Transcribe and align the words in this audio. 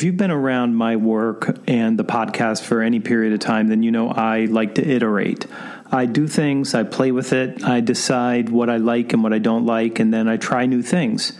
If 0.00 0.04
you've 0.04 0.16
been 0.16 0.30
around 0.30 0.76
my 0.76 0.96
work 0.96 1.58
and 1.66 1.98
the 1.98 2.06
podcast 2.06 2.62
for 2.62 2.80
any 2.80 3.00
period 3.00 3.34
of 3.34 3.40
time, 3.40 3.68
then 3.68 3.82
you 3.82 3.90
know 3.90 4.08
I 4.08 4.46
like 4.46 4.76
to 4.76 4.82
iterate. 4.82 5.44
I 5.92 6.06
do 6.06 6.26
things, 6.26 6.74
I 6.74 6.84
play 6.84 7.12
with 7.12 7.34
it, 7.34 7.62
I 7.64 7.80
decide 7.80 8.48
what 8.48 8.70
I 8.70 8.78
like 8.78 9.12
and 9.12 9.22
what 9.22 9.34
I 9.34 9.38
don't 9.38 9.66
like, 9.66 10.00
and 10.00 10.10
then 10.10 10.26
I 10.26 10.38
try 10.38 10.64
new 10.64 10.80
things. 10.80 11.34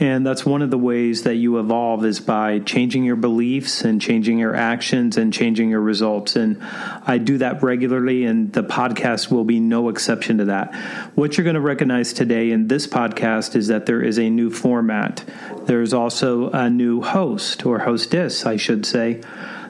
And 0.00 0.24
that's 0.24 0.46
one 0.46 0.62
of 0.62 0.70
the 0.70 0.78
ways 0.78 1.24
that 1.24 1.34
you 1.34 1.58
evolve 1.58 2.04
is 2.04 2.20
by 2.20 2.60
changing 2.60 3.02
your 3.02 3.16
beliefs 3.16 3.82
and 3.82 4.00
changing 4.00 4.38
your 4.38 4.54
actions 4.54 5.16
and 5.16 5.32
changing 5.32 5.70
your 5.70 5.80
results. 5.80 6.36
And 6.36 6.62
I 6.62 7.18
do 7.18 7.38
that 7.38 7.64
regularly, 7.64 8.24
and 8.24 8.52
the 8.52 8.62
podcast 8.62 9.30
will 9.30 9.42
be 9.42 9.58
no 9.58 9.88
exception 9.88 10.38
to 10.38 10.44
that. 10.46 10.72
What 11.16 11.36
you're 11.36 11.44
going 11.44 11.54
to 11.54 11.60
recognize 11.60 12.12
today 12.12 12.52
in 12.52 12.68
this 12.68 12.86
podcast 12.86 13.56
is 13.56 13.66
that 13.68 13.86
there 13.86 14.00
is 14.00 14.18
a 14.18 14.30
new 14.30 14.50
format. 14.50 15.24
There's 15.66 15.92
also 15.92 16.50
a 16.50 16.70
new 16.70 17.02
host 17.02 17.66
or 17.66 17.80
hostess, 17.80 18.46
I 18.46 18.56
should 18.56 18.86
say. 18.86 19.20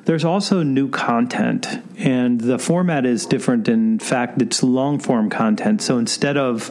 There's 0.04 0.24
also 0.24 0.62
new 0.62 0.88
content, 0.88 1.66
and 1.98 2.40
the 2.40 2.58
format 2.58 3.04
is 3.04 3.26
different. 3.26 3.68
In 3.68 3.98
fact, 3.98 4.40
it's 4.40 4.62
long 4.62 4.98
form 4.98 5.28
content. 5.28 5.82
So 5.82 5.98
instead 5.98 6.38
of 6.38 6.70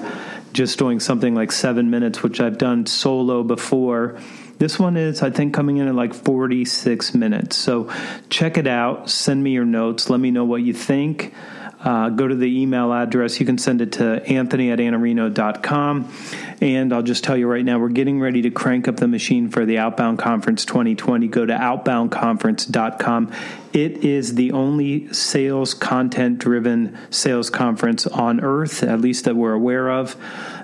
just 0.54 0.80
doing 0.80 1.00
something 1.00 1.36
like 1.36 1.52
seven 1.52 1.90
minutes, 1.90 2.24
which 2.24 2.40
I've 2.40 2.58
done 2.58 2.86
solo 2.86 3.44
before. 3.44 4.20
This 4.58 4.80
one 4.80 4.98
is, 4.98 5.22
I 5.22 5.30
think, 5.30 5.54
coming 5.54 5.78
in 5.78 5.88
at 5.88 5.96
like 5.96 6.14
46 6.14 7.14
minutes. 7.14 7.56
So 7.56 7.92
check 8.30 8.58
it 8.58 8.68
out. 8.68 9.10
Send 9.10 9.44
me 9.44 9.52
your 9.52 9.66
notes. 9.66 10.10
Let 10.10 10.20
me 10.20 10.32
know 10.32 10.46
what 10.46 10.64
you 10.64 10.74
think. 10.74 11.34
Uh, 11.80 12.10
go 12.10 12.28
to 12.28 12.36
the 12.36 12.62
email 12.62 12.92
address. 12.92 13.40
You 13.40 13.46
can 13.46 13.58
send 13.58 13.82
it 13.82 13.94
to 13.94 14.26
anthony 14.26 14.72
at 14.72 14.80
iannarino.com. 14.80 16.12
And 16.60 16.92
I'll 16.92 17.04
just 17.04 17.24
tell 17.24 17.38
you 17.38 17.48
right 17.48 17.64
now, 17.64 17.78
we're 17.78 17.90
getting 17.90 18.20
ready 18.20 18.42
to 18.42 18.50
crank 18.50 18.88
up 18.88 18.98
the 18.98 19.08
machine 19.08 19.50
for 19.50 19.64
the 19.64 19.78
Outbound 19.78 20.18
Conference 20.18 20.66
2020. 20.66 21.28
Go 21.28 21.46
to 21.46 21.54
outboundconference.com. 21.54 23.32
It 23.74 24.04
is 24.04 24.34
the 24.34 24.54
only 24.54 25.14
sales 25.14 25.76
content 25.76 26.40
driven 26.40 26.98
sales 27.12 27.52
conference 27.52 28.08
on 28.08 28.40
earth, 28.40 28.82
at 28.82 29.00
least 29.00 29.26
that 29.26 29.36
we're 29.36 29.54
aware 29.54 29.92
of. 29.92 30.16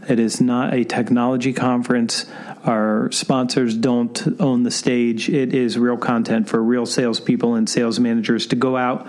It 0.10 0.20
is 0.20 0.42
not 0.42 0.74
a 0.74 0.84
technology 0.84 1.54
conference. 1.54 2.26
Our 2.66 3.12
sponsors 3.12 3.76
don't 3.76 4.42
own 4.42 4.64
the 4.64 4.72
stage. 4.72 5.30
It 5.30 5.54
is 5.54 5.78
real 5.78 5.98
content 5.98 6.50
for 6.50 6.64
real 6.64 6.86
salespeople 6.86 7.56
and 7.56 7.70
sales 7.70 8.00
managers 8.00 8.48
to 8.48 8.56
go 8.56 8.78
out 8.78 9.06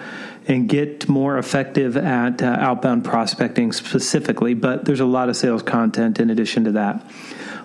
and 0.47 0.69
get 0.69 1.09
more 1.09 1.39
effective 1.39 1.97
at 1.97 2.43
uh, 2.43 2.47
outbound 2.47 3.05
prospecting 3.05 3.73
specifically. 3.73 4.55
But 4.55 4.85
there's 4.85 5.01
a 5.01 5.07
lot 5.07 5.29
of 5.29 5.37
sales 5.37 5.63
content 5.63 6.21
in 6.21 6.31
addition 6.31 6.65
to 6.65 6.73
that. 6.73 7.05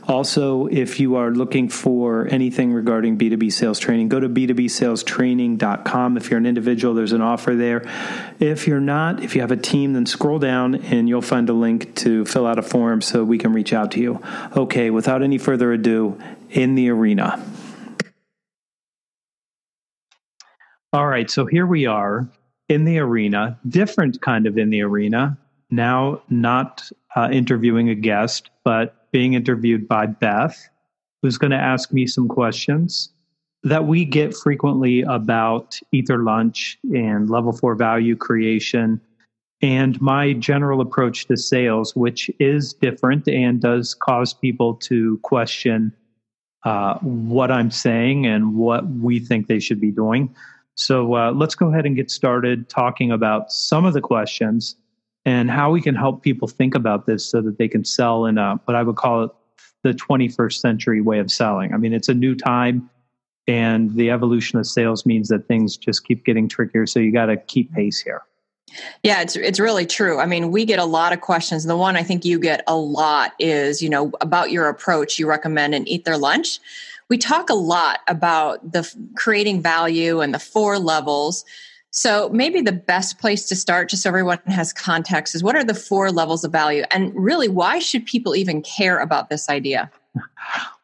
Also, 0.08 0.66
if 0.66 1.00
you 1.00 1.18
are 1.18 1.30
looking 1.30 1.70
for 1.70 2.28
anything 2.32 2.74
regarding 2.74 3.16
B2B 3.16 3.54
sales 3.54 3.78
training, 3.78 4.10
go 4.10 4.20
to 4.20 4.28
b2bsalestraining.com. 4.28 6.18
If 6.18 6.32
you're 6.32 6.40
an 6.40 6.48
individual, 6.48 6.96
there's 6.96 7.12
an 7.12 7.22
offer 7.22 7.54
there. 7.54 7.88
If 8.40 8.66
you're 8.66 8.80
not, 8.80 9.22
if 9.22 9.36
you 9.36 9.42
have 9.42 9.52
a 9.52 9.58
team, 9.58 9.94
then 9.94 10.08
scroll 10.08 10.40
down 10.40 10.76
and 10.76 11.08
you'll 11.08 11.22
find 11.22 11.48
a 11.48 11.54
link 11.54 11.94
to 11.98 12.26
fill 12.26 12.48
out 12.48 12.58
a 12.58 12.64
form 12.64 13.04
so 13.04 13.24
we 13.24 13.38
can 13.38 13.54
reach 13.54 13.72
out 13.72 13.92
to 13.92 14.00
you. 14.00 14.20
Okay, 14.58 14.90
without 14.90 15.22
any 15.22 15.38
further 15.38 15.72
ado, 15.72 16.20
in 16.50 16.74
the 16.74 16.90
arena. 16.90 17.46
All 20.92 21.06
right, 21.06 21.30
so 21.30 21.46
here 21.46 21.68
we 21.68 21.86
are 21.86 22.28
in 22.70 22.86
the 22.86 23.00
arena, 23.00 23.60
different 23.68 24.22
kind 24.22 24.48
of 24.48 24.58
in 24.58 24.70
the 24.70 24.82
arena. 24.82 25.38
Now, 25.72 26.22
not 26.30 26.90
uh, 27.16 27.30
interviewing 27.32 27.90
a 27.90 27.96
guest, 27.96 28.50
but 28.64 29.12
being 29.12 29.34
interviewed 29.34 29.88
by 29.88 30.06
Beth, 30.06 30.70
who's 31.22 31.38
going 31.38 31.52
to 31.52 31.58
ask 31.58 31.92
me 31.92 32.08
some 32.08 32.28
questions 32.28 33.10
that 33.64 33.86
we 33.86 34.06
get 34.06 34.34
frequently 34.34 35.02
about 35.02 35.80
Eat 35.92 36.08
Their 36.08 36.20
Lunch 36.20 36.78
and 36.94 37.30
level 37.30 37.52
four 37.52 37.76
value 37.76 38.16
creation 38.16 39.02
and 39.62 40.00
my 40.00 40.34
general 40.34 40.80
approach 40.80 41.26
to 41.28 41.36
sales, 41.36 41.96
which 41.96 42.32
is 42.40 42.74
different 42.74 43.28
and 43.28 43.60
does 43.60 43.94
cause 43.94 44.34
people 44.34 44.76
to 44.76 45.18
question 45.24 45.92
uh, 46.64 46.98
what 47.00 47.52
I'm 47.52 47.72
saying 47.72 48.26
and 48.26 48.56
what 48.56 48.88
we 48.88 49.20
think 49.20 49.48
they 49.48 49.60
should 49.60 49.82
be 49.82 49.92
doing. 49.92 50.34
So 50.80 51.16
uh, 51.16 51.32
let's 51.32 51.56
go 51.56 51.68
ahead 51.68 51.86
and 51.86 51.96
get 51.96 52.10
started 52.10 52.70
talking 52.70 53.12
about 53.12 53.52
some 53.52 53.84
of 53.84 53.94
the 53.94 54.00
questions 54.00 54.78
and 55.26 55.52
how 55.52 55.72
we 55.72 55.82
can 55.82 55.94
help 55.94 56.24
people 56.24 56.48
think 56.48 56.74
about 56.74 57.06
this 57.06 57.26
so 57.26 57.42
that 57.42 57.58
they 57.58 57.68
can 57.68 57.84
sell 57.84 58.26
in 58.26 58.38
a, 58.38 58.56
what 58.64 58.76
I 58.76 58.84
would 58.84 58.96
call 58.96 59.26
it 59.26 59.32
the 59.84 59.94
21st 59.94 60.54
century 60.54 61.02
way 61.02 61.20
of 61.20 61.30
selling. 61.30 61.74
I 61.74 61.78
mean, 61.78 61.92
it's 61.92 62.08
a 62.08 62.14
new 62.14 62.34
time 62.34 62.90
and 63.46 63.94
the 63.96 64.10
evolution 64.10 64.58
of 64.58 64.68
sales 64.68 65.06
means 65.06 65.28
that 65.28 65.48
things 65.50 65.76
just 65.76 66.06
keep 66.06 66.24
getting 66.24 66.48
trickier. 66.48 66.86
So 66.86 67.00
you 67.00 67.12
got 67.12 67.26
to 67.26 67.36
keep 67.36 67.74
pace 67.74 68.00
here. 68.00 68.22
Yeah, 69.04 69.22
it's 69.22 69.36
it's 69.36 69.60
really 69.60 69.88
true. 69.88 70.20
I 70.20 70.28
mean, 70.28 70.52
we 70.52 70.64
get 70.64 70.80
a 70.80 70.86
lot 70.86 71.12
of 71.12 71.22
questions. 71.22 71.66
And 71.66 71.70
the 71.72 71.78
one 71.78 71.98
I 71.98 72.04
think 72.04 72.24
you 72.24 72.40
get 72.40 72.64
a 72.68 72.76
lot 72.76 73.34
is, 73.40 73.82
you 73.82 73.90
know, 73.90 74.12
about 74.22 74.52
your 74.52 74.70
approach. 74.70 75.18
You 75.18 75.28
recommend 75.28 75.74
an 75.74 75.88
eat 75.88 76.06
their 76.06 76.18
lunch. 76.18 76.60
We 77.10 77.18
talk 77.18 77.50
a 77.50 77.56
lot 77.56 78.00
about 78.08 78.72
the 78.72 78.92
creating 79.16 79.62
value 79.62 80.22
and 80.22 80.34
the 80.34 80.40
four 80.40 80.78
levels. 80.78 81.44
So 81.92 82.30
maybe 82.30 82.62
the 82.62 82.72
best 82.72 83.20
place 83.20 83.48
to 83.48 83.56
start, 83.56 83.90
just 83.90 84.04
so 84.04 84.10
everyone 84.10 84.40
has 84.46 84.72
context, 84.72 85.34
is 85.34 85.44
what 85.44 85.56
are 85.56 85.64
the 85.64 85.74
four 85.74 86.12
levels 86.12 86.44
of 86.44 86.52
value? 86.52 86.84
And 86.92 87.12
really, 87.16 87.48
why 87.48 87.80
should 87.80 88.06
people 88.06 88.36
even 88.36 88.62
care 88.62 89.00
about 89.00 89.30
this 89.30 89.50
idea? 89.50 89.92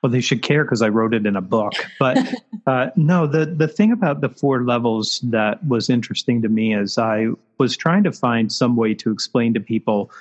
Well, 0.02 0.12
they 0.12 0.22
should 0.22 0.44
care 0.44 0.63
because 0.63 0.84
I 0.84 0.90
wrote 0.90 1.16
it 1.16 1.25
in 1.25 1.36
a 1.36 1.41
book. 1.41 1.74
But 1.97 2.19
uh, 2.68 2.92
no, 2.96 3.25
the, 3.25 3.47
the 3.47 3.68
thing 3.68 3.92
about 3.92 4.22
the 4.22 4.30
four 4.30 4.63
levels 4.63 5.19
that 5.24 5.66
was 5.66 5.90
interesting 5.90 6.44
to 6.44 6.47
me 6.47 6.75
is 6.75 7.00
I 7.00 7.30
was 7.57 7.75
trying 7.75 8.03
to 8.03 8.12
find 8.12 8.52
some 8.52 8.75
way 8.75 8.94
to 8.94 9.09
explain 9.09 9.56
to 9.56 9.59
people 9.59 10.12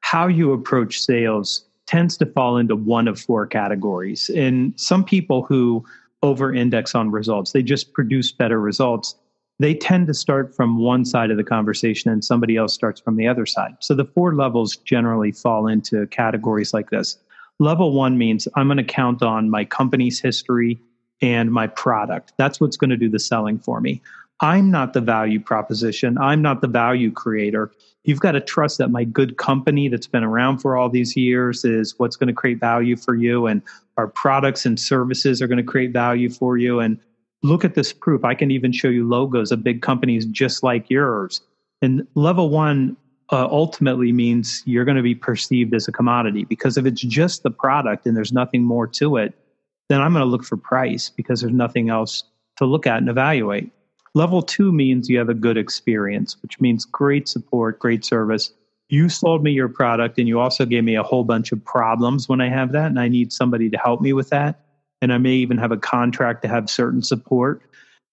how 0.00 0.26
you 0.26 0.52
approach 0.52 1.00
sales 1.00 1.64
tends 1.90 2.16
to 2.16 2.26
fall 2.26 2.56
into 2.56 2.76
one 2.76 3.08
of 3.08 3.20
four 3.20 3.46
categories. 3.46 4.30
And 4.30 4.78
some 4.78 5.04
people 5.04 5.42
who 5.42 5.84
over 6.22 6.54
index 6.54 6.94
on 6.94 7.10
results, 7.10 7.52
they 7.52 7.62
just 7.62 7.92
produce 7.92 8.30
better 8.30 8.60
results 8.60 9.16
they 9.60 9.74
tend 9.74 10.06
to 10.06 10.14
start 10.14 10.56
from 10.56 10.78
one 10.78 11.04
side 11.04 11.30
of 11.30 11.36
the 11.36 11.44
conversation 11.44 12.10
and 12.10 12.24
somebody 12.24 12.56
else 12.56 12.72
starts 12.72 12.98
from 12.98 13.16
the 13.16 13.28
other 13.28 13.44
side. 13.44 13.76
So 13.80 13.94
the 13.94 14.06
four 14.06 14.34
levels 14.34 14.74
generally 14.74 15.32
fall 15.32 15.66
into 15.66 16.06
categories 16.06 16.72
like 16.72 16.88
this. 16.88 17.18
Level 17.58 17.92
one 17.92 18.16
means 18.16 18.48
I'm 18.56 18.68
going 18.68 18.78
to 18.78 18.84
count 18.84 19.22
on 19.22 19.50
my 19.50 19.66
company's 19.66 20.18
history 20.18 20.80
and 21.20 21.52
my 21.52 21.66
product. 21.66 22.32
That's 22.38 22.58
what's 22.58 22.78
going 22.78 22.88
to 22.88 22.96
do 22.96 23.10
the 23.10 23.18
selling 23.18 23.58
for 23.58 23.82
me. 23.82 24.00
I'm 24.40 24.70
not 24.70 24.94
the 24.94 25.00
value 25.00 25.40
proposition. 25.40 26.16
I'm 26.18 26.40
not 26.40 26.62
the 26.62 26.68
value 26.68 27.12
creator. 27.12 27.70
You've 28.04 28.20
got 28.20 28.32
to 28.32 28.40
trust 28.40 28.78
that 28.78 28.88
my 28.90 29.04
good 29.04 29.36
company 29.36 29.88
that's 29.88 30.06
been 30.06 30.24
around 30.24 30.58
for 30.58 30.76
all 30.76 30.88
these 30.88 31.14
years 31.16 31.64
is 31.64 31.98
what's 31.98 32.16
going 32.16 32.28
to 32.28 32.34
create 32.34 32.58
value 32.58 32.96
for 32.96 33.14
you. 33.14 33.46
And 33.46 33.60
our 33.98 34.08
products 34.08 34.64
and 34.64 34.80
services 34.80 35.42
are 35.42 35.46
going 35.46 35.58
to 35.58 35.62
create 35.62 35.92
value 35.92 36.30
for 36.30 36.56
you. 36.56 36.80
And 36.80 36.98
look 37.42 37.64
at 37.64 37.74
this 37.74 37.92
proof. 37.92 38.24
I 38.24 38.34
can 38.34 38.50
even 38.50 38.72
show 38.72 38.88
you 38.88 39.06
logos 39.06 39.52
of 39.52 39.62
big 39.62 39.82
companies 39.82 40.24
just 40.24 40.62
like 40.62 40.88
yours. 40.88 41.42
And 41.82 42.06
level 42.14 42.48
one 42.48 42.96
uh, 43.30 43.46
ultimately 43.50 44.12
means 44.12 44.62
you're 44.64 44.84
going 44.86 44.96
to 44.96 45.02
be 45.02 45.14
perceived 45.14 45.74
as 45.74 45.86
a 45.86 45.92
commodity 45.92 46.44
because 46.44 46.76
if 46.76 46.86
it's 46.86 47.02
just 47.02 47.42
the 47.42 47.50
product 47.50 48.06
and 48.06 48.16
there's 48.16 48.32
nothing 48.32 48.64
more 48.64 48.86
to 48.86 49.16
it, 49.16 49.34
then 49.88 50.00
I'm 50.00 50.12
going 50.12 50.24
to 50.24 50.30
look 50.30 50.44
for 50.44 50.56
price 50.56 51.10
because 51.10 51.40
there's 51.40 51.52
nothing 51.52 51.90
else 51.90 52.24
to 52.56 52.64
look 52.64 52.86
at 52.86 52.98
and 52.98 53.08
evaluate. 53.08 53.70
Level 54.14 54.42
two 54.42 54.72
means 54.72 55.08
you 55.08 55.18
have 55.18 55.28
a 55.28 55.34
good 55.34 55.56
experience, 55.56 56.36
which 56.42 56.60
means 56.60 56.84
great 56.84 57.28
support, 57.28 57.78
great 57.78 58.04
service. 58.04 58.52
You 58.88 59.08
sold 59.08 59.44
me 59.44 59.52
your 59.52 59.68
product 59.68 60.18
and 60.18 60.26
you 60.26 60.40
also 60.40 60.66
gave 60.66 60.82
me 60.82 60.96
a 60.96 61.02
whole 61.02 61.22
bunch 61.22 61.52
of 61.52 61.64
problems 61.64 62.28
when 62.28 62.40
I 62.40 62.48
have 62.48 62.72
that, 62.72 62.86
and 62.86 62.98
I 62.98 63.08
need 63.08 63.32
somebody 63.32 63.70
to 63.70 63.78
help 63.78 64.00
me 64.00 64.12
with 64.12 64.30
that 64.30 64.64
and 65.02 65.12
I 65.12 65.18
may 65.18 65.32
even 65.32 65.58
have 65.58 65.72
a 65.72 65.76
contract 65.76 66.42
to 66.42 66.48
have 66.48 66.68
certain 66.68 67.02
support. 67.02 67.62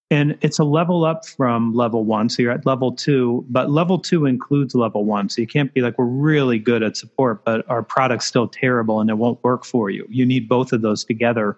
And 0.09 0.37
it's 0.39 0.57
a 0.57 0.63
level 0.63 1.03
up 1.03 1.25
from 1.25 1.75
level 1.75 2.05
one. 2.05 2.29
So 2.29 2.41
you're 2.41 2.53
at 2.53 2.65
level 2.65 2.93
two, 2.93 3.45
but 3.49 3.69
level 3.69 3.99
two 3.99 4.25
includes 4.25 4.73
level 4.73 5.03
one. 5.03 5.27
So 5.27 5.41
you 5.41 5.47
can't 5.47 5.73
be 5.73 5.81
like, 5.81 5.97
we're 5.97 6.05
really 6.05 6.59
good 6.59 6.81
at 6.81 6.95
support, 6.95 7.43
but 7.43 7.69
our 7.69 7.83
product's 7.83 8.25
still 8.25 8.47
terrible 8.47 9.01
and 9.01 9.09
it 9.09 9.17
won't 9.17 9.43
work 9.43 9.65
for 9.65 9.89
you. 9.89 10.05
You 10.09 10.25
need 10.25 10.47
both 10.47 10.71
of 10.71 10.81
those 10.81 11.03
together 11.03 11.57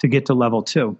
to 0.00 0.08
get 0.08 0.26
to 0.26 0.34
level 0.34 0.62
two. 0.62 0.98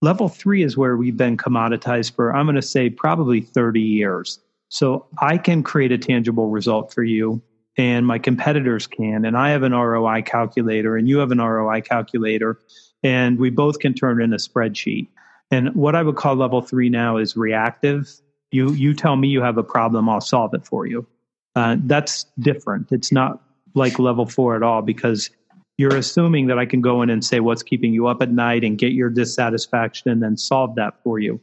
Level 0.00 0.28
three 0.28 0.62
is 0.62 0.76
where 0.76 0.96
we've 0.96 1.16
been 1.16 1.36
commoditized 1.36 2.14
for, 2.14 2.34
I'm 2.34 2.46
going 2.46 2.56
to 2.56 2.62
say, 2.62 2.88
probably 2.88 3.40
30 3.40 3.80
years. 3.80 4.38
So 4.68 5.06
I 5.20 5.38
can 5.38 5.62
create 5.62 5.92
a 5.92 5.98
tangible 5.98 6.50
result 6.50 6.92
for 6.92 7.02
you 7.02 7.42
and 7.76 8.06
my 8.06 8.18
competitors 8.18 8.86
can. 8.86 9.24
And 9.24 9.36
I 9.36 9.50
have 9.50 9.62
an 9.62 9.72
ROI 9.72 10.22
calculator 10.22 10.96
and 10.96 11.08
you 11.08 11.18
have 11.18 11.30
an 11.30 11.38
ROI 11.38 11.80
calculator 11.82 12.58
and 13.02 13.38
we 13.38 13.50
both 13.50 13.78
can 13.78 13.94
turn 13.94 14.20
in 14.20 14.32
a 14.32 14.36
spreadsheet. 14.36 15.08
And 15.50 15.74
what 15.74 15.94
I 15.94 16.02
would 16.02 16.16
call 16.16 16.34
level 16.36 16.60
three 16.60 16.90
now 16.90 17.16
is 17.16 17.36
reactive. 17.36 18.10
You 18.50 18.72
you 18.72 18.94
tell 18.94 19.16
me 19.16 19.28
you 19.28 19.42
have 19.42 19.56
a 19.56 19.62
problem, 19.62 20.08
I'll 20.08 20.20
solve 20.20 20.54
it 20.54 20.66
for 20.66 20.86
you. 20.86 21.06
Uh, 21.54 21.76
that's 21.84 22.26
different. 22.38 22.92
It's 22.92 23.12
not 23.12 23.42
like 23.74 23.98
level 23.98 24.26
four 24.26 24.56
at 24.56 24.62
all 24.62 24.82
because 24.82 25.30
you're 25.78 25.96
assuming 25.96 26.48
that 26.48 26.58
I 26.58 26.66
can 26.66 26.80
go 26.80 27.02
in 27.02 27.08
and 27.08 27.24
say 27.24 27.40
what's 27.40 27.62
keeping 27.62 27.94
you 27.94 28.08
up 28.08 28.20
at 28.20 28.30
night 28.30 28.64
and 28.64 28.76
get 28.76 28.92
your 28.92 29.08
dissatisfaction 29.08 30.10
and 30.10 30.22
then 30.22 30.36
solve 30.36 30.74
that 30.74 31.00
for 31.02 31.20
you. 31.20 31.40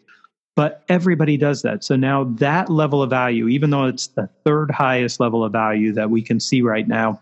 But 0.56 0.84
everybody 0.88 1.38
does 1.38 1.64
that. 1.64 1.84
So 1.84 1.96
now 1.96 2.26
that 2.36 2.70
level 2.70 3.02
of 3.02 3.10
value, 3.10 3.48
even 3.48 3.70
though 3.70 3.86
it's 3.86 4.08
the 4.08 4.30
third 4.44 4.72
highest 4.72 5.20
level 5.20 5.44
of 5.44 5.52
value 5.52 5.94
that 5.94 6.10
we 6.10 6.22
can 6.22 6.40
see 6.40 6.62
right 6.62 6.88
now, 6.88 7.22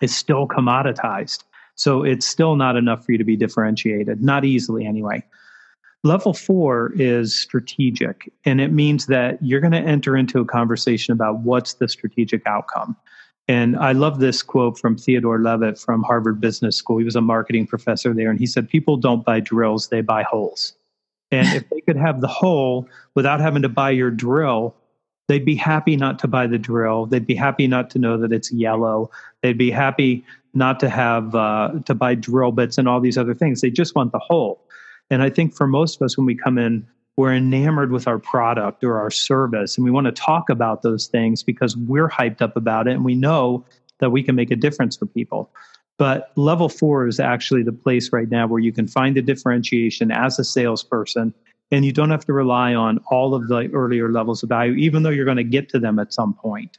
is 0.00 0.14
still 0.14 0.48
commoditized. 0.48 1.44
So 1.74 2.02
it's 2.02 2.26
still 2.26 2.56
not 2.56 2.76
enough 2.76 3.04
for 3.04 3.12
you 3.12 3.18
to 3.18 3.24
be 3.24 3.36
differentiated, 3.36 4.22
not 4.22 4.44
easily 4.44 4.86
anyway. 4.86 5.24
Level 6.04 6.34
four 6.34 6.92
is 6.96 7.32
strategic, 7.34 8.32
and 8.44 8.60
it 8.60 8.72
means 8.72 9.06
that 9.06 9.38
you're 9.40 9.60
going 9.60 9.72
to 9.72 9.78
enter 9.78 10.16
into 10.16 10.40
a 10.40 10.44
conversation 10.44 11.12
about 11.12 11.38
what's 11.40 11.74
the 11.74 11.86
strategic 11.88 12.44
outcome. 12.44 12.96
And 13.48 13.76
I 13.76 13.92
love 13.92 14.20
this 14.20 14.42
quote 14.42 14.78
from 14.78 14.96
Theodore 14.96 15.40
Levitt 15.40 15.78
from 15.78 16.02
Harvard 16.02 16.40
Business 16.40 16.76
School. 16.76 16.98
He 16.98 17.04
was 17.04 17.16
a 17.16 17.20
marketing 17.20 17.66
professor 17.66 18.14
there, 18.14 18.30
and 18.30 18.38
he 18.38 18.46
said, 18.46 18.68
People 18.68 18.96
don't 18.96 19.24
buy 19.24 19.40
drills, 19.40 19.88
they 19.88 20.00
buy 20.00 20.22
holes. 20.22 20.74
And 21.32 21.48
if 21.56 21.68
they 21.70 21.80
could 21.80 21.96
have 21.96 22.20
the 22.20 22.28
hole 22.28 22.88
without 23.14 23.40
having 23.40 23.62
to 23.62 23.68
buy 23.68 23.90
your 23.90 24.10
drill, 24.10 24.74
they'd 25.28 25.44
be 25.44 25.56
happy 25.56 25.96
not 25.96 26.18
to 26.20 26.28
buy 26.28 26.46
the 26.46 26.58
drill. 26.58 27.06
They'd 27.06 27.26
be 27.26 27.34
happy 27.34 27.66
not 27.66 27.90
to 27.90 27.98
know 27.98 28.18
that 28.18 28.32
it's 28.32 28.52
yellow. 28.52 29.10
They'd 29.42 29.58
be 29.58 29.70
happy 29.70 30.24
not 30.54 30.78
to 30.80 30.90
have 30.90 31.34
uh, 31.34 31.72
to 31.86 31.94
buy 31.94 32.14
drill 32.14 32.52
bits 32.52 32.76
and 32.76 32.86
all 32.86 33.00
these 33.00 33.16
other 33.16 33.34
things. 33.34 33.60
They 33.62 33.70
just 33.70 33.94
want 33.94 34.12
the 34.12 34.18
hole. 34.18 34.60
And 35.10 35.22
I 35.22 35.30
think 35.30 35.54
for 35.54 35.66
most 35.66 35.96
of 35.96 36.04
us, 36.04 36.16
when 36.16 36.26
we 36.26 36.34
come 36.34 36.58
in, 36.58 36.86
we're 37.16 37.34
enamored 37.34 37.92
with 37.92 38.08
our 38.08 38.18
product 38.18 38.82
or 38.82 38.98
our 38.98 39.10
service, 39.10 39.76
and 39.76 39.84
we 39.84 39.90
want 39.90 40.06
to 40.06 40.12
talk 40.12 40.48
about 40.48 40.82
those 40.82 41.06
things 41.06 41.42
because 41.42 41.76
we're 41.76 42.08
hyped 42.08 42.40
up 42.40 42.56
about 42.56 42.88
it, 42.88 42.92
and 42.92 43.04
we 43.04 43.14
know 43.14 43.64
that 44.00 44.10
we 44.10 44.22
can 44.22 44.34
make 44.34 44.50
a 44.50 44.56
difference 44.56 44.96
for 44.96 45.06
people. 45.06 45.50
But 45.98 46.32
level 46.36 46.68
four 46.68 47.06
is 47.06 47.20
actually 47.20 47.62
the 47.62 47.72
place 47.72 48.12
right 48.12 48.28
now 48.28 48.46
where 48.46 48.60
you 48.60 48.72
can 48.72 48.88
find 48.88 49.16
the 49.16 49.22
differentiation 49.22 50.10
as 50.10 50.38
a 50.38 50.44
salesperson 50.44 51.32
and 51.70 51.84
you 51.84 51.92
don't 51.92 52.10
have 52.10 52.26
to 52.26 52.32
rely 52.32 52.74
on 52.74 52.98
all 53.10 53.34
of 53.34 53.48
the 53.48 53.70
earlier 53.72 54.10
levels 54.10 54.42
of 54.42 54.48
value, 54.48 54.74
even 54.74 55.02
though 55.02 55.10
you're 55.10 55.24
going 55.24 55.36
to 55.38 55.44
get 55.44 55.68
to 55.70 55.78
them 55.78 55.98
at 55.98 56.12
some 56.12 56.34
point. 56.34 56.78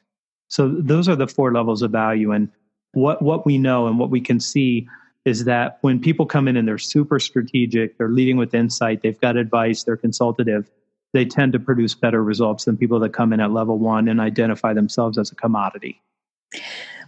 So 0.49 0.67
those 0.67 1.09
are 1.09 1.15
the 1.15 1.27
four 1.27 1.51
levels 1.51 1.81
of 1.81 1.91
value. 1.91 2.31
And 2.31 2.49
what, 2.91 3.21
what 3.21 3.45
we 3.45 3.57
know 3.57 3.87
and 3.87 3.97
what 3.97 4.11
we 4.11 4.21
can 4.21 4.39
see 4.39 4.87
is 5.25 5.45
that 5.45 5.77
when 5.81 5.99
people 5.99 6.25
come 6.25 6.47
in 6.47 6.57
and 6.57 6.67
they're 6.67 6.77
super 6.77 7.19
strategic, 7.19 7.97
they're 7.97 8.09
leading 8.09 8.37
with 8.37 8.53
insight, 8.53 9.01
they've 9.01 9.19
got 9.19 9.37
advice, 9.37 9.83
they're 9.83 9.97
consultative, 9.97 10.69
they 11.13 11.25
tend 11.25 11.53
to 11.53 11.59
produce 11.59 11.95
better 11.95 12.23
results 12.23 12.65
than 12.65 12.75
people 12.75 12.99
that 12.99 13.13
come 13.13 13.31
in 13.31 13.39
at 13.39 13.51
level 13.51 13.77
one 13.77 14.07
and 14.07 14.19
identify 14.19 14.73
themselves 14.73 15.17
as 15.17 15.31
a 15.31 15.35
commodity. 15.35 16.01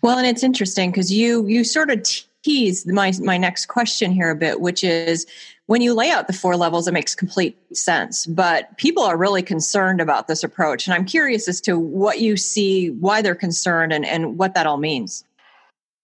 Well, 0.02 0.18
and 0.18 0.28
it's 0.28 0.44
interesting 0.44 0.92
because 0.92 1.12
you 1.12 1.48
you 1.48 1.64
sort 1.64 1.90
of 1.90 2.06
tease 2.44 2.86
my 2.86 3.12
my 3.22 3.38
next 3.38 3.66
question 3.66 4.12
here 4.12 4.30
a 4.30 4.36
bit, 4.36 4.62
which 4.62 4.84
is 4.84 5.26
when 5.68 5.82
you 5.82 5.94
lay 5.94 6.12
out 6.12 6.28
the 6.28 6.34
four 6.34 6.56
levels, 6.56 6.88
it 6.88 6.94
makes 6.94 7.16
complete 7.16 7.58
sense. 7.76 8.26
But 8.28 8.78
people 8.78 9.04
are 9.04 9.18
really 9.18 9.42
concerned 9.42 10.00
about 10.00 10.28
this 10.28 10.44
approach, 10.44 10.88
and 10.88 10.94
I'm 10.94 11.06
curious 11.06 11.48
as 11.48 11.60
to 11.62 11.80
what 11.80 12.20
you 12.20 12.38
see, 12.38 12.92
why 12.92 13.22
they're 13.22 13.36
concerned, 13.36 13.92
and 13.92 14.06
and 14.06 14.38
what 14.38 14.54
that 14.54 14.68
all 14.68 14.78
means. 14.78 15.24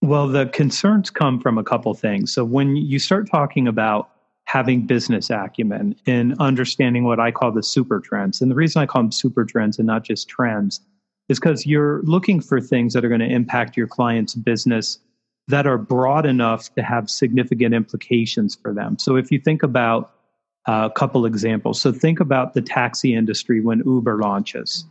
Well, 0.02 0.26
the 0.26 0.46
concerns 0.46 1.10
come 1.10 1.40
from 1.40 1.58
a 1.58 1.62
couple 1.62 1.94
things. 1.94 2.32
So 2.32 2.44
when 2.44 2.74
you 2.74 2.98
start 2.98 3.30
talking 3.30 3.68
about 3.68 4.10
having 4.46 4.84
business 4.84 5.30
acumen 5.30 5.94
and 6.06 6.34
understanding 6.40 7.04
what 7.04 7.20
I 7.20 7.30
call 7.30 7.52
the 7.52 7.62
super 7.62 8.00
trends, 8.00 8.42
and 8.42 8.50
the 8.50 8.56
reason 8.56 8.82
I 8.82 8.86
call 8.86 9.02
them 9.02 9.12
super 9.12 9.44
trends 9.44 9.78
and 9.78 9.86
not 9.86 10.02
just 10.02 10.28
trends 10.28 10.80
is 11.28 11.38
because 11.38 11.66
you're 11.66 12.02
looking 12.02 12.40
for 12.40 12.60
things 12.60 12.94
that 12.94 13.04
are 13.04 13.08
going 13.08 13.20
to 13.20 13.30
impact 13.30 13.76
your 13.76 13.86
client's 13.86 14.34
business 14.34 14.98
that 15.46 15.68
are 15.68 15.78
broad 15.78 16.26
enough 16.26 16.74
to 16.74 16.82
have 16.82 17.08
significant 17.08 17.72
implications 17.72 18.56
for 18.56 18.74
them. 18.74 18.98
So 18.98 19.14
if 19.14 19.30
you 19.30 19.38
think 19.38 19.62
about 19.62 20.14
uh, 20.66 20.88
a 20.90 20.98
couple 20.98 21.26
examples, 21.26 21.80
so 21.80 21.92
think 21.92 22.18
about 22.18 22.54
the 22.54 22.60
taxi 22.60 23.14
industry 23.14 23.60
when 23.60 23.84
Uber 23.86 24.18
launches. 24.18 24.84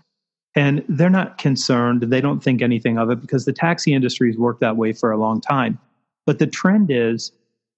And 0.55 0.83
they're 0.89 1.09
not 1.09 1.37
concerned, 1.37 2.01
they 2.01 2.19
don't 2.19 2.43
think 2.43 2.61
anything 2.61 2.97
of 2.97 3.09
it 3.09 3.21
because 3.21 3.45
the 3.45 3.53
taxi 3.53 3.93
industry 3.93 4.29
has 4.29 4.37
worked 4.37 4.59
that 4.59 4.75
way 4.75 4.91
for 4.91 5.11
a 5.11 5.17
long 5.17 5.39
time. 5.39 5.79
But 6.25 6.39
the 6.39 6.47
trend 6.47 6.91
is 6.91 7.31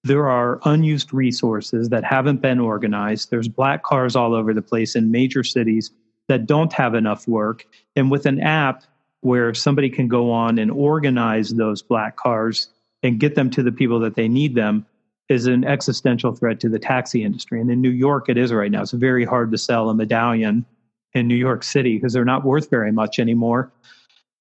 there 0.03 0.27
are 0.27 0.59
unused 0.65 1.13
resources 1.13 1.89
that 1.89 2.03
haven't 2.03 2.41
been 2.41 2.59
organized. 2.59 3.29
There's 3.29 3.47
black 3.47 3.83
cars 3.83 4.15
all 4.15 4.33
over 4.33 4.53
the 4.53 4.61
place 4.61 4.95
in 4.95 5.11
major 5.11 5.43
cities 5.43 5.91
that 6.27 6.45
don't 6.45 6.73
have 6.73 6.95
enough 6.95 7.27
work. 7.27 7.65
And 7.95 8.11
with 8.11 8.25
an 8.25 8.39
app 8.41 8.83
where 9.21 9.53
somebody 9.53 9.89
can 9.89 10.07
go 10.07 10.31
on 10.31 10.59
and 10.59 10.71
organize 10.71 11.51
those 11.51 11.81
black 11.81 12.17
cars 12.17 12.67
and 13.03 13.19
get 13.19 13.35
them 13.35 13.49
to 13.51 13.63
the 13.63 13.71
people 13.71 13.99
that 13.99 14.15
they 14.15 14.27
need 14.27 14.55
them 14.55 14.85
is 15.29 15.45
an 15.45 15.63
existential 15.63 16.33
threat 16.33 16.59
to 16.59 16.69
the 16.69 16.79
taxi 16.79 17.23
industry. 17.23 17.61
And 17.61 17.71
in 17.71 17.81
New 17.81 17.89
York, 17.89 18.27
it 18.27 18.37
is 18.37 18.51
right 18.51 18.71
now. 18.71 18.81
It's 18.81 18.91
very 18.91 19.23
hard 19.23 19.51
to 19.51 19.57
sell 19.57 19.89
a 19.89 19.95
medallion 19.95 20.65
in 21.13 21.27
New 21.27 21.35
York 21.35 21.63
City 21.63 21.95
because 21.95 22.13
they're 22.13 22.25
not 22.25 22.43
worth 22.43 22.69
very 22.69 22.91
much 22.91 23.19
anymore. 23.19 23.71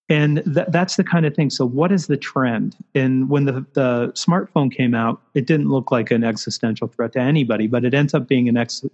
And 0.08 0.42
th- 0.44 0.66
that's 0.68 0.96
the 0.96 1.04
kind 1.04 1.24
of 1.24 1.34
thing. 1.34 1.48
So, 1.48 1.64
what 1.64 1.92
is 1.92 2.06
the 2.06 2.16
trend? 2.16 2.76
And 2.94 3.30
when 3.30 3.44
the, 3.44 3.64
the 3.72 4.12
smartphone 4.14 4.70
came 4.70 4.94
out, 4.94 5.22
it 5.34 5.46
didn't 5.46 5.70
look 5.70 5.90
like 5.90 6.10
an 6.10 6.24
existential 6.24 6.88
threat 6.88 7.12
to 7.12 7.20
anybody, 7.20 7.66
but 7.66 7.84
it 7.84 7.94
ends 7.94 8.12
up 8.12 8.26
being 8.26 8.48
an 8.48 8.56
ex- 8.56 8.84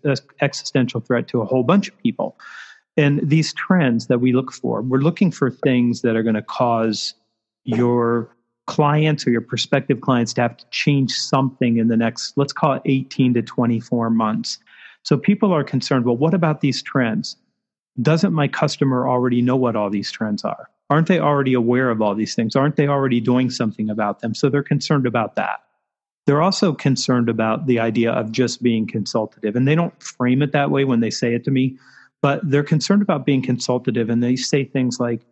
existential 0.40 1.00
threat 1.00 1.26
to 1.28 1.40
a 1.40 1.44
whole 1.44 1.64
bunch 1.64 1.88
of 1.88 1.99
people. 1.99 2.38
And 2.97 3.20
these 3.23 3.54
trends 3.54 4.08
that 4.08 4.20
we 4.20 4.32
look 4.32 4.52
for, 4.52 4.82
we're 4.82 4.99
looking 4.99 5.30
for 5.30 5.50
things 5.50 6.02
that 6.02 6.14
are 6.14 6.23
going 6.23 6.35
to 6.35 6.42
cause 6.42 7.14
your 7.64 8.28
clients 8.66 9.26
or 9.26 9.30
your 9.30 9.40
prospective 9.40 10.00
clients 10.00 10.32
to 10.35 10.42
have 10.42 10.56
to 10.56 10.66
change 10.70 11.12
something 11.12 11.78
in 11.78 11.88
the 11.88 11.97
next, 11.97 12.37
let's 12.37 12.52
call 12.52 12.75
it 12.75 12.82
18 12.85 13.35
to 13.35 13.42
24 13.42 14.11
months. 14.11 14.58
So 15.02 15.16
people 15.16 15.52
are 15.52 15.64
concerned, 15.64 16.04
well, 16.04 16.16
what 16.16 16.35
about 16.35 16.61
these 16.61 16.82
trends? 16.82 17.37
Doesn't 18.00 18.32
my 18.32 18.48
customer 18.48 19.08
already 19.08 19.42
know 19.42 19.56
what 19.56 19.76
all 19.76 19.90
these 19.90 20.10
trends 20.10 20.44
are? 20.44 20.70
Aren't 20.90 21.08
they 21.08 21.18
already 21.18 21.54
aware 21.54 21.90
of 21.90 22.00
all 22.00 22.14
these 22.14 22.34
things? 22.34 22.56
Aren't 22.56 22.76
they 22.76 22.88
already 22.88 23.20
doing 23.20 23.50
something 23.50 23.90
about 23.90 24.20
them? 24.20 24.34
So 24.34 24.48
they're 24.48 24.62
concerned 24.62 25.06
about 25.06 25.34
that. 25.36 25.60
They're 26.26 26.42
also 26.42 26.72
concerned 26.72 27.28
about 27.28 27.66
the 27.66 27.78
idea 27.80 28.12
of 28.12 28.32
just 28.32 28.62
being 28.62 28.86
consultative. 28.86 29.56
And 29.56 29.66
they 29.66 29.74
don't 29.74 30.02
frame 30.02 30.42
it 30.42 30.52
that 30.52 30.70
way 30.70 30.84
when 30.84 31.00
they 31.00 31.10
say 31.10 31.34
it 31.34 31.44
to 31.44 31.50
me, 31.50 31.78
but 32.20 32.40
they're 32.42 32.62
concerned 32.62 33.02
about 33.02 33.26
being 33.26 33.42
consultative 33.42 34.10
and 34.10 34.22
they 34.22 34.36
say 34.36 34.64
things 34.64 34.98
like 35.00 35.22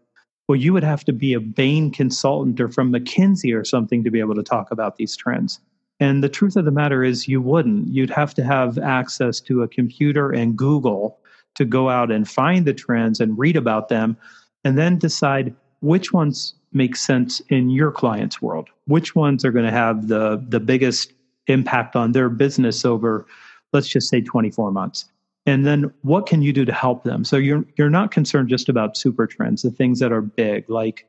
well 0.49 0.56
you 0.56 0.73
would 0.73 0.85
have 0.85 1.04
to 1.04 1.12
be 1.12 1.32
a 1.32 1.40
bain 1.40 1.90
consultant 1.90 2.61
or 2.61 2.68
from 2.68 2.92
mckinsey 2.92 3.54
or 3.54 3.64
something 3.64 4.04
to 4.04 4.11
be 4.11 4.20
able 4.20 4.35
to 4.35 4.42
talk 4.42 4.70
about 4.70 4.96
these 4.96 5.16
trends 5.16 5.61
and 5.99 6.23
the 6.23 6.28
truth 6.28 6.56
of 6.56 6.64
the 6.64 6.70
matter 6.70 7.02
is 7.02 7.28
you 7.28 7.40
wouldn't 7.40 7.88
you'd 7.88 8.11
have 8.11 8.35
to 8.35 8.44
have 8.44 8.78
access 8.78 9.40
to 9.40 9.62
a 9.62 9.68
computer 9.68 10.30
and 10.30 10.56
google 10.56 11.18
to 11.57 11.65
go 11.65 11.89
out 11.91 12.11
and 12.11 12.29
find 12.29 12.65
the 12.65 12.75
trends 12.75 13.21
and 13.21 13.39
read 13.39 13.57
about 13.57 13.89
them 13.89 14.17
and 14.65 14.79
then 14.79 14.99
decide 14.99 15.55
which 15.81 16.13
ones 16.13 16.55
make 16.73 16.97
sense 16.97 17.41
in 17.49 17.71
your 17.71 17.91
client's 17.91 18.41
world. 18.41 18.69
Which 18.87 19.15
ones 19.15 19.45
are 19.45 19.53
going 19.53 19.65
to 19.65 19.71
have 19.71 20.09
the 20.09 20.45
the 20.49 20.61
biggest 20.61 21.13
impact 21.47 21.97
on 21.97 22.13
their 22.13 22.29
business 22.29 22.85
over 22.85 23.27
let's 23.73 23.89
just 23.89 24.09
say 24.09 24.21
24 24.21 24.71
months? 24.71 25.07
And 25.45 25.65
then 25.65 25.93
what 26.03 26.27
can 26.27 26.43
you 26.43 26.53
do 26.53 26.65
to 26.65 26.73
help 26.73 27.05
them? 27.05 27.25
So 27.25 27.37
you're 27.37 27.65
you're 27.77 27.91
not 27.91 28.11
concerned 28.11 28.49
just 28.49 28.69
about 28.69 28.97
super 28.97 29.27
trends 29.27 29.63
the 29.63 29.71
things 29.71 30.01
that 30.01 30.13
are 30.13 30.23
big 30.23 30.69
like 30.69 31.07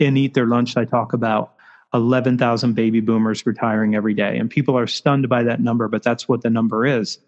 in 0.00 0.16
eat 0.16 0.34
their 0.34 0.46
lunch 0.46 0.76
i 0.76 0.84
talk 0.84 1.12
about 1.12 1.54
11,000 1.92 2.72
baby 2.74 3.00
boomers 3.00 3.44
retiring 3.46 3.94
every 3.94 4.14
day 4.14 4.38
and 4.38 4.48
people 4.50 4.76
are 4.76 4.86
stunned 4.86 5.28
by 5.28 5.42
that 5.42 5.60
number 5.60 5.86
but 5.88 6.02
that's 6.02 6.28
what 6.28 6.42
the 6.42 6.50
number 6.50 6.86
is 6.86 7.18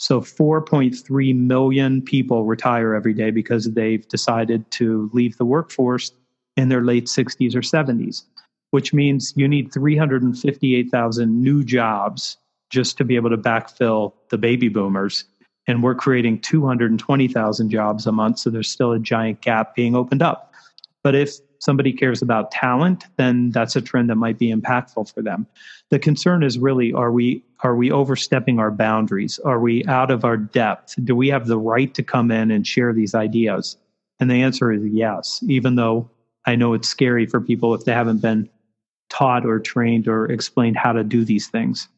so 0.00 0.20
4.3 0.20 1.36
million 1.36 2.02
people 2.02 2.44
retire 2.44 2.94
every 2.94 3.12
day 3.12 3.30
because 3.30 3.72
they've 3.72 4.06
decided 4.08 4.70
to 4.72 5.10
leave 5.12 5.36
the 5.36 5.44
workforce 5.44 6.12
in 6.56 6.68
their 6.68 6.82
late 6.82 7.06
60s 7.06 7.54
or 7.54 7.60
70s 7.60 8.24
which 8.70 8.94
means 8.94 9.32
you 9.36 9.48
need 9.48 9.72
358,000 9.72 11.42
new 11.42 11.64
jobs 11.64 12.36
just 12.70 12.96
to 12.98 13.04
be 13.04 13.16
able 13.16 13.30
to 13.30 13.36
backfill 13.36 14.12
the 14.30 14.38
baby 14.38 14.68
boomers 14.68 15.24
and 15.66 15.82
we're 15.82 15.94
creating 15.94 16.40
220,000 16.40 17.70
jobs 17.70 18.06
a 18.06 18.12
month. 18.12 18.38
So 18.38 18.50
there's 18.50 18.70
still 18.70 18.92
a 18.92 18.98
giant 18.98 19.40
gap 19.40 19.74
being 19.74 19.94
opened 19.94 20.22
up. 20.22 20.52
But 21.02 21.14
if 21.14 21.36
somebody 21.60 21.92
cares 21.92 22.22
about 22.22 22.50
talent, 22.50 23.04
then 23.16 23.50
that's 23.50 23.76
a 23.76 23.80
trend 23.80 24.10
that 24.10 24.16
might 24.16 24.38
be 24.38 24.52
impactful 24.52 25.12
for 25.14 25.22
them. 25.22 25.46
The 25.90 25.98
concern 25.98 26.42
is 26.42 26.58
really 26.58 26.92
are 26.92 27.12
we 27.12 27.44
are 27.62 27.76
we 27.76 27.92
overstepping 27.92 28.58
our 28.58 28.70
boundaries? 28.70 29.38
Are 29.40 29.60
we 29.60 29.84
out 29.84 30.10
of 30.10 30.24
our 30.24 30.36
depth? 30.36 30.96
Do 31.04 31.14
we 31.14 31.28
have 31.28 31.46
the 31.46 31.58
right 31.58 31.92
to 31.94 32.02
come 32.02 32.30
in 32.30 32.50
and 32.50 32.66
share 32.66 32.92
these 32.92 33.14
ideas? 33.14 33.76
And 34.18 34.30
the 34.30 34.42
answer 34.42 34.72
is 34.72 34.82
yes, 34.84 35.42
even 35.46 35.76
though 35.76 36.10
I 36.46 36.56
know 36.56 36.74
it's 36.74 36.88
scary 36.88 37.26
for 37.26 37.40
people 37.40 37.74
if 37.74 37.84
they 37.84 37.92
haven't 37.92 38.22
been 38.22 38.48
taught 39.10 39.44
or 39.44 39.60
trained 39.60 40.08
or 40.08 40.30
explained 40.30 40.76
how 40.76 40.92
to 40.92 41.04
do 41.04 41.24
these 41.24 41.48
things. 41.48 41.88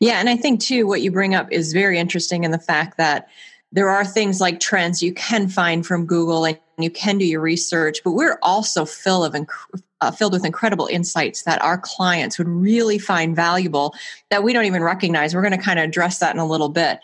Yeah, 0.00 0.20
and 0.20 0.28
I 0.28 0.36
think 0.36 0.60
too 0.60 0.86
what 0.86 1.02
you 1.02 1.10
bring 1.10 1.34
up 1.34 1.50
is 1.50 1.72
very 1.72 1.98
interesting 1.98 2.44
in 2.44 2.52
the 2.52 2.58
fact 2.58 2.98
that 2.98 3.28
there 3.72 3.88
are 3.88 4.04
things 4.04 4.40
like 4.40 4.60
trends 4.60 5.02
you 5.02 5.12
can 5.12 5.48
find 5.48 5.84
from 5.84 6.06
Google 6.06 6.44
and 6.44 6.58
you 6.82 6.90
can 6.90 7.18
do 7.18 7.24
your 7.24 7.40
research, 7.40 7.98
but 8.04 8.12
we're 8.12 8.38
also 8.42 8.84
full 8.84 9.24
of 9.24 9.34
inc- 9.34 9.82
uh, 10.00 10.10
filled 10.10 10.32
with 10.32 10.44
incredible 10.44 10.86
insights 10.86 11.42
that 11.42 11.60
our 11.62 11.78
clients 11.78 12.38
would 12.38 12.48
really 12.48 12.98
find 12.98 13.34
valuable 13.34 13.94
that 14.30 14.42
we 14.42 14.52
don't 14.52 14.64
even 14.64 14.82
recognize. 14.82 15.34
We're 15.34 15.42
going 15.42 15.56
to 15.56 15.58
kind 15.58 15.78
of 15.78 15.84
address 15.84 16.18
that 16.18 16.34
in 16.34 16.40
a 16.40 16.46
little 16.46 16.68
bit. 16.68 17.00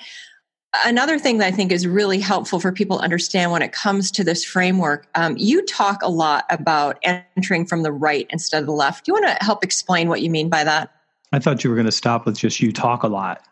Another 0.85 1.19
thing 1.19 1.39
that 1.39 1.47
I 1.47 1.51
think 1.53 1.71
is 1.71 1.87
really 1.87 2.19
helpful 2.19 2.59
for 2.59 2.73
people 2.73 2.99
to 2.99 3.05
understand 3.05 3.53
when 3.53 3.63
it 3.63 3.73
comes 3.73 4.11
to 4.13 4.25
this 4.25 4.45
framework, 4.45 5.07
um, 5.15 5.37
you 5.37 5.65
talk 5.65 6.03
a 6.03 6.11
lot 6.11 6.45
about 6.51 6.99
entering 7.03 7.65
from 7.65 7.83
the 7.83 7.93
right 7.93 8.27
instead 8.31 8.61
of 8.61 8.67
the 8.67 8.73
left. 8.73 9.07
Do 9.07 9.11
you 9.11 9.15
want 9.15 9.39
to 9.39 9.45
help 9.45 9.63
explain 9.63 10.09
what 10.09 10.21
you 10.21 10.31
mean 10.31 10.49
by 10.49 10.65
that? 10.65 10.93
I 11.33 11.39
thought 11.39 11.65
you 11.65 11.71
were 11.71 11.77
going 11.77 11.87
to 11.87 11.93
stop 11.93 12.27
with 12.27 12.39
just 12.39 12.61
you 12.61 12.73
talk 12.73 13.03
a 13.03 13.09
lot. 13.09 13.43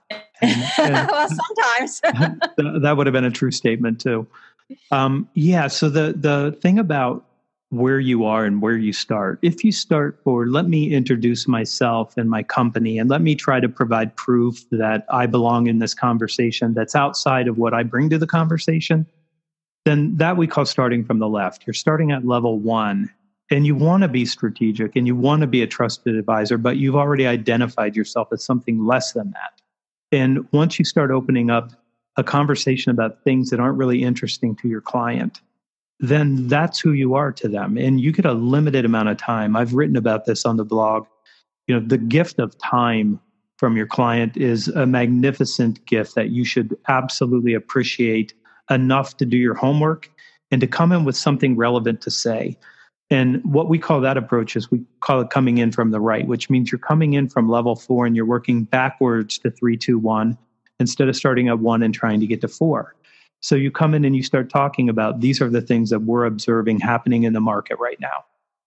And, 0.41 0.65
and 0.79 0.95
well, 1.11 1.29
sometimes 1.29 2.01
that 2.01 2.95
would 2.97 3.07
have 3.07 3.13
been 3.13 3.25
a 3.25 3.31
true 3.31 3.51
statement 3.51 4.01
too. 4.01 4.27
Um, 4.91 5.29
yeah. 5.35 5.69
So 5.69 5.89
the 5.89 6.15
the 6.17 6.57
thing 6.61 6.79
about 6.79 7.25
where 7.71 8.01
you 8.01 8.27
are 8.27 8.45
and 8.45 8.61
where 8.61 8.77
you 8.77 8.93
start. 8.93 9.39
If 9.41 9.65
you 9.65 9.73
start 9.73 10.21
for, 10.23 10.47
let 10.47 10.69
me 10.69 10.93
introduce 10.93 11.49
myself 11.49 12.19
and 12.19 12.29
my 12.29 12.43
company, 12.43 12.99
and 12.99 13.09
let 13.09 13.23
me 13.23 13.35
try 13.35 13.61
to 13.61 13.69
provide 13.69 14.15
proof 14.15 14.69
that 14.73 15.07
I 15.11 15.25
belong 15.25 15.69
in 15.69 15.79
this 15.79 15.95
conversation 15.95 16.75
that's 16.75 16.95
outside 16.95 17.49
of 17.49 17.57
what 17.57 17.73
I 17.73 17.83
bring 17.83 18.11
to 18.11 18.19
the 18.19 18.27
conversation, 18.27 19.07
then 19.87 20.15
that 20.19 20.37
we 20.37 20.47
call 20.47 20.67
starting 20.67 21.03
from 21.03 21.19
the 21.19 21.29
left. 21.29 21.67
You're 21.67 21.73
starting 21.73 22.13
at 22.13 22.27
level 22.27 22.59
one, 22.59 23.11
and 23.51 23.67
you 23.67 23.75
want 23.75 24.03
to 24.03 24.09
be 24.09 24.27
strategic 24.27 24.95
and 24.95 25.07
you 25.07 25.17
want 25.17 25.41
to 25.41 25.47
be 25.47 25.63
a 25.63 25.67
trusted 25.67 26.15
advisor, 26.15 26.59
but 26.59 26.77
you've 26.77 26.97
already 26.97 27.27
identified 27.27 27.97
yourself 27.97 28.29
as 28.33 28.45
something 28.45 28.85
less 28.85 29.13
than 29.13 29.31
that. 29.31 29.63
And 30.11 30.47
once 30.53 30.79
you 30.79 30.85
start 30.85 31.11
opening 31.11 31.51
up 31.51 31.73
a 32.17 32.25
conversation 32.25 32.91
about 32.91 33.23
things 33.25 33.51
that 33.51 33.61
aren't 33.61 33.79
really 33.79 34.03
interesting 34.03 34.55
to 34.57 34.69
your 34.69 34.81
client, 34.81 35.41
then 36.01 36.49
that's 36.49 36.81
who 36.81 36.93
you 36.93 37.15
are 37.15 37.33
to 37.33 37.49
them. 37.49 37.79
And 37.79 38.01
you 38.01 38.13
get 38.13 38.27
a 38.27 38.33
limited 38.33 38.85
amount 38.85 39.09
of 39.09 39.17
time. 39.17 39.57
I've 39.57 39.75
written 39.75 39.97
about 39.97 40.27
this 40.27 40.45
on 40.45 40.57
the 40.57 40.65
blog. 40.65 41.07
You 41.67 41.79
know, 41.79 41.87
the 41.87 41.99
gift 41.99 42.39
of 42.39 42.59
time 42.59 43.21
from 43.57 43.77
your 43.77 43.87
client 43.87 44.37
is 44.37 44.69
a 44.69 44.85
magnificent 44.85 45.85
gift 45.87 46.17
that 46.17 46.31
you 46.31 46.45
should 46.45 46.77
absolutely 46.89 47.55
appreciate 47.55 48.35
enough 48.69 49.17
to 49.19 49.25
do 49.25 49.37
your 49.37 49.55
homework 49.55 50.11
and 50.51 50.61
to 50.61 50.67
come 50.67 50.93
in 50.93 51.05
with 51.05 51.17
something 51.17 51.57
relevant 51.57 52.01
to 52.03 52.11
say. 52.11 52.59
And 53.09 53.43
what 53.45 53.69
we 53.69 53.79
call 53.79 54.01
that 54.01 54.17
approach 54.17 54.57
is 54.57 54.71
we 54.71 54.83
call 55.01 55.21
it 55.21 55.31
coming 55.31 55.59
in 55.59 55.71
from 55.71 55.91
the 55.91 56.01
right, 56.01 56.27
which 56.27 56.51
means 56.51 56.73
you're 56.73 56.79
coming 56.79 57.13
in 57.13 57.29
from 57.29 57.49
level 57.49 57.77
four 57.77 58.07
and 58.07 58.17
you're 58.17 58.27
working 58.27 58.65
backwards 58.65 59.39
to 59.39 59.51
three, 59.51 59.77
two, 59.77 59.99
one, 59.99 60.37
instead 60.83 61.09
of 61.09 61.17
starting 61.17 61.49
at 61.49 61.61
one 61.61 61.83
and 61.83 61.95
trying 61.95 62.21
to 62.21 62.27
get 62.27 62.43
to 62.43 62.49
four. 62.49 62.95
So 63.41 63.55
you 63.55 63.71
come 63.71 63.95
in 63.95 64.05
and 64.05 64.15
you 64.15 64.23
start 64.23 64.51
talking 64.51 64.89
about 64.89 65.21
these 65.21 65.41
are 65.41 65.49
the 65.49 65.63
things 65.63 65.91
that 65.91 66.01
we're 66.01 66.27
observing 66.27 66.81
happening 66.81 67.23
in 67.23 67.33
the 67.33 67.41
market 67.41 67.79
right 67.79 67.99
now. 68.01 68.25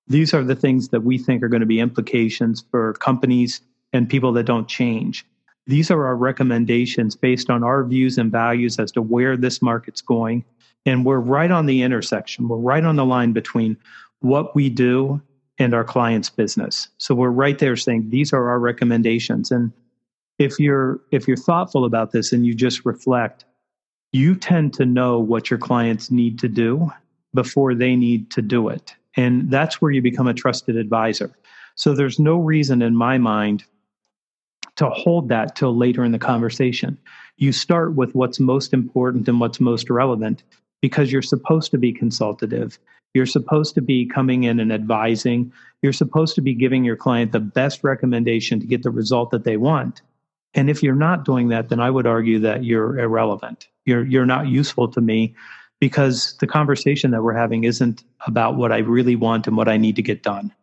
These 0.07 0.33
are 0.33 0.43
the 0.43 0.55
things 0.55 0.89
that 0.89 1.01
we 1.01 1.17
think 1.17 1.43
are 1.43 1.47
going 1.49 1.61
to 1.61 1.65
be 1.65 1.79
implications 1.79 2.63
for 2.71 2.93
companies 2.93 3.61
and 3.93 4.09
people 4.09 4.31
that 4.33 4.45
don't 4.45 4.67
change. 4.67 5.25
These 5.67 5.91
are 5.91 6.05
our 6.05 6.15
recommendations 6.15 7.15
based 7.15 7.49
on 7.49 7.63
our 7.63 7.83
views 7.83 8.17
and 8.17 8.31
values 8.31 8.79
as 8.79 8.91
to 8.93 9.01
where 9.01 9.35
this 9.35 9.61
market's 9.61 10.01
going. 10.01 10.45
And 10.85 11.05
we're 11.05 11.19
right 11.19 11.51
on 11.51 11.65
the 11.65 11.81
intersection. 11.81 12.47
We're 12.47 12.57
right 12.57 12.83
on 12.83 12.95
the 12.95 13.05
line 13.05 13.33
between 13.33 13.77
what 14.19 14.55
we 14.55 14.69
do 14.69 15.21
and 15.57 15.73
our 15.73 15.83
client's 15.83 16.29
business. 16.29 16.89
So 16.97 17.15
we're 17.15 17.29
right 17.29 17.57
there 17.57 17.75
saying 17.75 18.09
these 18.09 18.33
are 18.33 18.49
our 18.49 18.59
recommendations. 18.59 19.51
And 19.51 19.71
if 20.37 20.59
you're 20.59 20.99
if 21.11 21.27
you're 21.27 21.37
thoughtful 21.37 21.85
about 21.85 22.11
this 22.11 22.31
and 22.31 22.45
you 22.45 22.53
just 22.53 22.85
reflect, 22.85 23.45
you 24.11 24.35
tend 24.35 24.73
to 24.73 24.85
know 24.85 25.19
what 25.19 25.49
your 25.49 25.59
clients 25.59 26.11
need 26.11 26.39
to 26.39 26.47
do 26.47 26.91
before 27.33 27.75
they 27.75 27.95
need 27.95 28.31
to 28.31 28.41
do 28.41 28.69
it. 28.69 28.95
And 29.17 29.49
that's 29.49 29.81
where 29.81 29.91
you 29.91 30.01
become 30.01 30.27
a 30.27 30.33
trusted 30.33 30.75
advisor. 30.75 31.31
So 31.75 31.93
there's 31.93 32.19
no 32.19 32.37
reason 32.37 32.81
in 32.81 32.95
my 32.95 33.17
mind 33.17 33.63
to 34.77 34.89
hold 34.89 35.29
that 35.29 35.55
till 35.55 35.75
later 35.75 36.03
in 36.03 36.11
the 36.11 36.19
conversation. 36.19 36.97
You 37.37 37.51
start 37.51 37.95
with 37.95 38.13
what's 38.15 38.39
most 38.39 38.73
important 38.73 39.27
and 39.27 39.39
what's 39.39 39.59
most 39.59 39.89
relevant 39.89 40.43
because 40.81 41.11
you're 41.11 41.21
supposed 41.21 41.71
to 41.71 41.77
be 41.77 41.91
consultative. 41.91 42.77
You're 43.13 43.25
supposed 43.25 43.75
to 43.75 43.81
be 43.81 44.05
coming 44.05 44.43
in 44.43 44.59
and 44.59 44.71
advising. 44.71 45.51
You're 45.81 45.93
supposed 45.93 46.35
to 46.35 46.41
be 46.41 46.53
giving 46.53 46.83
your 46.83 46.97
client 46.97 47.31
the 47.31 47.39
best 47.39 47.83
recommendation 47.83 48.59
to 48.59 48.65
get 48.65 48.83
the 48.83 48.89
result 48.89 49.31
that 49.31 49.45
they 49.45 49.57
want. 49.57 50.01
And 50.55 50.69
if 50.69 50.81
you're 50.81 50.95
not 50.95 51.25
doing 51.25 51.49
that, 51.49 51.69
then 51.69 51.79
I 51.79 51.91
would 51.91 52.07
argue 52.07 52.39
that 52.39 52.63
you're 52.63 52.97
irrelevant. 52.97 53.67
You're 53.85 54.05
you're 54.05 54.25
not 54.25 54.47
useful 54.47 54.87
to 54.89 55.01
me 55.01 55.35
because 55.79 56.35
the 56.39 56.47
conversation 56.47 57.11
that 57.11 57.21
we're 57.21 57.33
having 57.33 57.65
isn't 57.65 58.03
about 58.25 58.55
what 58.55 58.71
I 58.71 58.79
really 58.79 59.15
want 59.15 59.45
and 59.47 59.57
what 59.57 59.67
I 59.67 59.77
need 59.77 59.97
to 59.97 60.01
get 60.01 60.23
done. 60.23 60.53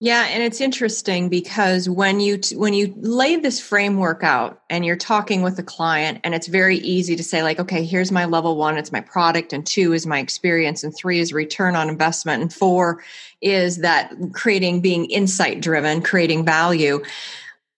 Yeah, 0.00 0.26
and 0.28 0.42
it's 0.42 0.60
interesting 0.60 1.30
because 1.30 1.88
when 1.88 2.20
you 2.20 2.36
t- 2.36 2.56
when 2.56 2.74
you 2.74 2.92
lay 2.98 3.36
this 3.36 3.58
framework 3.58 4.22
out 4.22 4.60
and 4.68 4.84
you're 4.84 4.96
talking 4.96 5.40
with 5.40 5.58
a 5.58 5.62
client 5.62 6.20
and 6.24 6.34
it's 6.34 6.46
very 6.46 6.76
easy 6.78 7.16
to 7.16 7.22
say 7.22 7.42
like 7.42 7.58
okay, 7.58 7.84
here's 7.84 8.12
my 8.12 8.26
level 8.26 8.56
1, 8.56 8.76
it's 8.76 8.92
my 8.92 9.00
product 9.00 9.54
and 9.54 9.64
2 9.64 9.94
is 9.94 10.06
my 10.06 10.18
experience 10.18 10.84
and 10.84 10.94
3 10.94 11.20
is 11.20 11.32
return 11.32 11.74
on 11.74 11.88
investment 11.88 12.42
and 12.42 12.52
4 12.52 13.02
is 13.40 13.78
that 13.78 14.12
creating 14.34 14.82
being 14.82 15.06
insight 15.06 15.62
driven, 15.62 16.02
creating 16.02 16.44
value 16.44 17.02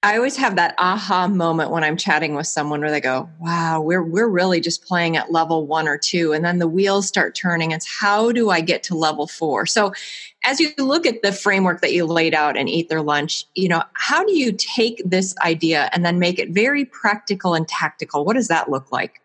I 0.03 0.17
always 0.17 0.37
have 0.37 0.57
that 0.57 0.75
aha 0.79 1.27
moment 1.27 1.71
when 1.71 1.83
I'm 1.83 1.97
chatting 1.97 2.35
with 2.35 2.47
someone 2.47 2.81
where 2.81 2.91
they 2.91 3.01
go, 3.01 3.29
"Wow, 3.41 3.81
we're 3.81 4.03
we're 4.03 4.29
really 4.29 4.61
just 4.61 4.85
playing 4.85 5.17
at 5.17 5.33
level 5.33 5.67
1 5.67 5.89
or 5.89 5.99
2." 5.99 6.33
And 6.33 6.45
then 6.45 6.59
the 6.59 6.69
wheels 6.69 7.09
start 7.09 7.35
turning. 7.35 7.73
It's 7.73 7.87
how 7.89 8.31
do 8.31 8.51
I 8.51 8.61
get 8.61 8.83
to 8.85 8.95
level 8.95 9.27
4? 9.27 9.67
So, 9.67 9.93
as 10.45 10.61
you 10.61 10.71
look 10.79 11.07
at 11.07 11.23
the 11.23 11.33
framework 11.33 11.81
that 11.81 11.93
you 11.93 12.05
laid 12.05 12.35
out 12.35 12.57
and 12.57 12.69
eat 12.69 12.89
their 12.89 13.03
lunch, 13.03 13.47
you 13.55 13.69
know, 13.69 13.83
how 13.95 14.25
do 14.25 14.33
you 14.33 14.53
take 14.53 15.03
this 15.05 15.35
idea 15.39 15.89
and 15.93 16.05
then 16.05 16.19
make 16.19 16.39
it 16.39 16.51
very 16.51 16.85
practical 16.85 17.55
and 17.55 17.67
tactical? 17.67 18.25
What 18.25 18.35
does 18.35 18.49
that 18.49 18.71
look 18.71 18.93
like? 18.93 19.21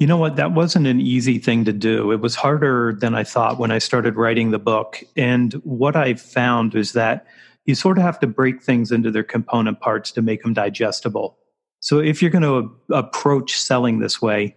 You 0.00 0.08
know 0.08 0.16
what? 0.16 0.36
That 0.36 0.52
wasn't 0.52 0.86
an 0.88 1.00
easy 1.00 1.38
thing 1.38 1.64
to 1.64 1.72
do. 1.72 2.10
It 2.10 2.20
was 2.20 2.34
harder 2.34 2.94
than 3.00 3.14
I 3.14 3.22
thought 3.22 3.58
when 3.58 3.70
I 3.70 3.78
started 3.78 4.16
writing 4.16 4.50
the 4.50 4.58
book. 4.58 5.02
And 5.16 5.52
what 5.64 5.94
I 5.94 6.14
found 6.14 6.74
is 6.74 6.92
that 6.92 7.26
you 7.66 7.74
sort 7.74 7.98
of 7.98 8.04
have 8.04 8.18
to 8.20 8.26
break 8.26 8.62
things 8.62 8.92
into 8.92 9.10
their 9.10 9.24
component 9.24 9.80
parts 9.80 10.10
to 10.12 10.22
make 10.22 10.42
them 10.42 10.54
digestible. 10.54 11.38
So 11.80 11.98
if 11.98 12.20
you're 12.22 12.30
going 12.30 12.42
to 12.42 12.70
approach 12.94 13.58
selling 13.58 13.98
this 13.98 14.20
way, 14.20 14.56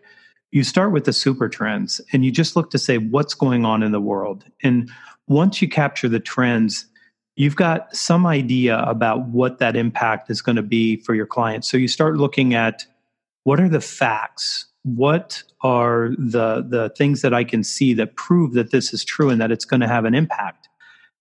you 0.51 0.63
start 0.63 0.91
with 0.91 1.05
the 1.05 1.13
super 1.13 1.49
trends 1.49 1.99
and 2.13 2.23
you 2.23 2.31
just 2.31 2.55
look 2.55 2.69
to 2.71 2.77
say 2.77 2.97
what's 2.97 3.33
going 3.33 3.65
on 3.65 3.83
in 3.83 3.91
the 3.91 3.99
world. 3.99 4.45
And 4.63 4.89
once 5.27 5.61
you 5.61 5.67
capture 5.67 6.07
the 6.07 6.21
trends, 6.21 6.85
you've 7.35 7.55
got 7.55 7.93
some 7.95 8.25
idea 8.25 8.79
about 8.79 9.27
what 9.27 9.59
that 9.59 9.75
impact 9.75 10.29
is 10.29 10.41
going 10.41 10.55
to 10.55 10.61
be 10.63 10.97
for 10.97 11.15
your 11.15 11.25
clients. 11.25 11.69
So 11.69 11.77
you 11.77 11.87
start 11.87 12.15
looking 12.15 12.53
at 12.53 12.85
what 13.43 13.59
are 13.59 13.69
the 13.69 13.81
facts? 13.81 14.65
What 14.83 15.43
are 15.61 16.11
the 16.17 16.65
the 16.67 16.93
things 16.97 17.21
that 17.21 17.33
I 17.33 17.43
can 17.43 17.63
see 17.63 17.93
that 17.95 18.15
prove 18.15 18.53
that 18.53 18.71
this 18.71 18.93
is 18.93 19.03
true 19.03 19.29
and 19.29 19.39
that 19.41 19.51
it's 19.51 19.65
going 19.65 19.81
to 19.81 19.87
have 19.87 20.05
an 20.05 20.15
impact? 20.15 20.69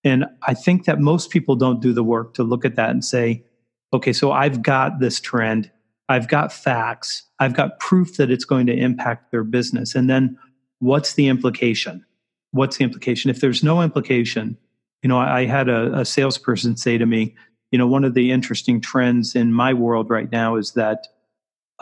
And 0.06 0.24
I 0.46 0.54
think 0.54 0.84
that 0.84 1.00
most 1.00 1.30
people 1.30 1.56
don't 1.56 1.82
do 1.82 1.92
the 1.92 2.04
work 2.04 2.34
to 2.34 2.44
look 2.44 2.64
at 2.64 2.76
that 2.76 2.90
and 2.90 3.04
say, 3.04 3.44
okay, 3.92 4.12
so 4.12 4.30
I've 4.30 4.62
got 4.62 5.00
this 5.00 5.18
trend, 5.18 5.68
I've 6.08 6.28
got 6.28 6.52
facts, 6.52 7.24
I've 7.40 7.54
got 7.54 7.80
proof 7.80 8.16
that 8.16 8.30
it's 8.30 8.44
going 8.44 8.66
to 8.66 8.72
impact 8.72 9.32
their 9.32 9.42
business. 9.42 9.96
And 9.96 10.08
then 10.08 10.38
what's 10.78 11.14
the 11.14 11.26
implication? 11.26 12.06
What's 12.52 12.76
the 12.76 12.84
implication? 12.84 13.32
If 13.32 13.40
there's 13.40 13.64
no 13.64 13.82
implication, 13.82 14.56
you 15.02 15.08
know, 15.08 15.18
I, 15.18 15.44
had 15.44 15.68
a, 15.68 15.98
a 15.98 16.04
salesperson 16.04 16.76
say 16.76 16.98
to 16.98 17.06
me, 17.06 17.34
you 17.72 17.78
know, 17.78 17.88
one 17.88 18.04
of 18.04 18.14
the 18.14 18.30
interesting 18.30 18.80
trends 18.80 19.34
in 19.34 19.52
my 19.52 19.74
world 19.74 20.08
right 20.08 20.30
now 20.30 20.54
is 20.54 20.74
that 20.74 21.08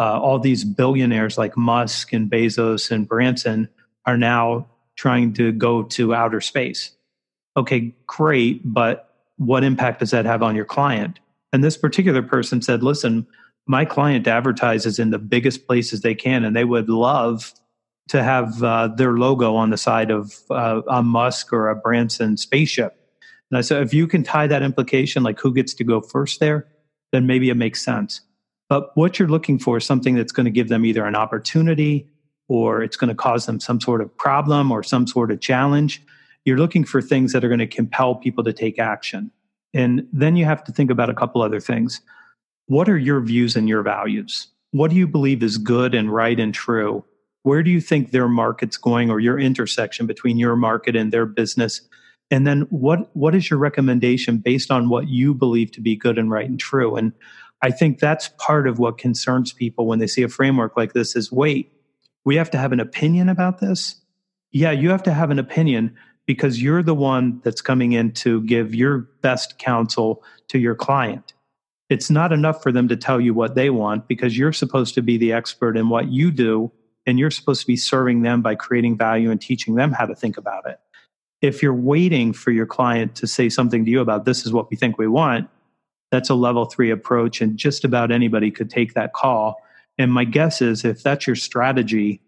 uh, 0.00 0.19
all 0.19 0.38
these 0.38 0.64
billionaires 0.64 1.37
like 1.37 1.59
Musk 1.59 2.14
and 2.14 2.31
Bezos 2.31 2.90
and 2.90 3.07
Branson 3.07 3.69
are 4.07 4.16
now 4.16 4.66
trying 4.97 5.35
to 5.35 5.52
go 5.52 5.83
to 5.83 6.14
outer 6.14 6.40
space 6.40 6.93
okay, 7.56 7.94
great, 8.06 8.61
but 8.64 9.11
what 9.37 9.64
impact 9.64 10.00
does 10.00 10.11
that 10.11 10.25
have 10.25 10.42
on 10.42 10.56
your 10.56 10.64
client? 10.64 11.20
And 11.52 11.62
this 11.62 11.76
particular 11.76 12.23
person 12.23 12.62
said, 12.62 12.82
listen, 12.82 13.26
my 13.66 13.84
client 13.84 14.26
advertises 14.26 14.99
in 14.99 15.11
the 15.11 15.18
biggest 15.18 15.66
places 15.66 16.00
they 16.00 16.14
can, 16.14 16.44
and 16.44 16.54
they 16.54 16.64
would 16.64 16.88
love 16.88 17.52
to 18.08 18.23
have 18.23 18.62
uh, 18.62 18.88
their 18.88 19.12
logo 19.12 19.54
on 19.54 19.70
the 19.70 19.76
side 19.76 20.11
of 20.11 20.34
uh, 20.50 20.82
a 20.88 21.02
Musk 21.02 21.52
or 21.52 21.68
a 21.68 21.76
Branson 21.76 22.37
spaceship. 22.37 22.96
And 23.50 23.58
I 23.58 23.62
said, 23.62 23.82
if 23.82 23.94
you 23.94 24.06
can 24.06 24.23
tie 24.23 24.46
that 24.46 24.62
implication, 24.62 25.23
like 25.23 25.40
who 25.40 25.54
gets 25.54 25.75
to 25.75 25.84
go 25.84 26.00
first 26.00 26.40
there, 26.40 26.66
then 27.12 27.26
maybe 27.26 27.49
it 27.49 27.56
makes 27.56 27.82
sense. 27.82 28.20
But 28.68 28.90
what 28.96 29.18
you're 29.18 29.28
looking 29.28 29.58
for 29.58 29.76
is 29.76 29.84
something 29.84 30.14
that's 30.14 30.32
going 30.32 30.44
to 30.44 30.50
give 30.50 30.68
them 30.68 30.84
either 30.84 31.04
an 31.04 31.14
opportunity 31.14 32.08
or 32.49 32.82
it's 32.82 32.96
going 32.96 33.08
to 33.08 33.14
cause 33.14 33.46
them 33.46 33.61
some 33.61 33.80
sort 33.80 34.00
of 34.00 34.14
problem 34.16 34.70
or 34.70 34.82
some 34.82 35.06
sort 35.06 35.30
of 35.30 35.40
challenge 35.40 36.02
you're 36.44 36.58
looking 36.58 36.84
for 36.84 37.00
things 37.00 37.32
that 37.32 37.44
are 37.44 37.48
going 37.48 37.58
to 37.58 37.66
compel 37.66 38.14
people 38.14 38.44
to 38.44 38.52
take 38.52 38.78
action. 38.78 39.30
And 39.72 40.06
then 40.12 40.36
you 40.36 40.44
have 40.44 40.62
to 40.64 40.72
think 40.72 40.90
about 40.90 41.10
a 41.10 41.14
couple 41.14 41.42
other 41.42 41.60
things. 41.60 42.00
What 42.66 42.88
are 42.88 42.98
your 42.98 43.20
views 43.20 43.56
and 43.56 43.68
your 43.68 43.82
values? 43.82 44.48
What 44.70 44.90
do 44.90 44.96
you 44.96 45.06
believe 45.06 45.42
is 45.42 45.58
good 45.58 45.94
and 45.94 46.12
right 46.12 46.38
and 46.38 46.54
true? 46.54 47.04
Where 47.42 47.62
do 47.62 47.70
you 47.70 47.80
think 47.80 48.10
their 48.10 48.28
market's 48.28 48.76
going 48.76 49.10
or 49.10 49.20
your 49.20 49.38
intersection 49.38 50.06
between 50.06 50.38
your 50.38 50.56
market 50.56 50.96
and 50.96 51.12
their 51.12 51.26
business 51.26 51.82
And 52.30 52.46
then 52.46 52.62
what 52.70 53.14
what 53.14 53.34
is 53.34 53.50
your 53.50 53.58
recommendation 53.58 54.38
based 54.38 54.70
on 54.70 54.88
what 54.88 55.08
you 55.08 55.34
believe 55.34 55.70
to 55.72 55.80
be 55.80 55.96
good 55.96 56.18
and 56.18 56.30
right 56.30 56.48
and 56.48 56.58
true? 56.58 56.96
And 56.96 57.12
I 57.62 57.70
think 57.70 57.98
that's 57.98 58.28
part 58.38 58.66
of 58.66 58.78
what 58.78 58.98
concerns 58.98 59.52
people 59.52 59.86
when 59.86 59.98
they 59.98 60.06
see 60.06 60.22
a 60.22 60.28
framework 60.28 60.76
like 60.76 60.92
this 60.92 61.16
is 61.16 61.30
wait, 61.30 61.72
we 62.24 62.36
have 62.36 62.50
to 62.50 62.58
have 62.58 62.72
an 62.72 62.80
opinion 62.80 63.28
about 63.28 63.60
this? 63.60 63.96
Yeah, 64.52 64.70
you 64.70 64.90
have 64.90 65.02
to 65.04 65.12
have 65.12 65.30
an 65.30 65.38
opinion 65.38 65.94
because 66.26 66.62
you're 66.62 66.83
the 66.83 66.95
one 66.95 67.40
that's 67.45 67.61
coming 67.61 67.93
in 67.93 68.12
to 68.12 68.43
give 68.43 68.75
your 68.75 68.99
best 69.21 69.59
counsel 69.59 70.23
to 70.49 70.59
your 70.59 70.75
client. 70.75 71.35
It's 71.90 72.11
not 72.11 72.33
enough 72.33 72.62
for 72.62 72.73
them 72.73 72.88
to 72.88 72.97
tell 72.97 73.21
you 73.21 73.35
what 73.35 73.54
they 73.54 73.71
want 73.71 74.09
because 74.09 74.38
you're 74.38 74.52
supposed 74.52 74.95
to 74.95 75.02
be 75.02 75.19
the 75.19 75.33
expert 75.33 75.76
in 75.76 75.88
what 75.88 76.09
you 76.09 76.31
do 76.31 76.73
and 77.07 77.19
you're 77.19 77.31
supposed 77.31 77.61
to 77.61 77.66
be 77.66 77.76
serving 77.76 78.23
them 78.23 78.40
by 78.40 78.54
creating 78.54 78.97
value 78.97 79.31
and 79.31 79.40
teaching 79.40 79.75
them 79.75 79.93
how 79.93 80.07
to 80.07 80.14
think 80.14 80.37
about 80.37 80.66
it. 80.66 80.81
If 81.43 81.62
you're 81.62 81.75
waiting 81.75 82.33
for 82.33 82.50
your 82.50 82.64
client 82.64 83.14
to 83.16 83.26
say 83.26 83.50
something 83.50 83.85
to 83.85 83.90
you 83.90 84.00
about 84.00 84.25
this 84.25 84.47
is 84.47 84.52
what 84.52 84.71
we 84.71 84.76
think 84.76 84.97
we 84.97 85.07
want, 85.07 85.50
that's 86.11 86.31
a 86.31 86.35
level 86.35 86.64
three 86.64 86.90
approach, 86.90 87.40
and 87.40 87.59
just 87.59 87.85
about 87.85 88.11
anybody 88.11 88.50
could 88.50 88.71
take 88.71 88.95
that 88.95 89.12
call. 89.12 89.57
And 89.99 90.12
my 90.12 90.25
guess 90.25 90.62
is 90.62 90.85
if 90.85 91.02
that's 91.02 91.26
your 91.26 91.37
strategy, 91.37 92.21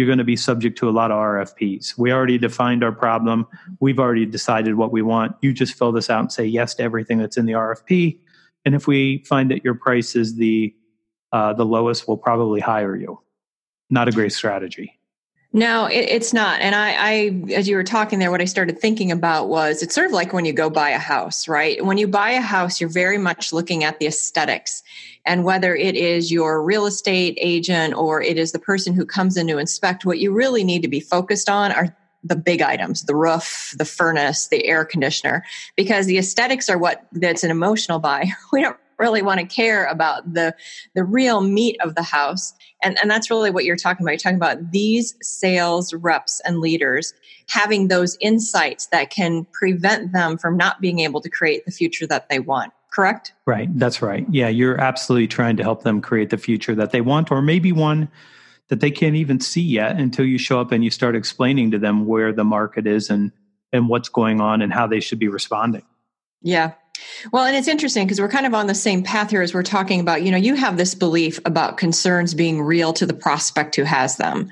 you're 0.00 0.06
going 0.06 0.16
to 0.16 0.24
be 0.24 0.34
subject 0.34 0.78
to 0.78 0.88
a 0.88 0.90
lot 0.90 1.10
of 1.10 1.18
RFPs. 1.18 1.98
We 1.98 2.10
already 2.10 2.38
defined 2.38 2.82
our 2.82 2.90
problem. 2.90 3.46
We've 3.80 3.98
already 3.98 4.24
decided 4.24 4.76
what 4.76 4.92
we 4.92 5.02
want. 5.02 5.36
You 5.42 5.52
just 5.52 5.74
fill 5.74 5.92
this 5.92 6.08
out 6.08 6.20
and 6.20 6.32
say 6.32 6.46
yes 6.46 6.74
to 6.76 6.82
everything 6.82 7.18
that's 7.18 7.36
in 7.36 7.44
the 7.44 7.52
RFP. 7.52 8.18
And 8.64 8.74
if 8.74 8.86
we 8.86 9.22
find 9.26 9.50
that 9.50 9.62
your 9.62 9.74
price 9.74 10.16
is 10.16 10.36
the 10.36 10.74
uh, 11.32 11.52
the 11.52 11.66
lowest, 11.66 12.08
we'll 12.08 12.16
probably 12.16 12.60
hire 12.60 12.96
you. 12.96 13.20
Not 13.90 14.08
a 14.08 14.10
great 14.10 14.32
strategy. 14.32 14.98
No, 15.52 15.86
it, 15.86 16.08
it's 16.08 16.32
not. 16.32 16.60
And 16.60 16.76
I, 16.76 16.92
I, 16.92 17.52
as 17.54 17.68
you 17.68 17.74
were 17.74 17.82
talking 17.82 18.20
there, 18.20 18.30
what 18.30 18.40
I 18.40 18.44
started 18.44 18.78
thinking 18.78 19.10
about 19.10 19.48
was 19.48 19.82
it's 19.82 19.94
sort 19.94 20.06
of 20.06 20.12
like 20.12 20.32
when 20.32 20.44
you 20.44 20.52
go 20.52 20.70
buy 20.70 20.90
a 20.90 20.98
house, 20.98 21.48
right? 21.48 21.84
When 21.84 21.98
you 21.98 22.06
buy 22.06 22.30
a 22.30 22.40
house, 22.40 22.80
you're 22.80 22.90
very 22.90 23.18
much 23.18 23.52
looking 23.52 23.82
at 23.82 23.98
the 23.98 24.06
aesthetics. 24.06 24.84
And 25.26 25.44
whether 25.44 25.74
it 25.74 25.96
is 25.96 26.30
your 26.30 26.62
real 26.62 26.86
estate 26.86 27.36
agent 27.40 27.94
or 27.94 28.22
it 28.22 28.38
is 28.38 28.52
the 28.52 28.60
person 28.60 28.94
who 28.94 29.04
comes 29.04 29.36
in 29.36 29.48
to 29.48 29.58
inspect, 29.58 30.06
what 30.06 30.20
you 30.20 30.32
really 30.32 30.62
need 30.62 30.82
to 30.82 30.88
be 30.88 31.00
focused 31.00 31.48
on 31.48 31.72
are 31.72 31.96
the 32.22 32.36
big 32.36 32.60
items 32.60 33.04
the 33.04 33.16
roof 33.16 33.74
the 33.78 33.84
furnace 33.86 34.48
the 34.48 34.66
air 34.66 34.84
conditioner 34.84 35.42
because 35.74 36.04
the 36.04 36.18
aesthetics 36.18 36.68
are 36.68 36.76
what 36.76 37.06
that's 37.12 37.42
an 37.42 37.50
emotional 37.50 37.98
buy 37.98 38.26
we 38.52 38.60
don't 38.60 38.76
really 38.98 39.22
want 39.22 39.40
to 39.40 39.46
care 39.46 39.86
about 39.86 40.34
the 40.34 40.54
the 40.94 41.02
real 41.02 41.40
meat 41.40 41.76
of 41.80 41.94
the 41.94 42.02
house 42.02 42.52
and 42.82 42.98
and 43.00 43.10
that's 43.10 43.30
really 43.30 43.50
what 43.50 43.64
you're 43.64 43.76
talking 43.76 44.04
about. 44.04 44.12
You're 44.12 44.18
talking 44.18 44.36
about 44.36 44.70
these 44.70 45.14
sales 45.22 45.92
reps 45.94 46.40
and 46.44 46.60
leaders 46.60 47.14
having 47.48 47.88
those 47.88 48.16
insights 48.20 48.86
that 48.86 49.10
can 49.10 49.46
prevent 49.52 50.12
them 50.12 50.38
from 50.38 50.56
not 50.56 50.80
being 50.80 51.00
able 51.00 51.20
to 51.20 51.30
create 51.30 51.64
the 51.64 51.72
future 51.72 52.06
that 52.06 52.28
they 52.28 52.38
want. 52.38 52.72
Correct? 52.92 53.32
Right. 53.46 53.68
That's 53.78 54.02
right. 54.02 54.26
Yeah 54.30 54.48
you're 54.48 54.80
absolutely 54.80 55.28
trying 55.28 55.56
to 55.58 55.62
help 55.62 55.82
them 55.82 56.00
create 56.00 56.30
the 56.30 56.38
future 56.38 56.74
that 56.74 56.90
they 56.90 57.00
want 57.00 57.30
or 57.30 57.42
maybe 57.42 57.72
one 57.72 58.08
that 58.68 58.80
they 58.80 58.90
can't 58.90 59.16
even 59.16 59.40
see 59.40 59.62
yet 59.62 59.98
until 59.98 60.24
you 60.24 60.38
show 60.38 60.60
up 60.60 60.72
and 60.72 60.84
you 60.84 60.90
start 60.90 61.16
explaining 61.16 61.72
to 61.72 61.78
them 61.78 62.06
where 62.06 62.32
the 62.32 62.44
market 62.44 62.86
is 62.86 63.10
and 63.10 63.32
and 63.72 63.88
what's 63.88 64.08
going 64.08 64.40
on 64.40 64.62
and 64.62 64.72
how 64.72 64.86
they 64.86 64.98
should 64.98 65.18
be 65.20 65.28
responding. 65.28 65.84
Yeah 66.42 66.72
well, 67.32 67.44
and 67.44 67.56
it's 67.56 67.68
interesting 67.68 68.06
because 68.06 68.20
we're 68.20 68.28
kind 68.28 68.46
of 68.46 68.54
on 68.54 68.66
the 68.66 68.74
same 68.74 69.02
path 69.02 69.30
here 69.30 69.42
as 69.42 69.54
we're 69.54 69.62
talking 69.62 70.00
about. 70.00 70.22
You 70.22 70.30
know, 70.30 70.36
you 70.36 70.54
have 70.54 70.76
this 70.76 70.94
belief 70.94 71.38
about 71.44 71.76
concerns 71.76 72.34
being 72.34 72.62
real 72.62 72.92
to 72.94 73.06
the 73.06 73.14
prospect 73.14 73.76
who 73.76 73.84
has 73.84 74.16
them. 74.16 74.50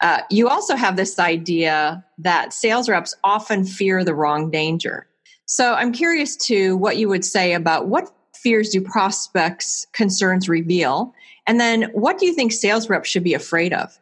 Uh, 0.00 0.20
you 0.30 0.48
also 0.48 0.76
have 0.76 0.96
this 0.96 1.18
idea 1.18 2.04
that 2.18 2.52
sales 2.52 2.88
reps 2.88 3.14
often 3.24 3.64
fear 3.64 4.04
the 4.04 4.14
wrong 4.14 4.50
danger. 4.50 5.06
So 5.46 5.74
I'm 5.74 5.92
curious 5.92 6.36
to 6.48 6.76
what 6.76 6.96
you 6.96 7.08
would 7.08 7.24
say 7.24 7.54
about 7.54 7.86
what 7.86 8.10
fears 8.46 8.70
do 8.70 8.80
prospects' 8.80 9.86
concerns 9.92 10.48
reveal? 10.48 11.14
And 11.46 11.58
then 11.58 11.90
what 11.92 12.18
do 12.18 12.26
you 12.26 12.34
think 12.34 12.52
sales 12.52 12.88
reps 12.88 13.08
should 13.08 13.24
be 13.24 13.34
afraid 13.34 13.72
of? 13.72 13.98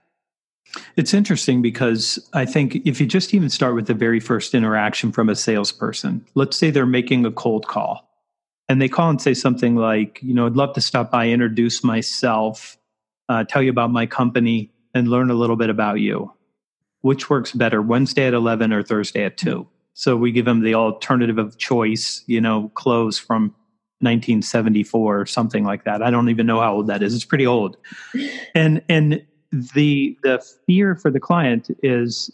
It's 0.96 1.14
interesting 1.14 1.62
because 1.62 2.18
I 2.32 2.44
think 2.44 2.76
if 2.84 3.00
you 3.00 3.06
just 3.06 3.32
even 3.32 3.48
start 3.48 3.74
with 3.74 3.86
the 3.86 3.94
very 3.94 4.20
first 4.20 4.54
interaction 4.54 5.12
from 5.12 5.28
a 5.28 5.36
salesperson, 5.36 6.24
let's 6.34 6.56
say 6.56 6.70
they're 6.70 6.86
making 6.86 7.24
a 7.24 7.30
cold 7.30 7.66
call 7.66 8.03
and 8.68 8.80
they 8.80 8.88
call 8.88 9.10
and 9.10 9.20
say 9.20 9.34
something 9.34 9.76
like, 9.76 10.20
you 10.22 10.34
know, 10.34 10.46
I'd 10.46 10.56
love 10.56 10.74
to 10.74 10.80
stop 10.80 11.10
by, 11.10 11.28
introduce 11.28 11.84
myself, 11.84 12.78
uh, 13.28 13.44
tell 13.44 13.62
you 13.62 13.70
about 13.70 13.90
my 13.90 14.06
company, 14.06 14.72
and 14.94 15.08
learn 15.08 15.30
a 15.30 15.34
little 15.34 15.56
bit 15.56 15.70
about 15.70 16.00
you. 16.00 16.32
Which 17.02 17.28
works 17.28 17.52
better, 17.52 17.82
Wednesday 17.82 18.26
at 18.26 18.34
11 18.34 18.72
or 18.72 18.82
Thursday 18.82 19.24
at 19.24 19.36
2? 19.36 19.66
So 19.92 20.16
we 20.16 20.32
give 20.32 20.44
them 20.44 20.62
the 20.62 20.74
alternative 20.74 21.38
of 21.38 21.58
choice, 21.58 22.22
you 22.26 22.40
know, 22.40 22.70
clothes 22.74 23.18
from 23.18 23.54
1974 24.00 25.20
or 25.20 25.26
something 25.26 25.64
like 25.64 25.84
that. 25.84 26.02
I 26.02 26.10
don't 26.10 26.28
even 26.30 26.46
know 26.46 26.60
how 26.60 26.74
old 26.74 26.86
that 26.88 27.02
is. 27.02 27.14
It's 27.14 27.24
pretty 27.24 27.46
old. 27.46 27.76
And 28.54 28.82
and 28.88 29.24
the 29.52 30.16
the 30.22 30.44
fear 30.66 30.96
for 30.96 31.10
the 31.10 31.20
client 31.20 31.70
is 31.82 32.30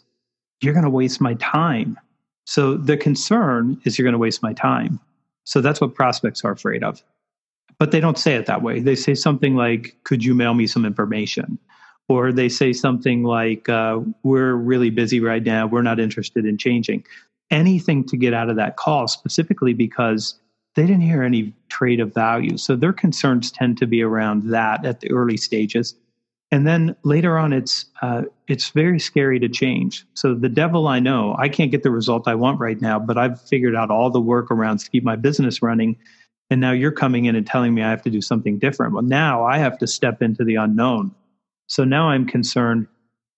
you're 0.61 0.73
going 0.73 0.85
to 0.85 0.89
waste 0.89 1.21
my 1.21 1.35
time. 1.35 1.99
So 2.45 2.77
the 2.77 2.97
concern 2.97 3.79
is 3.85 3.97
you're 3.97 4.05
going 4.05 4.13
to 4.13 4.19
waste 4.19 4.41
my 4.41 4.53
time. 4.53 4.99
So 5.43 5.61
that's 5.61 5.81
what 5.81 5.95
prospects 5.95 6.43
are 6.43 6.51
afraid 6.51 6.83
of. 6.83 7.01
But 7.79 7.91
they 7.91 7.99
don't 7.99 8.17
say 8.17 8.35
it 8.35 8.45
that 8.45 8.61
way. 8.61 8.79
They 8.79 8.95
say 8.95 9.15
something 9.15 9.55
like, 9.55 9.95
"Could 10.03 10.23
you 10.23 10.35
mail 10.35 10.53
me 10.53 10.67
some 10.67 10.85
information?" 10.85 11.57
Or 12.07 12.31
they 12.31 12.49
say 12.49 12.73
something 12.73 13.23
like, 13.23 13.69
uh, 13.69 14.01
"We're 14.23 14.53
really 14.53 14.89
busy 14.89 15.19
right 15.19 15.43
now. 15.43 15.65
We're 15.65 15.81
not 15.81 15.99
interested 15.99 16.45
in 16.45 16.57
changing." 16.57 17.05
Anything 17.49 18.03
to 18.05 18.17
get 18.17 18.33
out 18.33 18.49
of 18.49 18.55
that 18.57 18.77
call, 18.77 19.07
specifically 19.07 19.73
because 19.73 20.39
they 20.75 20.83
didn't 20.83 21.01
hear 21.01 21.23
any 21.23 21.53
trade 21.69 21.99
of 21.99 22.13
value. 22.13 22.57
So 22.57 22.75
their 22.75 22.93
concerns 22.93 23.51
tend 23.51 23.77
to 23.79 23.87
be 23.87 24.01
around 24.01 24.43
that 24.43 24.85
at 24.85 25.01
the 25.01 25.11
early 25.11 25.37
stages 25.37 25.95
and 26.51 26.67
then 26.67 26.95
later 27.03 27.37
on 27.37 27.53
it's 27.53 27.85
uh, 28.01 28.23
it's 28.47 28.69
very 28.69 28.99
scary 28.99 29.39
to 29.39 29.47
change. 29.47 30.05
So 30.13 30.35
the 30.35 30.49
devil 30.49 30.87
i 30.87 30.99
know 30.99 31.35
i 31.39 31.49
can't 31.49 31.71
get 31.71 31.83
the 31.83 31.91
result 31.91 32.27
i 32.27 32.35
want 32.35 32.59
right 32.59 32.79
now 32.81 32.99
but 32.99 33.17
i've 33.17 33.41
figured 33.41 33.75
out 33.75 33.89
all 33.89 34.09
the 34.09 34.21
workarounds 34.21 34.83
to 34.85 34.91
keep 34.91 35.03
my 35.03 35.15
business 35.15 35.61
running. 35.61 35.97
And 36.49 36.59
now 36.59 36.73
you're 36.73 36.91
coming 36.91 37.25
in 37.25 37.35
and 37.35 37.47
telling 37.47 37.73
me 37.73 37.81
i 37.81 37.89
have 37.89 38.03
to 38.03 38.09
do 38.09 38.21
something 38.21 38.59
different. 38.59 38.93
Well 38.93 39.03
now 39.03 39.45
i 39.45 39.57
have 39.57 39.77
to 39.79 39.87
step 39.87 40.21
into 40.21 40.43
the 40.43 40.55
unknown. 40.55 41.15
So 41.67 41.83
now 41.83 42.09
i'm 42.09 42.25
concerned 42.25 42.87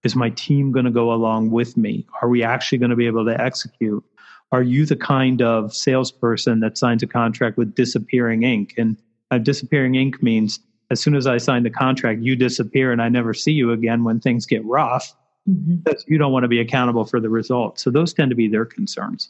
is 0.04 0.15
my 0.15 0.30
team 0.32 0.71
going 0.71 0.86
to 0.86 0.91
go 0.91 1.13
along 1.13 1.52
with 1.52 1.78
me? 1.78 2.06
Are 2.21 2.28
we 2.28 2.43
actually 2.43 2.78
going 2.78 2.89
to 2.89 2.95
be 2.95 3.08
able 3.08 3.26
to 3.26 3.39
execute? 3.39 4.04
Are 4.52 4.62
you 4.62 4.86
the 4.86 4.95
kind 4.95 5.41
of 5.41 5.73
salesperson 5.73 6.60
that 6.60 6.78
signs 6.78 7.02
a 7.02 7.08
contract 7.08 7.58
with 7.58 7.73
disappearing 7.73 8.43
ink? 8.43 8.73
And 8.78 8.97
uh, 9.32 9.38
disappearing 9.38 9.95
ink 9.95 10.21
means 10.21 10.60
as 10.91 11.02
soon 11.02 11.15
as 11.15 11.28
I 11.28 11.38
sign 11.38 11.63
the 11.63 11.69
contract, 11.69 12.22
you 12.22 12.36
disappear 12.36 12.91
and 12.91 13.02
I 13.02 13.10
never 13.10 13.34
see 13.34 13.52
you 13.52 13.72
again 13.72 14.04
when 14.04 14.19
things 14.19 14.46
get 14.46 14.63
rough. 14.65 15.15
Mm-hmm. 15.50 15.91
You 16.08 16.17
don't 16.17 16.32
want 16.32 16.43
to 16.43 16.48
be 16.48 16.60
accountable 16.60 17.06
for 17.06 17.19
the 17.19 17.30
results. 17.30 17.84
So 17.84 17.89
those 17.89 18.13
tend 18.13 18.30
to 18.30 18.36
be 18.36 18.48
their 18.48 18.65
concerns. 18.65 19.30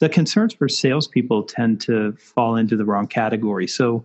The 0.00 0.08
concerns 0.08 0.54
for 0.54 0.68
salespeople 0.68 1.44
tend 1.44 1.80
to 1.82 2.12
fall 2.12 2.56
into 2.56 2.76
the 2.76 2.84
wrong 2.84 3.06
category. 3.06 3.66
So 3.66 4.04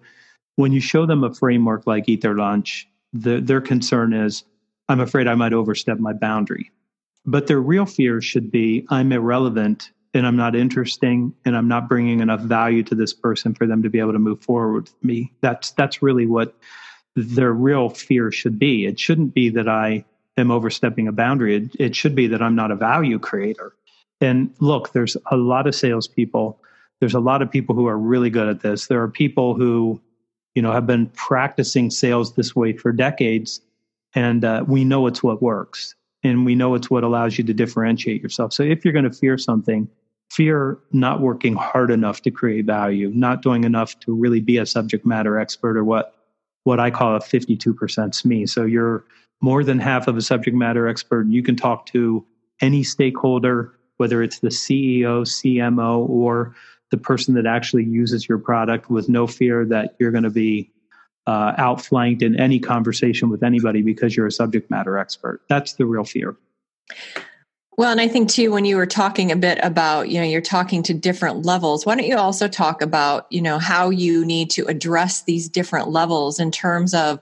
when 0.55 0.71
you 0.71 0.79
show 0.79 1.05
them 1.05 1.23
a 1.23 1.33
framework 1.33 1.85
like 1.85 2.07
Eat 2.07 2.21
Their 2.21 2.35
Lunch, 2.35 2.87
the, 3.11 3.39
their 3.39 3.61
concern 3.61 4.13
is, 4.13 4.43
I'm 4.89 4.99
afraid 4.99 5.27
I 5.27 5.35
might 5.35 5.53
overstep 5.53 5.99
my 5.99 6.13
boundary. 6.13 6.71
But 7.25 7.47
their 7.47 7.61
real 7.61 7.85
fear 7.85 8.21
should 8.21 8.51
be, 8.51 8.85
I'm 8.89 9.11
irrelevant 9.11 9.91
and 10.13 10.27
I'm 10.27 10.35
not 10.35 10.55
interesting 10.55 11.33
and 11.45 11.57
I'm 11.57 11.67
not 11.67 11.89
bringing 11.89 12.19
enough 12.19 12.41
value 12.41 12.83
to 12.83 12.95
this 12.95 13.13
person 13.13 13.53
for 13.55 13.65
them 13.65 13.81
to 13.83 13.89
be 13.89 13.99
able 13.99 14.13
to 14.13 14.19
move 14.19 14.41
forward 14.41 14.83
with 14.83 15.03
me. 15.03 15.33
That's 15.41 15.71
that's 15.71 16.01
really 16.01 16.27
what 16.27 16.55
their 17.15 17.53
real 17.53 17.89
fear 17.89 18.31
should 18.31 18.59
be. 18.59 18.85
It 18.85 18.99
shouldn't 18.99 19.33
be 19.33 19.49
that 19.49 19.67
I 19.67 20.05
am 20.37 20.51
overstepping 20.51 21.07
a 21.07 21.11
boundary. 21.11 21.55
It, 21.57 21.75
it 21.79 21.95
should 21.95 22.15
be 22.15 22.27
that 22.27 22.41
I'm 22.41 22.55
not 22.55 22.71
a 22.71 22.75
value 22.75 23.19
creator. 23.19 23.73
And 24.21 24.53
look, 24.59 24.93
there's 24.93 25.17
a 25.31 25.37
lot 25.37 25.67
of 25.67 25.75
salespeople. 25.75 26.59
There's 26.99 27.13
a 27.13 27.19
lot 27.19 27.41
of 27.41 27.51
people 27.51 27.75
who 27.75 27.87
are 27.87 27.97
really 27.97 28.29
good 28.29 28.47
at 28.47 28.61
this. 28.61 28.87
There 28.87 29.01
are 29.01 29.09
people 29.09 29.53
who, 29.55 30.01
you 30.55 30.61
know, 30.61 30.71
have 30.71 30.87
been 30.87 31.07
practicing 31.07 31.89
sales 31.89 32.33
this 32.33 32.55
way 32.55 32.73
for 32.73 32.91
decades, 32.91 33.61
and 34.15 34.45
uh, 34.45 34.63
we 34.67 34.85
know 34.85 35.07
it's 35.07 35.21
what 35.21 35.41
works, 35.41 35.95
and 36.23 36.45
we 36.45 36.55
know 36.55 36.75
it's 36.75 36.89
what 36.89 37.03
allows 37.03 37.37
you 37.37 37.43
to 37.43 37.53
differentiate 37.53 38.23
yourself. 38.23 38.53
So 38.53 38.63
if 38.63 38.85
you're 38.85 38.93
going 38.93 39.09
to 39.09 39.11
fear 39.11 39.37
something, 39.37 39.89
fear 40.33 40.79
not 40.91 41.21
working 41.21 41.55
hard 41.55 41.91
enough 41.91 42.21
to 42.23 42.31
create 42.31 42.65
value, 42.65 43.11
not 43.13 43.41
doing 43.41 43.63
enough 43.63 43.99
to 43.99 44.13
really 44.13 44.39
be 44.39 44.57
a 44.57 44.65
subject 44.65 45.05
matter 45.05 45.39
expert 45.39 45.77
or 45.77 45.83
what 45.83 46.15
what 46.63 46.79
I 46.79 46.91
call 46.91 47.17
a 47.17 47.19
52% 47.19 47.73
SME. 47.75 48.47
So 48.47 48.63
you're 48.63 49.03
more 49.41 49.65
than 49.65 49.79
half 49.79 50.07
of 50.07 50.15
a 50.15 50.21
subject 50.21 50.55
matter 50.55 50.87
expert. 50.87 51.27
You 51.27 51.43
can 51.43 51.57
talk 51.57 51.85
to 51.87 52.25
any 52.61 52.83
stakeholder, 52.83 53.73
whether 53.97 54.23
it's 54.23 54.39
the 54.39 54.47
CEO, 54.47 55.23
CMO, 55.23 56.07
or 56.07 56.55
the 56.89 56.97
person 56.97 57.33
that 57.33 57.45
actually 57.45 57.83
uses 57.83 58.29
your 58.29 58.37
product 58.37 58.89
with 58.89 59.09
no 59.09 59.27
fear 59.27 59.65
that 59.65 59.95
you're 59.99 60.11
going 60.11 60.23
to 60.23 60.29
be 60.29 60.71
uh, 61.27 61.53
outflanked 61.57 62.21
in 62.21 62.39
any 62.39 62.59
conversation 62.59 63.29
with 63.29 63.43
anybody 63.43 63.81
because 63.81 64.15
you're 64.15 64.27
a 64.27 64.31
subject 64.31 64.71
matter 64.71 64.97
expert. 64.97 65.41
That's 65.49 65.73
the 65.73 65.85
real 65.85 66.05
fear. 66.05 66.37
Well, 67.77 67.91
and 67.91 67.99
I 67.99 68.07
think 68.07 68.29
too, 68.29 68.51
when 68.51 68.65
you 68.65 68.77
were 68.77 68.85
talking 68.85 69.31
a 69.31 69.35
bit 69.35 69.57
about, 69.63 70.09
you 70.09 70.19
know, 70.19 70.25
you're 70.25 70.41
talking 70.41 70.83
to 70.83 70.93
different 70.93 71.45
levels, 71.45 71.85
why 71.85 71.95
don't 71.95 72.05
you 72.05 72.17
also 72.17 72.47
talk 72.47 72.81
about, 72.81 73.25
you 73.31 73.41
know, 73.41 73.57
how 73.57 73.89
you 73.89 74.25
need 74.25 74.51
to 74.51 74.65
address 74.65 75.23
these 75.23 75.49
different 75.49 75.89
levels 75.89 76.39
in 76.39 76.51
terms 76.51 76.93
of 76.93 77.19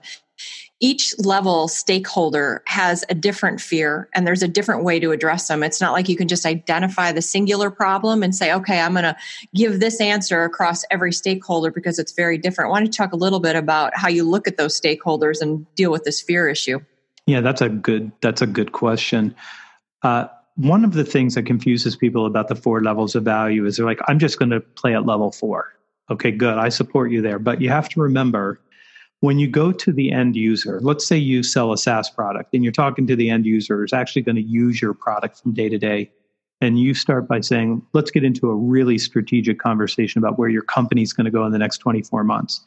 each 0.82 1.14
level 1.20 1.68
stakeholder 1.68 2.62
has 2.66 3.04
a 3.08 3.14
different 3.14 3.60
fear 3.60 4.08
and 4.14 4.26
there's 4.26 4.42
a 4.42 4.48
different 4.48 4.82
way 4.82 4.98
to 4.98 5.12
address 5.12 5.46
them. 5.46 5.62
It's 5.62 5.80
not 5.80 5.92
like 5.92 6.08
you 6.08 6.16
can 6.16 6.26
just 6.26 6.44
identify 6.44 7.12
the 7.12 7.22
singular 7.22 7.70
problem 7.70 8.24
and 8.24 8.34
say, 8.34 8.52
okay, 8.52 8.80
I'm 8.80 8.92
going 8.92 9.04
to 9.04 9.16
give 9.54 9.78
this 9.78 10.00
answer 10.00 10.42
across 10.42 10.84
every 10.90 11.12
stakeholder 11.12 11.70
because 11.70 12.00
it's 12.00 12.12
very 12.12 12.36
different. 12.36 12.72
Why 12.72 12.80
don't 12.80 12.86
you 12.86 12.92
talk 12.92 13.12
a 13.12 13.16
little 13.16 13.38
bit 13.38 13.54
about 13.54 13.96
how 13.96 14.08
you 14.08 14.24
look 14.28 14.48
at 14.48 14.56
those 14.56 14.78
stakeholders 14.78 15.40
and 15.40 15.72
deal 15.76 15.92
with 15.92 16.02
this 16.02 16.20
fear 16.20 16.48
issue? 16.48 16.80
Yeah, 17.26 17.40
that's 17.42 17.60
a 17.60 17.68
good 17.68 18.10
that's 18.20 18.42
a 18.42 18.46
good 18.48 18.72
question. 18.72 19.36
Uh, 20.02 20.26
one 20.56 20.84
of 20.84 20.92
the 20.92 21.04
things 21.04 21.34
that 21.34 21.44
confuses 21.44 21.96
people 21.96 22.26
about 22.26 22.48
the 22.48 22.54
four 22.54 22.82
levels 22.82 23.14
of 23.14 23.24
value 23.24 23.64
is 23.64 23.76
they're 23.76 23.86
like, 23.86 24.00
I'm 24.08 24.18
just 24.18 24.38
going 24.38 24.50
to 24.50 24.60
play 24.60 24.94
at 24.94 25.06
level 25.06 25.32
four. 25.32 25.72
Okay, 26.10 26.30
good. 26.30 26.58
I 26.58 26.68
support 26.68 27.10
you 27.10 27.22
there. 27.22 27.38
But 27.38 27.60
you 27.60 27.70
have 27.70 27.88
to 27.90 28.00
remember 28.00 28.60
when 29.20 29.38
you 29.38 29.46
go 29.46 29.72
to 29.72 29.92
the 29.92 30.12
end 30.12 30.36
user, 30.36 30.80
let's 30.80 31.06
say 31.06 31.16
you 31.16 31.42
sell 31.42 31.72
a 31.72 31.78
SaaS 31.78 32.10
product 32.10 32.52
and 32.52 32.64
you're 32.64 32.72
talking 32.72 33.06
to 33.06 33.16
the 33.16 33.30
end 33.30 33.46
user 33.46 33.80
who's 33.80 33.92
actually 33.92 34.22
going 34.22 34.36
to 34.36 34.42
use 34.42 34.82
your 34.82 34.94
product 34.94 35.40
from 35.40 35.54
day 35.54 35.68
to 35.68 35.78
day. 35.78 36.10
And 36.60 36.78
you 36.78 36.92
start 36.92 37.28
by 37.28 37.40
saying, 37.40 37.82
let's 37.92 38.10
get 38.10 38.24
into 38.24 38.50
a 38.50 38.54
really 38.54 38.98
strategic 38.98 39.58
conversation 39.58 40.18
about 40.18 40.38
where 40.38 40.48
your 40.48 40.62
company's 40.62 41.12
going 41.12 41.24
to 41.24 41.30
go 41.30 41.46
in 41.46 41.52
the 41.52 41.58
next 41.58 41.78
24 41.78 42.24
months. 42.24 42.64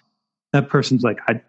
That 0.53 0.69
person's 0.69 1.03
like, 1.03 1.19
I, 1.27 1.41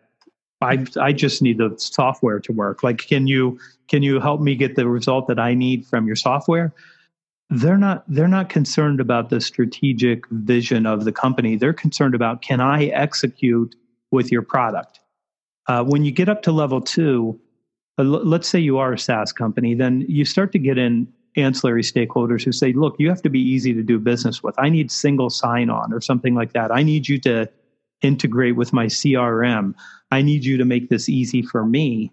I, 0.61 0.85
I 1.01 1.13
just 1.13 1.43
need 1.43 1.59
the 1.59 1.75
software 1.77 2.41
to 2.41 2.53
work. 2.53 2.83
Like, 2.83 2.99
can 2.99 3.27
you, 3.27 3.59
can 3.89 4.03
you 4.03 4.21
help 4.21 4.41
me 4.41 4.55
get 4.55 4.75
the 4.77 4.89
result 4.89 5.29
that 5.29 5.39
I 5.39 5.55
need 5.55 5.87
from 5.87 6.07
your 6.07 6.17
software? 6.17 6.75
They're 7.51 7.79
not, 7.79 8.05
they're 8.09 8.27
not 8.27 8.49
concerned 8.49 9.01
about 9.01 9.31
the 9.31 9.41
strategic 9.41 10.27
vision 10.31 10.87
of 10.87 11.05
the 11.05 11.13
company. 11.13 11.57
They're 11.57 11.73
concerned 11.73 12.15
about, 12.15 12.43
can 12.43 12.61
I 12.61 12.87
execute 12.87 13.77
with 14.11 14.33
your 14.33 14.43
product. 14.43 15.01
Uh, 15.69 15.85
when 15.85 16.05
you 16.05 16.13
get 16.13 16.29
up 16.29 16.43
to 16.43 16.53
level 16.53 16.81
two, 16.81 17.39
uh, 17.99 18.03
l- 18.03 18.25
let's 18.25 18.49
say 18.49 18.59
you 18.59 18.79
are 18.79 18.93
a 18.93 18.99
SaaS 18.99 19.33
company, 19.33 19.75
then 19.75 20.05
you 20.09 20.25
start 20.25 20.53
to 20.53 20.59
get 20.59 20.79
in 20.79 21.13
ancillary 21.37 21.83
stakeholders 21.83 22.45
who 22.45 22.53
say, 22.53 22.73
look, 22.73 22.97
you 22.99 23.09
have 23.09 23.23
to 23.23 23.29
be 23.29 23.41
easy 23.41 23.75
to 23.75 23.83
do 23.83 23.99
business 23.99 24.43
with. 24.43 24.55
I 24.59 24.69
need 24.71 24.91
single 24.91 25.29
sign 25.29 25.69
on 25.69 25.93
or 25.93 26.01
something 26.01 26.35
like 26.35 26.53
that. 26.55 26.73
I 26.73 26.83
need 26.83 27.09
you 27.09 27.19
to 27.21 27.49
integrate 28.03 28.57
with 28.57 28.73
my 28.73 28.87
CRM. 28.87 29.75
I 30.11 30.23
need 30.23 30.45
you 30.45 30.57
to 30.57 30.65
make 30.65 30.89
this 30.89 31.09
easy 31.09 31.43
for 31.43 31.65
me. 31.65 32.13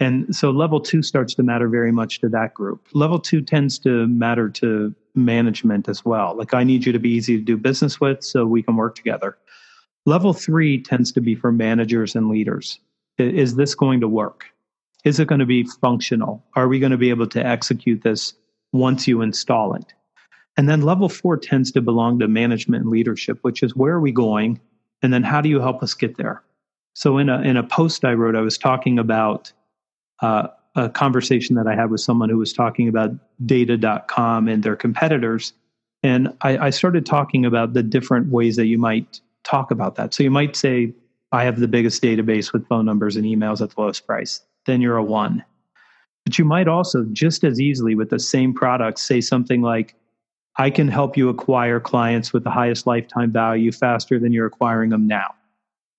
And 0.00 0.34
so 0.34 0.50
level 0.50 0.80
two 0.80 1.02
starts 1.02 1.34
to 1.34 1.42
matter 1.42 1.68
very 1.68 1.92
much 1.92 2.20
to 2.20 2.28
that 2.30 2.54
group. 2.54 2.86
Level 2.92 3.18
two 3.18 3.40
tends 3.40 3.78
to 3.80 4.06
matter 4.08 4.48
to 4.50 4.94
management 5.14 5.88
as 5.88 6.04
well. 6.04 6.36
Like, 6.36 6.52
I 6.52 6.64
need 6.64 6.84
you 6.84 6.92
to 6.92 6.98
be 6.98 7.10
easy 7.10 7.36
to 7.36 7.42
do 7.42 7.56
business 7.56 8.00
with 8.00 8.24
so 8.24 8.44
we 8.44 8.62
can 8.62 8.76
work 8.76 8.96
together. 8.96 9.38
Level 10.06 10.32
three 10.32 10.82
tends 10.82 11.12
to 11.12 11.20
be 11.20 11.34
for 11.34 11.52
managers 11.52 12.14
and 12.14 12.28
leaders. 12.28 12.80
Is 13.18 13.54
this 13.54 13.74
going 13.74 14.00
to 14.00 14.08
work? 14.08 14.46
Is 15.04 15.20
it 15.20 15.28
going 15.28 15.38
to 15.38 15.46
be 15.46 15.64
functional? 15.80 16.44
Are 16.56 16.66
we 16.66 16.80
going 16.80 16.92
to 16.92 16.98
be 16.98 17.10
able 17.10 17.28
to 17.28 17.46
execute 17.46 18.02
this 18.02 18.34
once 18.72 19.06
you 19.06 19.22
install 19.22 19.74
it? 19.74 19.94
And 20.56 20.68
then 20.68 20.82
level 20.82 21.08
four 21.08 21.36
tends 21.36 21.70
to 21.72 21.80
belong 21.80 22.18
to 22.18 22.28
management 22.28 22.82
and 22.82 22.90
leadership, 22.90 23.38
which 23.42 23.62
is 23.62 23.76
where 23.76 23.94
are 23.94 24.00
we 24.00 24.12
going? 24.12 24.60
And 25.04 25.12
then 25.12 25.22
how 25.22 25.42
do 25.42 25.50
you 25.50 25.60
help 25.60 25.82
us 25.82 25.92
get 25.92 26.16
there? 26.16 26.42
So 26.94 27.18
in 27.18 27.28
a, 27.28 27.42
in 27.42 27.58
a 27.58 27.62
post 27.62 28.06
I 28.06 28.14
wrote, 28.14 28.34
I 28.34 28.40
was 28.40 28.56
talking 28.56 28.98
about 28.98 29.52
uh, 30.22 30.48
a 30.74 30.88
conversation 30.88 31.56
that 31.56 31.66
I 31.66 31.74
had 31.74 31.90
with 31.90 32.00
someone 32.00 32.30
who 32.30 32.38
was 32.38 32.54
talking 32.54 32.88
about 32.88 33.10
data.com 33.44 34.48
and 34.48 34.62
their 34.62 34.76
competitors. 34.76 35.52
And 36.02 36.34
I, 36.40 36.56
I 36.56 36.70
started 36.70 37.04
talking 37.04 37.44
about 37.44 37.74
the 37.74 37.82
different 37.82 38.28
ways 38.28 38.56
that 38.56 38.64
you 38.64 38.78
might 38.78 39.20
talk 39.42 39.70
about 39.70 39.96
that. 39.96 40.14
So 40.14 40.22
you 40.22 40.30
might 40.30 40.56
say, 40.56 40.94
I 41.32 41.44
have 41.44 41.60
the 41.60 41.68
biggest 41.68 42.02
database 42.02 42.54
with 42.54 42.66
phone 42.66 42.86
numbers 42.86 43.14
and 43.14 43.26
emails 43.26 43.60
at 43.60 43.74
the 43.74 43.80
lowest 43.82 44.06
price. 44.06 44.40
Then 44.64 44.80
you're 44.80 44.96
a 44.96 45.04
one. 45.04 45.44
But 46.24 46.38
you 46.38 46.46
might 46.46 46.66
also 46.66 47.04
just 47.12 47.44
as 47.44 47.60
easily 47.60 47.94
with 47.94 48.08
the 48.08 48.18
same 48.18 48.54
product 48.54 48.98
say 49.00 49.20
something 49.20 49.60
like, 49.60 49.96
I 50.56 50.70
can 50.70 50.88
help 50.88 51.16
you 51.16 51.28
acquire 51.28 51.80
clients 51.80 52.32
with 52.32 52.44
the 52.44 52.50
highest 52.50 52.86
lifetime 52.86 53.32
value 53.32 53.72
faster 53.72 54.18
than 54.18 54.32
you're 54.32 54.46
acquiring 54.46 54.90
them 54.90 55.06
now. 55.06 55.34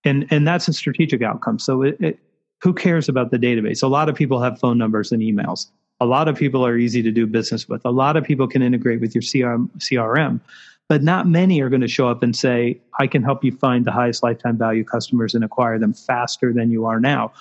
And, 0.04 0.28
and 0.30 0.48
that's 0.48 0.68
a 0.68 0.74
strategic 0.74 1.22
outcome. 1.22 1.60
So 1.60 1.82
it, 1.82 1.98
it, 2.00 2.20
who 2.62 2.74
cares 2.74 3.10
about 3.10 3.32
the 3.32 3.38
database? 3.38 3.84
A 3.84 3.88
lot 3.88 4.08
of 4.08 4.16
people 4.16 4.42
have 4.42 4.60
phone 4.60 4.78
numbers 4.78 5.12
and 5.12 5.22
emails. 5.22 5.68
A 6.00 6.06
lot 6.06 6.28
of 6.28 6.38
people 6.38 6.66
are 6.66 6.78
easy 6.78 7.02
to 7.02 7.12
do 7.12 7.26
business 7.26 7.68
with. 7.68 7.82
A 7.86 7.92
lot 7.92 8.18
of 8.18 8.24
people 8.24 8.48
can 8.48 8.62
integrate 8.62 9.02
with 9.02 9.16
your 9.16 9.22
CRM. 9.22 9.70
CRM 9.78 10.40
but 10.88 11.04
not 11.04 11.28
many 11.28 11.62
are 11.62 11.70
going 11.70 11.82
to 11.82 11.88
show 11.88 12.08
up 12.08 12.22
and 12.22 12.36
say, 12.36 12.80
I 13.00 13.08
can 13.08 13.24
help 13.24 13.44
you 13.44 13.52
find 13.52 13.86
the 13.86 13.92
highest 13.92 14.22
lifetime 14.22 14.58
value 14.58 14.84
customers 14.84 15.34
and 15.34 15.44
acquire 15.44 15.80
them 15.80 15.94
faster 15.94 16.54
than 16.54 16.70
you 16.70 16.86
are 16.86 17.00
now. 17.00 17.34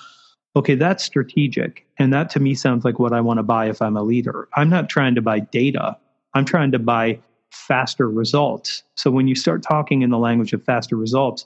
Okay, 0.55 0.75
that's 0.75 1.03
strategic. 1.03 1.85
And 1.99 2.13
that 2.13 2.29
to 2.31 2.39
me 2.39 2.55
sounds 2.55 2.85
like 2.85 2.97
what 2.97 3.13
I 3.13 3.21
want 3.21 3.37
to 3.37 3.43
buy 3.43 3.69
if 3.69 3.81
I'm 3.81 3.97
a 3.97 4.03
leader. 4.03 4.47
I'm 4.55 4.69
not 4.69 4.89
trying 4.89 5.15
to 5.15 5.21
buy 5.21 5.39
data, 5.39 5.97
I'm 6.35 6.45
trying 6.45 6.71
to 6.73 6.79
buy 6.79 7.19
faster 7.51 8.09
results. 8.09 8.83
So 8.95 9.09
when 9.09 9.27
you 9.27 9.35
start 9.35 9.63
talking 9.63 10.01
in 10.01 10.09
the 10.09 10.17
language 10.17 10.53
of 10.53 10.63
faster 10.63 10.95
results, 10.95 11.45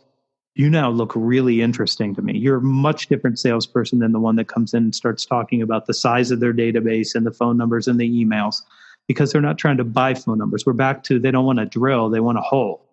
you 0.55 0.69
now 0.69 0.89
look 0.89 1.13
really 1.15 1.61
interesting 1.61 2.15
to 2.15 2.21
me. 2.21 2.37
You're 2.37 2.57
a 2.57 2.61
much 2.61 3.07
different 3.07 3.39
salesperson 3.39 3.99
than 3.99 4.11
the 4.11 4.19
one 4.19 4.35
that 4.35 4.47
comes 4.47 4.73
in 4.73 4.83
and 4.83 4.95
starts 4.95 5.25
talking 5.25 5.61
about 5.61 5.85
the 5.85 5.93
size 5.93 6.31
of 6.31 6.39
their 6.39 6.53
database 6.53 7.15
and 7.15 7.25
the 7.25 7.31
phone 7.31 7.55
numbers 7.55 7.87
and 7.87 7.99
the 7.99 8.09
emails 8.09 8.55
because 9.07 9.31
they're 9.31 9.41
not 9.41 9.57
trying 9.57 9.77
to 9.77 9.83
buy 9.83 10.15
phone 10.15 10.39
numbers. 10.39 10.65
We're 10.65 10.73
back 10.73 11.03
to 11.03 11.19
they 11.19 11.31
don't 11.31 11.45
want 11.45 11.59
to 11.59 11.65
drill, 11.65 12.09
they 12.09 12.19
want 12.19 12.39
a 12.39 12.41
hole. 12.41 12.83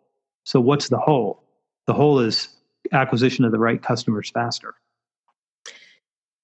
So 0.45 0.61
what's 0.61 0.91
the 0.91 0.99
hole? 0.99 1.43
The 1.87 1.95
hole 1.95 2.21
is 2.21 2.49
acquisition 2.93 3.45
of 3.45 3.53
the 3.53 3.59
right 3.59 3.83
customers 3.83 4.31
faster. 4.31 4.75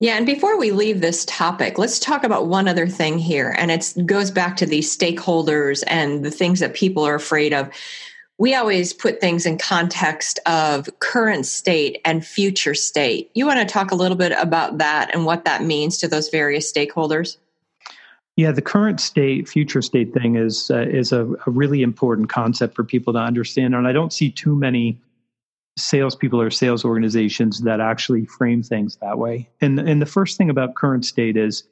Yeah, 0.02 0.16
and 0.16 0.26
before 0.26 0.58
we 0.58 0.72
leave 0.72 1.00
this 1.00 1.24
topic, 1.26 1.78
let's 1.78 2.00
talk 2.00 2.24
about 2.24 2.48
one 2.48 2.66
other 2.66 2.88
thing 2.88 3.18
here. 3.20 3.54
And 3.56 3.70
it 3.70 3.94
goes 4.04 4.32
back 4.32 4.56
to 4.56 4.66
these 4.66 4.94
stakeholders 4.98 5.84
and 5.86 6.24
the 6.24 6.30
things 6.32 6.58
that 6.58 6.74
people 6.74 7.04
are 7.04 7.14
afraid 7.14 7.54
of. 7.54 7.70
We 8.36 8.52
always 8.56 8.92
put 8.92 9.20
things 9.20 9.46
in 9.46 9.58
context 9.58 10.40
of 10.44 10.88
current 10.98 11.46
state 11.46 12.00
and 12.04 12.26
future 12.26 12.74
state. 12.74 13.30
You 13.34 13.46
want 13.46 13.60
to 13.60 13.72
talk 13.72 13.92
a 13.92 13.94
little 13.94 14.16
bit 14.16 14.32
about 14.32 14.78
that 14.78 15.14
and 15.14 15.24
what 15.24 15.44
that 15.44 15.62
means 15.62 15.98
to 15.98 16.08
those 16.08 16.30
various 16.30 16.72
stakeholders? 16.72 17.36
Yeah, 18.34 18.50
the 18.50 18.60
current 18.60 19.00
state, 19.00 19.48
future 19.48 19.82
state 19.82 20.12
thing 20.12 20.34
is 20.34 20.68
uh, 20.68 20.80
is 20.80 21.12
a, 21.12 21.26
a, 21.46 21.50
really 21.50 21.80
important 21.80 22.28
concept 22.28 22.74
for 22.74 22.82
people 22.82 23.12
to 23.12 23.20
understand, 23.20 23.76
and 23.76 23.86
I 23.86 23.92
don't 23.92 24.12
see 24.12 24.32
too 24.32 24.56
many 24.56 24.98
salespeople 25.76 26.40
or 26.40 26.50
sales 26.50 26.84
organizations 26.84 27.60
that 27.62 27.80
actually 27.80 28.26
frame 28.26 28.62
things 28.62 28.96
that 28.96 29.18
way. 29.18 29.48
And 29.60 29.78
and 29.78 30.02
the 30.02 30.06
first 30.06 30.36
thing 30.36 30.50
about 30.50 30.74
current 30.74 31.04
state 31.04 31.36
is 31.36 31.64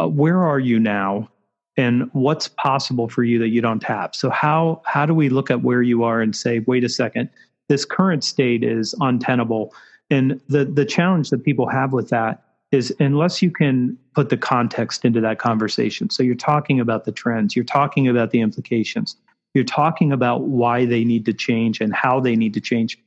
uh, 0.00 0.08
where 0.08 0.42
are 0.42 0.58
you 0.58 0.78
now, 0.78 1.28
and 1.76 2.08
what's 2.12 2.48
possible 2.48 3.08
for 3.08 3.22
you 3.22 3.38
that 3.38 3.48
you 3.48 3.60
don't 3.60 3.82
have. 3.82 4.14
So 4.14 4.30
how 4.30 4.82
how 4.84 5.06
do 5.06 5.14
we 5.14 5.28
look 5.28 5.50
at 5.50 5.62
where 5.62 5.82
you 5.82 6.02
are 6.02 6.20
and 6.20 6.34
say, 6.34 6.60
wait 6.60 6.84
a 6.84 6.88
second, 6.88 7.28
this 7.68 7.84
current 7.84 8.24
state 8.24 8.64
is 8.64 8.94
untenable, 9.00 9.74
and 10.10 10.40
the 10.48 10.64
the 10.64 10.84
challenge 10.84 11.30
that 11.30 11.44
people 11.44 11.68
have 11.68 11.92
with 11.92 12.08
that 12.08 12.42
is 12.72 12.94
unless 13.00 13.42
you 13.42 13.50
can 13.50 13.98
put 14.14 14.30
the 14.30 14.36
context 14.36 15.04
into 15.04 15.20
that 15.20 15.38
conversation. 15.38 16.08
So 16.08 16.22
you're 16.22 16.34
talking 16.34 16.80
about 16.80 17.04
the 17.04 17.12
trends, 17.12 17.54
you're 17.54 17.66
talking 17.66 18.08
about 18.08 18.30
the 18.30 18.40
implications, 18.40 19.14
you're 19.52 19.62
talking 19.62 20.10
about 20.10 20.44
why 20.44 20.86
they 20.86 21.04
need 21.04 21.26
to 21.26 21.34
change 21.34 21.82
and 21.82 21.94
how 21.94 22.18
they 22.18 22.34
need 22.34 22.54
to 22.54 22.60
change. 22.60 22.98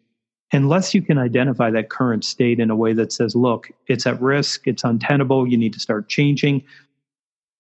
Unless 0.54 0.94
you 0.94 1.02
can 1.02 1.18
identify 1.18 1.72
that 1.72 1.90
current 1.90 2.24
state 2.24 2.60
in 2.60 2.70
a 2.70 2.76
way 2.76 2.94
that 2.94 3.12
says, 3.12 3.36
look, 3.36 3.72
it's 3.88 4.06
at 4.06 4.22
risk, 4.22 4.68
it's 4.68 4.84
untenable, 4.84 5.48
you 5.48 5.58
need 5.58 5.74
to 5.74 5.80
start 5.80 6.08
changing, 6.08 6.64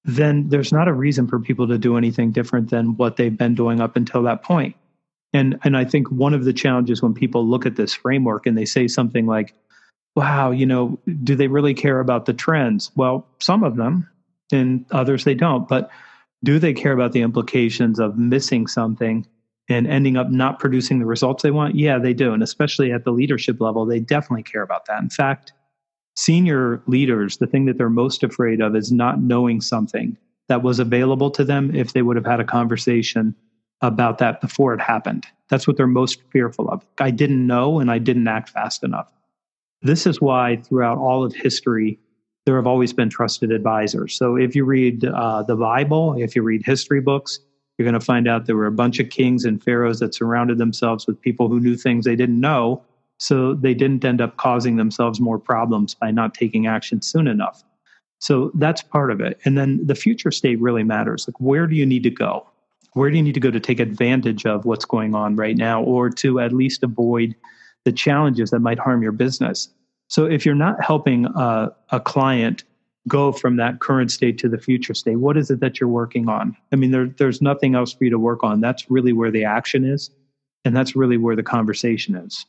then 0.03 0.49
there's 0.49 0.71
not 0.71 0.87
a 0.87 0.93
reason 0.93 1.27
for 1.27 1.39
people 1.39 1.67
to 1.67 1.79
do 1.79 1.97
anything 1.97 2.31
different 2.31 2.69
than 2.69 2.95
what 2.95 3.17
they've 3.17 3.37
been 3.37 3.55
doing 3.55 3.81
up 3.81 3.95
until 3.95 4.21
that 4.23 4.43
point. 4.43 4.75
And, 5.33 5.57
and 5.63 5.75
I 5.75 5.83
think 5.83 6.09
one 6.11 6.33
of 6.33 6.45
the 6.45 6.53
challenges 6.53 7.01
when 7.01 7.13
people 7.13 7.45
look 7.45 7.65
at 7.65 7.75
this 7.75 7.93
framework 7.93 8.45
and 8.45 8.57
they 8.57 8.65
say 8.65 8.87
something 8.87 9.25
like, 9.25 9.53
wow, 10.15 10.51
you 10.51 10.65
know, 10.65 10.97
do 11.23 11.35
they 11.35 11.47
really 11.47 11.73
care 11.73 11.99
about 11.99 12.25
the 12.25 12.33
trends? 12.33 12.91
Well, 12.95 13.27
some 13.39 13.63
of 13.63 13.75
them, 13.75 14.07
and 14.51 14.85
others 14.91 15.23
they 15.23 15.33
don't. 15.33 15.67
But 15.67 15.89
do 16.43 16.59
they 16.59 16.73
care 16.73 16.93
about 16.93 17.11
the 17.11 17.21
implications 17.21 17.99
of 17.99 18.17
missing 18.17 18.67
something 18.67 19.25
and 19.69 19.87
ending 19.87 20.17
up 20.17 20.29
not 20.29 20.59
producing 20.59 20.99
the 20.99 21.05
results 21.05 21.43
they 21.43 21.51
want? 21.51 21.75
Yeah, 21.75 21.97
they 21.97 22.13
do. 22.13 22.33
And 22.33 22.43
especially 22.43 22.91
at 22.91 23.03
the 23.03 23.11
leadership 23.11 23.59
level, 23.59 23.85
they 23.85 23.99
definitely 23.99 24.43
care 24.43 24.61
about 24.61 24.85
that. 24.85 25.01
In 25.01 25.09
fact, 25.09 25.53
senior 26.15 26.81
leaders, 26.87 27.37
the 27.37 27.47
thing 27.47 27.65
that 27.65 27.77
they're 27.77 27.89
most 27.89 28.23
afraid 28.23 28.61
of 28.61 28.75
is 28.75 28.91
not 28.91 29.21
knowing 29.21 29.61
something 29.61 30.17
that 30.47 30.63
was 30.63 30.79
available 30.79 31.31
to 31.31 31.43
them 31.43 31.73
if 31.75 31.93
they 31.93 32.01
would 32.01 32.15
have 32.15 32.25
had 32.25 32.39
a 32.39 32.45
conversation 32.45 33.35
about 33.81 34.19
that 34.19 34.41
before 34.41 34.73
it 34.73 34.81
happened. 34.81 35.25
That's 35.49 35.67
what 35.67 35.77
they're 35.77 35.87
most 35.87 36.21
fearful 36.31 36.69
of. 36.69 36.85
I 36.99 37.11
didn't 37.11 37.45
know 37.45 37.79
and 37.79 37.91
I 37.91 37.97
didn't 37.97 38.27
act 38.27 38.49
fast 38.49 38.83
enough. 38.83 39.11
This 39.81 40.07
is 40.07 40.21
why 40.21 40.57
throughout 40.57 40.97
all 40.97 41.23
of 41.23 41.35
history, 41.35 41.99
there 42.45 42.55
have 42.55 42.67
always 42.67 42.93
been 42.93 43.09
trusted 43.09 43.51
advisors. 43.51 44.15
So 44.15 44.35
if 44.35 44.55
you 44.55 44.65
read 44.65 45.03
uh, 45.05 45.43
the 45.43 45.55
Bible, 45.55 46.15
if 46.17 46.35
you 46.35 46.43
read 46.43 46.63
history 46.65 47.01
books, 47.01 47.39
you're 47.77 47.85
going 47.85 47.99
to 47.99 48.05
find 48.05 48.27
out 48.27 48.45
there 48.45 48.55
were 48.55 48.65
a 48.65 48.71
bunch 48.71 48.99
of 48.99 49.09
kings 49.09 49.43
and 49.43 49.61
pharaohs 49.61 49.99
that 49.99 50.15
surrounded 50.15 50.57
themselves 50.57 51.07
with 51.07 51.19
people 51.19 51.49
who 51.49 51.59
knew 51.59 51.75
things 51.75 52.05
they 52.05 52.15
didn't 52.15 52.39
know. 52.39 52.81
So 53.17 53.53
they 53.53 53.73
didn't 53.73 54.03
end 54.03 54.21
up 54.21 54.37
causing 54.37 54.77
themselves 54.77 55.19
more 55.19 55.39
problems 55.39 55.95
by 55.95 56.11
not 56.11 56.33
taking 56.33 56.67
action 56.67 57.01
soon 57.01 57.27
enough. 57.27 57.63
So 58.19 58.51
that's 58.55 58.81
part 58.81 59.11
of 59.11 59.21
it. 59.21 59.39
And 59.45 59.57
then 59.57 59.85
the 59.85 59.95
future 59.95 60.31
state 60.31 60.59
really 60.59 60.83
matters. 60.83 61.27
Like, 61.27 61.39
where 61.39 61.67
do 61.67 61.75
you 61.75 61.85
need 61.85 62.03
to 62.03 62.09
go? 62.09 62.45
Where 62.93 63.09
do 63.09 63.17
you 63.17 63.23
need 63.23 63.33
to 63.33 63.39
go 63.41 63.51
to 63.51 63.59
take 63.59 63.79
advantage 63.79 64.45
of 64.45 64.65
what's 64.65 64.85
going 64.85 65.15
on 65.15 65.35
right 65.35 65.57
now 65.57 65.83
or 65.83 66.09
to 66.11 66.39
at 66.39 66.53
least 66.53 66.81
avoid 66.81 67.35
the 67.83 67.91
challenges 67.91 68.51
that 68.51 68.59
might 68.59 68.79
harm 68.79 69.03
your 69.03 69.11
business? 69.11 69.69
So 70.07 70.25
if 70.25 70.45
you're 70.45 70.55
not 70.55 70.81
helping 70.83 71.25
a, 71.25 71.75
a 71.91 71.99
client 71.99 72.63
go 73.07 73.31
from 73.31 73.57
that 73.57 73.79
current 73.79 74.11
state 74.11 74.37
to 74.39 74.49
the 74.49 74.57
future 74.57 74.93
state, 74.93 75.17
what 75.17 75.37
is 75.37 75.51
it 75.51 75.59
that 75.59 75.79
you're 75.79 75.89
working 75.89 76.27
on? 76.27 76.55
I 76.71 76.75
mean, 76.75 76.91
there, 76.91 77.07
there's 77.07 77.41
nothing 77.41 77.75
else 77.75 77.93
for 77.93 78.03
you 78.03 78.09
to 78.09 78.19
work 78.19 78.43
on. 78.43 78.61
That's 78.61 78.89
really 78.89 79.13
where 79.13 79.31
the 79.31 79.43
action 79.43 79.85
is. 79.85 80.09
And 80.63 80.75
that's 80.75 80.95
really 80.95 81.17
where 81.17 81.35
the 81.35 81.43
conversation 81.43 82.15
is. 82.15 82.45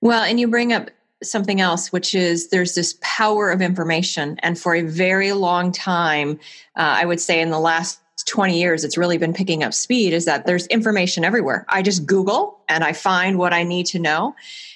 Well, 0.00 0.22
and 0.22 0.40
you 0.40 0.48
bring 0.48 0.72
up 0.72 0.90
something 1.22 1.60
else, 1.60 1.92
which 1.92 2.14
is 2.14 2.48
there's 2.48 2.74
this 2.74 2.96
power 3.02 3.50
of 3.50 3.60
information. 3.60 4.38
And 4.42 4.58
for 4.58 4.74
a 4.74 4.82
very 4.82 5.32
long 5.32 5.72
time, 5.72 6.38
uh, 6.76 6.96
I 7.00 7.04
would 7.04 7.20
say 7.20 7.40
in 7.40 7.50
the 7.50 7.58
last 7.58 8.00
20 8.28 8.58
years, 8.58 8.84
it's 8.84 8.96
really 8.96 9.18
been 9.18 9.32
picking 9.32 9.64
up 9.64 9.74
speed 9.74 10.12
is 10.12 10.24
that 10.26 10.46
there's 10.46 10.66
information 10.68 11.24
everywhere. 11.24 11.64
I 11.68 11.82
just 11.82 12.06
Google 12.06 12.60
and 12.68 12.84
I 12.84 12.92
find 12.92 13.38
what 13.38 13.52
I 13.52 13.64
need 13.64 13.86
to 13.86 13.98
know. 13.98 14.34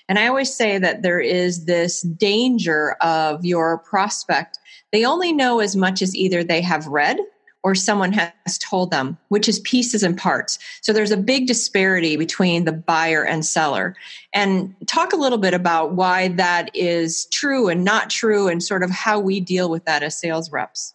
And 0.09 0.19
I 0.19 0.27
always 0.27 0.53
say 0.53 0.79
that 0.79 1.03
there 1.03 1.21
is 1.21 1.67
this 1.67 2.03
danger 2.03 2.93
of 3.01 3.45
your 3.45 3.79
prospect. 3.79 4.59
They 4.93 5.05
only 5.05 5.33
know 5.33 5.61
as 5.61 5.77
much 5.77 6.03
as 6.03 6.15
either 6.17 6.43
they 6.43 6.61
have 6.61 6.87
read 6.87 7.19
or 7.63 7.75
someone 7.75 8.13
has 8.13 8.59
told 8.59 8.91
them, 8.91 9.17
which 9.29 9.49
is 9.49 9.61
pieces 9.61 10.03
and 10.03 10.19
parts. 10.19 10.59
So 10.81 10.93
there's 10.93 11.13
a 11.13 11.17
big 11.17 11.47
disparity 11.47 12.17
between 12.17 12.65
the 12.65 12.73
buyer 12.73 13.25
and 13.25 13.45
seller. 13.45 13.95
And 14.35 14.75
talk 14.87 15.13
a 15.13 15.17
little 15.17 15.39
bit 15.39 15.55
about 15.55 15.93
why 15.93 16.29
that 16.29 16.71
is 16.75 17.27
true 17.27 17.69
and 17.69 17.85
not 17.85 18.11
true 18.11 18.49
and 18.49 18.63
sort 18.63 18.83
of 18.83 18.91
how 18.91 19.21
we 19.21 19.39
deal 19.39 19.71
with 19.71 19.85
that 19.85 20.03
as 20.03 20.19
sales 20.19 20.51
reps. 20.51 20.95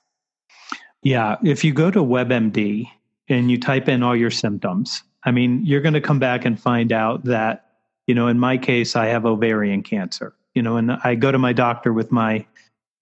Yeah, 1.08 1.38
if 1.42 1.64
you 1.64 1.72
go 1.72 1.90
to 1.90 2.00
WebMD 2.00 2.86
and 3.30 3.50
you 3.50 3.58
type 3.58 3.88
in 3.88 4.04
all 4.04 4.14
your 4.14 4.30
symptoms, 4.30 5.04
I 5.24 5.32
mean, 5.32 5.66
you're 5.66 5.80
going 5.80 5.94
to 5.94 6.02
come 6.02 6.20
back 6.20 6.44
and 6.44 6.60
find 6.60 6.92
out 6.92 7.24
that, 7.24 7.64
you 8.08 8.14
know, 8.14 8.28
in 8.28 8.38
my 8.38 8.58
case, 8.58 8.94
I 8.98 9.06
have 9.06 9.26
ovarian 9.26 9.84
cancer. 9.84 10.36
You 10.54 10.62
know, 10.62 10.76
and 10.76 10.92
I 11.06 11.16
go 11.16 11.32
to 11.32 11.38
my 11.38 11.54
doctor 11.54 11.94
with 11.94 12.12
my 12.12 12.46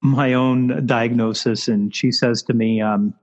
my 0.04 0.34
own 0.34 0.86
diagnosis, 0.86 1.68
and 1.68 1.96
she 1.96 2.12
says 2.12 2.44
to 2.44 2.54
me, 2.54 2.80
um, 2.80 3.16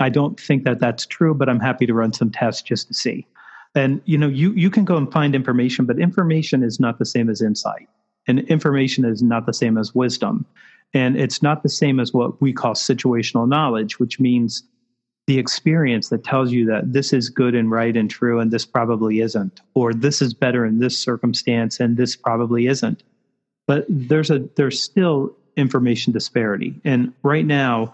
"I 0.00 0.08
don't 0.08 0.40
think 0.40 0.64
that 0.64 0.80
that's 0.80 1.06
true, 1.06 1.32
but 1.32 1.48
I'm 1.48 1.60
happy 1.60 1.86
to 1.86 1.94
run 1.94 2.12
some 2.12 2.32
tests 2.32 2.62
just 2.62 2.88
to 2.88 2.94
see." 2.94 3.24
And 3.76 4.02
you 4.04 4.18
know, 4.18 4.26
you 4.26 4.52
you 4.54 4.70
can 4.70 4.84
go 4.84 4.96
and 4.96 5.12
find 5.12 5.32
information, 5.32 5.86
but 5.86 6.00
information 6.00 6.64
is 6.64 6.80
not 6.80 6.98
the 6.98 7.06
same 7.06 7.30
as 7.30 7.40
insight, 7.40 7.88
and 8.26 8.40
information 8.48 9.04
is 9.04 9.22
not 9.22 9.46
the 9.46 9.54
same 9.54 9.78
as 9.78 9.94
wisdom. 9.94 10.44
And 10.92 11.16
it's 11.16 11.42
not 11.42 11.62
the 11.62 11.68
same 11.68 12.00
as 12.00 12.12
what 12.12 12.40
we 12.40 12.52
call 12.52 12.74
situational 12.74 13.48
knowledge, 13.48 13.98
which 13.98 14.18
means 14.18 14.64
the 15.26 15.38
experience 15.38 16.08
that 16.08 16.24
tells 16.24 16.50
you 16.50 16.66
that 16.66 16.92
this 16.92 17.12
is 17.12 17.30
good 17.30 17.54
and 17.54 17.70
right 17.70 17.96
and 17.96 18.10
true 18.10 18.40
and 18.40 18.50
this 18.50 18.66
probably 18.66 19.20
isn't, 19.20 19.60
or 19.74 19.94
this 19.94 20.20
is 20.20 20.34
better 20.34 20.66
in 20.66 20.80
this 20.80 20.98
circumstance 20.98 21.78
and 21.78 21.96
this 21.96 22.16
probably 22.16 22.66
isn't. 22.66 23.02
But 23.66 23.84
there's 23.88 24.30
a 24.30 24.40
there's 24.56 24.82
still 24.82 25.36
information 25.56 26.12
disparity. 26.12 26.74
And 26.84 27.12
right 27.22 27.46
now, 27.46 27.92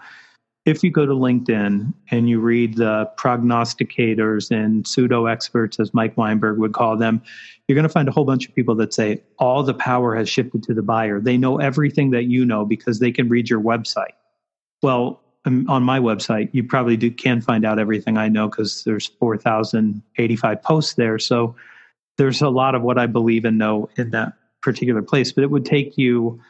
if 0.67 0.83
you 0.83 0.91
go 0.91 1.05
to 1.05 1.13
LinkedIn 1.13 1.93
and 2.11 2.29
you 2.29 2.41
read 2.41 2.75
the 2.75 3.09
prognosticators 3.17 4.51
and 4.51 4.85
pseudo 4.85 5.25
experts, 5.25 5.79
as 5.79 5.93
Mike 5.93 6.17
Weinberg 6.17 6.59
would 6.59 6.73
call 6.73 6.97
them, 6.97 7.21
you're 7.67 7.75
going 7.75 7.83
to 7.83 7.89
find 7.89 8.09
a 8.09 8.11
whole 8.11 8.25
bunch 8.25 8.49
of 8.49 8.53
people 8.53 8.75
that 8.75 8.93
say 8.93 9.23
all 9.39 9.63
the 9.63 9.73
power 9.73 10.13
has 10.13 10.27
shifted 10.27 10.63
to 10.63 10.73
the 10.73 10.81
buyer. 10.81 11.21
They 11.21 11.37
know 11.37 11.59
everything 11.59 12.11
that 12.11 12.25
you 12.25 12.45
know 12.45 12.65
because 12.65 12.99
they 12.99 13.13
can 13.13 13.29
read 13.29 13.49
your 13.49 13.61
website. 13.61 14.11
Well, 14.83 15.21
um, 15.45 15.69
on 15.69 15.83
my 15.83 15.99
website, 15.99 16.49
you 16.51 16.65
probably 16.65 16.97
do, 16.97 17.11
can 17.11 17.39
find 17.39 17.63
out 17.63 17.79
everything 17.79 18.17
I 18.17 18.27
know 18.27 18.49
because 18.49 18.83
there's 18.83 19.05
4,085 19.05 20.63
posts 20.63 20.95
there. 20.95 21.17
So 21.17 21.55
there's 22.17 22.41
a 22.41 22.49
lot 22.49 22.75
of 22.75 22.81
what 22.81 22.97
I 22.97 23.05
believe 23.05 23.45
and 23.45 23.57
know 23.57 23.89
in 23.95 24.09
that 24.09 24.33
particular 24.61 25.01
place. 25.01 25.31
But 25.31 25.45
it 25.45 25.49
would 25.49 25.65
take 25.65 25.97
you 25.97 26.41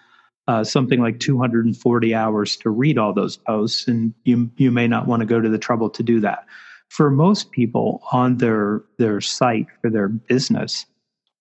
uh, 0.47 0.63
something 0.63 1.01
like 1.01 1.19
240 1.19 2.15
hours 2.15 2.55
to 2.57 2.69
read 2.69 2.97
all 2.97 3.13
those 3.13 3.38
posts, 3.38 3.88
and 3.88 4.13
you 4.23 4.49
you 4.57 4.71
may 4.71 4.88
not 4.88 5.07
want 5.07 5.21
to 5.21 5.25
go 5.25 5.41
to 5.41 5.49
the 5.49 5.57
trouble 5.57 5.89
to 5.89 6.03
do 6.03 6.19
that. 6.21 6.45
For 6.89 7.12
most 7.12 7.51
people 7.51 8.01
on 8.12 8.38
their 8.38 8.83
their 8.97 9.19
site 9.21 9.67
for 9.81 9.89
their 9.89 10.07
business, 10.07 10.86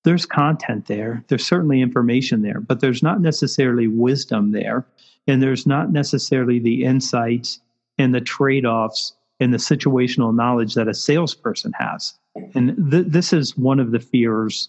there's 0.05 0.27
content 0.27 0.87
there. 0.87 1.25
There's 1.29 1.47
certainly 1.47 1.81
information 1.81 2.43
there, 2.43 2.61
but 2.61 2.81
there's 2.81 3.03
not 3.03 3.21
necessarily 3.21 3.87
wisdom 3.87 4.53
there, 4.53 4.87
and 5.27 5.43
there's 5.43 5.67
not 5.67 5.93
necessarily 5.93 6.59
the 6.59 6.85
insights 6.85 7.61
and 7.99 8.15
the 8.15 8.21
trade 8.21 8.67
offs 8.67 9.15
and 9.41 9.53
the 9.53 9.59
situational 9.59 10.35
knowledge 10.35 10.75
that 10.75 10.89
a 10.89 10.95
salesperson 10.95 11.73
has. 11.79 12.15
And 12.55 12.91
th- 12.91 13.07
this 13.09 13.33
is 13.33 13.57
one 13.57 13.81
of 13.81 13.91
the 13.91 14.01
fears 14.01 14.69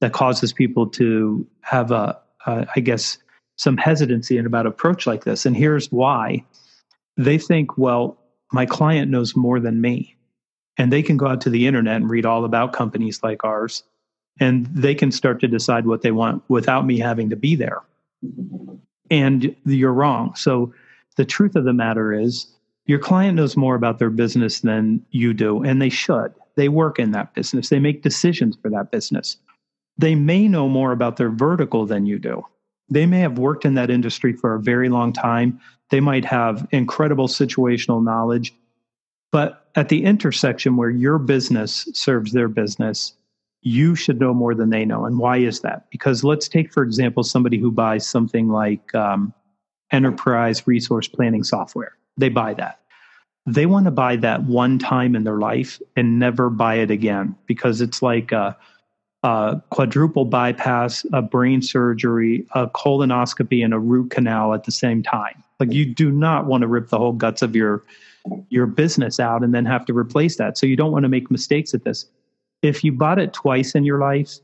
that 0.00 0.12
causes 0.12 0.52
people 0.52 0.86
to 0.88 1.46
have 1.60 1.90
a, 1.90 2.18
a 2.46 2.66
I 2.74 2.80
guess, 2.80 3.18
some 3.58 3.76
hesitancy 3.76 4.38
about 4.38 4.66
approach 4.66 5.06
like 5.06 5.24
this. 5.24 5.44
And 5.44 5.56
here's 5.56 5.92
why 5.92 6.44
they 7.16 7.36
think, 7.36 7.76
well, 7.76 8.16
my 8.52 8.64
client 8.64 9.10
knows 9.10 9.36
more 9.36 9.60
than 9.60 9.80
me. 9.80 10.16
And 10.78 10.92
they 10.92 11.02
can 11.02 11.16
go 11.16 11.26
out 11.26 11.40
to 11.42 11.50
the 11.50 11.66
internet 11.66 11.96
and 11.96 12.08
read 12.08 12.24
all 12.24 12.44
about 12.44 12.72
companies 12.72 13.20
like 13.22 13.42
ours, 13.44 13.82
and 14.38 14.66
they 14.66 14.94
can 14.94 15.10
start 15.10 15.40
to 15.40 15.48
decide 15.48 15.86
what 15.86 16.02
they 16.02 16.12
want 16.12 16.44
without 16.48 16.86
me 16.86 17.00
having 17.00 17.28
to 17.30 17.36
be 17.36 17.56
there. 17.56 17.82
And 19.10 19.56
you're 19.66 19.92
wrong. 19.92 20.36
So 20.36 20.72
the 21.16 21.24
truth 21.24 21.56
of 21.56 21.64
the 21.64 21.72
matter 21.72 22.12
is, 22.12 22.46
your 22.86 23.00
client 23.00 23.34
knows 23.36 23.56
more 23.56 23.74
about 23.74 23.98
their 23.98 24.08
business 24.08 24.60
than 24.60 25.04
you 25.10 25.34
do, 25.34 25.64
and 25.64 25.82
they 25.82 25.88
should. 25.88 26.32
They 26.54 26.68
work 26.68 27.00
in 27.00 27.10
that 27.10 27.34
business, 27.34 27.70
they 27.70 27.80
make 27.80 28.02
decisions 28.02 28.56
for 28.62 28.70
that 28.70 28.92
business. 28.92 29.36
They 29.98 30.14
may 30.14 30.46
know 30.46 30.68
more 30.68 30.92
about 30.92 31.16
their 31.16 31.30
vertical 31.30 31.86
than 31.86 32.06
you 32.06 32.20
do. 32.20 32.46
They 32.90 33.06
may 33.06 33.20
have 33.20 33.38
worked 33.38 33.64
in 33.64 33.74
that 33.74 33.90
industry 33.90 34.32
for 34.32 34.54
a 34.54 34.60
very 34.60 34.88
long 34.88 35.12
time. 35.12 35.60
They 35.90 36.00
might 36.00 36.24
have 36.24 36.66
incredible 36.70 37.28
situational 37.28 38.02
knowledge. 38.02 38.54
But 39.30 39.68
at 39.74 39.88
the 39.88 40.04
intersection 40.04 40.76
where 40.76 40.90
your 40.90 41.18
business 41.18 41.88
serves 41.92 42.32
their 42.32 42.48
business, 42.48 43.12
you 43.62 43.94
should 43.94 44.20
know 44.20 44.32
more 44.32 44.54
than 44.54 44.70
they 44.70 44.84
know. 44.84 45.04
And 45.04 45.18
why 45.18 45.38
is 45.38 45.60
that? 45.60 45.90
Because 45.90 46.24
let's 46.24 46.48
take, 46.48 46.72
for 46.72 46.82
example, 46.82 47.22
somebody 47.22 47.58
who 47.58 47.70
buys 47.70 48.06
something 48.08 48.48
like 48.48 48.94
um, 48.94 49.34
enterprise 49.92 50.66
resource 50.66 51.08
planning 51.08 51.44
software. 51.44 51.92
They 52.16 52.28
buy 52.28 52.54
that. 52.54 52.80
They 53.46 53.66
want 53.66 53.86
to 53.86 53.90
buy 53.90 54.16
that 54.16 54.44
one 54.44 54.78
time 54.78 55.14
in 55.16 55.24
their 55.24 55.38
life 55.38 55.80
and 55.96 56.18
never 56.18 56.50
buy 56.50 56.76
it 56.76 56.90
again 56.90 57.34
because 57.46 57.80
it's 57.80 58.02
like, 58.02 58.32
uh, 59.24 59.56
a 59.56 59.62
quadruple 59.70 60.24
bypass, 60.24 61.04
a 61.12 61.22
brain 61.22 61.60
surgery, 61.62 62.46
a 62.54 62.66
colonoscopy, 62.68 63.64
and 63.64 63.74
a 63.74 63.78
root 63.78 64.10
canal 64.10 64.54
at 64.54 64.64
the 64.64 64.72
same 64.72 65.02
time. 65.02 65.42
Like 65.58 65.72
you 65.72 65.84
do 65.84 66.10
not 66.10 66.46
want 66.46 66.62
to 66.62 66.68
rip 66.68 66.88
the 66.88 66.98
whole 66.98 67.12
guts 67.12 67.42
of 67.42 67.56
your 67.56 67.84
your 68.50 68.66
business 68.66 69.18
out 69.18 69.42
and 69.42 69.54
then 69.54 69.64
have 69.64 69.84
to 69.86 69.96
replace 69.96 70.36
that. 70.36 70.58
So 70.58 70.66
you 70.66 70.76
don't 70.76 70.92
want 70.92 71.04
to 71.04 71.08
make 71.08 71.30
mistakes 71.30 71.72
at 71.74 71.84
this. 71.84 72.06
If 72.62 72.84
you 72.84 72.92
bought 72.92 73.18
it 73.18 73.32
twice 73.32 73.74
in 73.74 73.84
your 73.84 73.98
life, 73.98 74.38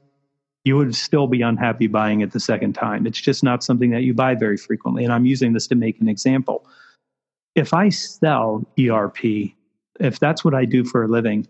you 0.64 0.76
would 0.76 0.94
still 0.94 1.26
be 1.26 1.42
unhappy 1.42 1.87
buying 1.87 2.22
it 2.22 2.32
the 2.32 2.40
second 2.40 2.72
time. 2.72 3.06
It's 3.06 3.20
just 3.20 3.44
not 3.44 3.62
something 3.62 3.90
that 3.90 4.02
you 4.02 4.14
buy 4.14 4.34
very 4.34 4.56
frequently. 4.56 5.04
And 5.04 5.12
I'm 5.12 5.26
using 5.26 5.52
this 5.52 5.66
to 5.68 5.74
make 5.74 6.00
an 6.00 6.08
example. 6.08 6.66
If 7.54 7.74
I 7.74 7.90
sell 7.90 8.66
ERP, 8.80 9.52
if 10.00 10.18
that's 10.18 10.44
what 10.44 10.54
I 10.54 10.64
do 10.64 10.84
for 10.84 11.04
a 11.04 11.08
living, 11.08 11.46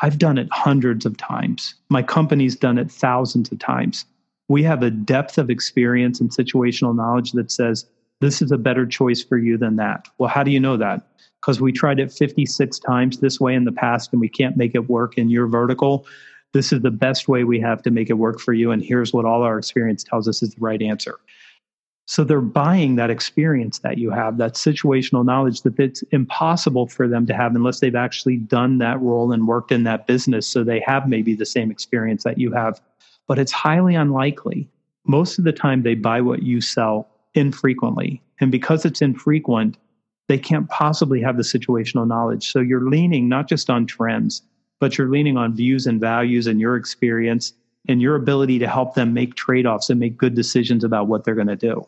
I've 0.00 0.18
done 0.18 0.38
it 0.38 0.48
hundreds 0.52 1.06
of 1.06 1.16
times. 1.16 1.74
My 1.88 2.02
company's 2.02 2.56
done 2.56 2.78
it 2.78 2.90
thousands 2.90 3.50
of 3.50 3.58
times. 3.58 4.04
We 4.48 4.62
have 4.62 4.82
a 4.82 4.90
depth 4.90 5.38
of 5.38 5.50
experience 5.50 6.20
and 6.20 6.30
situational 6.30 6.94
knowledge 6.94 7.32
that 7.32 7.50
says 7.50 7.86
this 8.20 8.40
is 8.40 8.52
a 8.52 8.58
better 8.58 8.86
choice 8.86 9.22
for 9.22 9.38
you 9.38 9.56
than 9.56 9.76
that. 9.76 10.08
Well, 10.18 10.28
how 10.28 10.42
do 10.42 10.50
you 10.50 10.60
know 10.60 10.76
that? 10.76 11.06
Because 11.40 11.60
we 11.60 11.72
tried 11.72 12.00
it 12.00 12.12
56 12.12 12.78
times 12.78 13.18
this 13.18 13.40
way 13.40 13.54
in 13.54 13.64
the 13.64 13.72
past 13.72 14.12
and 14.12 14.20
we 14.20 14.28
can't 14.28 14.56
make 14.56 14.74
it 14.74 14.88
work 14.88 15.18
in 15.18 15.28
your 15.28 15.46
vertical. 15.46 16.06
This 16.52 16.72
is 16.72 16.80
the 16.80 16.90
best 16.90 17.28
way 17.28 17.44
we 17.44 17.60
have 17.60 17.82
to 17.82 17.90
make 17.90 18.08
it 18.08 18.14
work 18.14 18.40
for 18.40 18.52
you. 18.52 18.70
And 18.70 18.82
here's 18.82 19.12
what 19.12 19.24
all 19.24 19.42
our 19.42 19.58
experience 19.58 20.04
tells 20.04 20.28
us 20.28 20.42
is 20.42 20.54
the 20.54 20.60
right 20.60 20.80
answer. 20.80 21.16
So 22.08 22.22
they're 22.22 22.40
buying 22.40 22.94
that 22.96 23.10
experience 23.10 23.80
that 23.80 23.98
you 23.98 24.10
have, 24.10 24.38
that 24.38 24.54
situational 24.54 25.24
knowledge 25.24 25.62
that 25.62 25.78
it's 25.78 26.02
impossible 26.12 26.86
for 26.86 27.08
them 27.08 27.26
to 27.26 27.34
have 27.34 27.54
unless 27.56 27.80
they've 27.80 27.96
actually 27.96 28.36
done 28.36 28.78
that 28.78 29.00
role 29.00 29.32
and 29.32 29.48
worked 29.48 29.72
in 29.72 29.82
that 29.84 30.06
business. 30.06 30.46
So 30.46 30.62
they 30.62 30.80
have 30.86 31.08
maybe 31.08 31.34
the 31.34 31.44
same 31.44 31.68
experience 31.68 32.22
that 32.22 32.38
you 32.38 32.52
have, 32.52 32.80
but 33.26 33.40
it's 33.40 33.50
highly 33.50 33.96
unlikely. 33.96 34.68
Most 35.04 35.38
of 35.38 35.44
the 35.44 35.52
time, 35.52 35.82
they 35.82 35.96
buy 35.96 36.20
what 36.20 36.44
you 36.44 36.60
sell 36.60 37.08
infrequently. 37.34 38.22
And 38.40 38.52
because 38.52 38.84
it's 38.84 39.02
infrequent, 39.02 39.76
they 40.28 40.38
can't 40.38 40.68
possibly 40.68 41.20
have 41.22 41.36
the 41.36 41.42
situational 41.42 42.06
knowledge. 42.06 42.50
So 42.50 42.60
you're 42.60 42.88
leaning 42.88 43.28
not 43.28 43.48
just 43.48 43.68
on 43.68 43.84
trends, 43.84 44.42
but 44.78 44.96
you're 44.96 45.08
leaning 45.08 45.36
on 45.36 45.56
views 45.56 45.86
and 45.86 46.00
values 46.00 46.46
and 46.46 46.60
your 46.60 46.76
experience 46.76 47.52
and 47.88 48.00
your 48.00 48.14
ability 48.14 48.60
to 48.60 48.68
help 48.68 48.94
them 48.94 49.12
make 49.12 49.34
trade 49.34 49.66
offs 49.66 49.90
and 49.90 49.98
make 49.98 50.16
good 50.16 50.34
decisions 50.34 50.84
about 50.84 51.08
what 51.08 51.24
they're 51.24 51.34
going 51.34 51.46
to 51.46 51.56
do. 51.56 51.86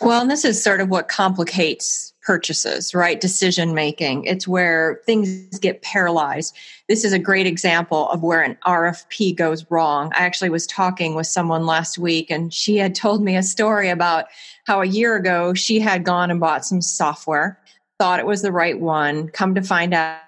Well, 0.00 0.20
and 0.20 0.30
this 0.30 0.44
is 0.44 0.62
sort 0.62 0.80
of 0.80 0.88
what 0.88 1.08
complicates 1.08 2.12
purchases, 2.22 2.94
right? 2.94 3.20
Decision 3.20 3.74
making. 3.74 4.24
It's 4.24 4.46
where 4.46 5.00
things 5.06 5.58
get 5.58 5.82
paralyzed. 5.82 6.56
This 6.88 7.04
is 7.04 7.12
a 7.12 7.18
great 7.18 7.46
example 7.46 8.08
of 8.10 8.22
where 8.22 8.42
an 8.42 8.56
RFP 8.64 9.36
goes 9.36 9.68
wrong. 9.70 10.12
I 10.14 10.24
actually 10.24 10.50
was 10.50 10.66
talking 10.66 11.14
with 11.14 11.26
someone 11.26 11.66
last 11.66 11.98
week 11.98 12.30
and 12.30 12.52
she 12.54 12.76
had 12.76 12.94
told 13.02 13.22
me 13.22 13.36
a 13.36 13.42
story 13.42 13.88
about 13.88 14.26
how 14.66 14.80
a 14.80 14.86
year 14.86 15.16
ago 15.16 15.54
she 15.54 15.80
had 15.80 16.04
gone 16.04 16.30
and 16.30 16.40
bought 16.40 16.64
some 16.64 16.80
software, 16.80 17.58
thought 17.98 18.20
it 18.20 18.26
was 18.26 18.42
the 18.42 18.52
right 18.52 18.78
one, 18.78 19.28
come 19.28 19.54
to 19.54 19.62
find 19.62 19.92
out 19.92 20.20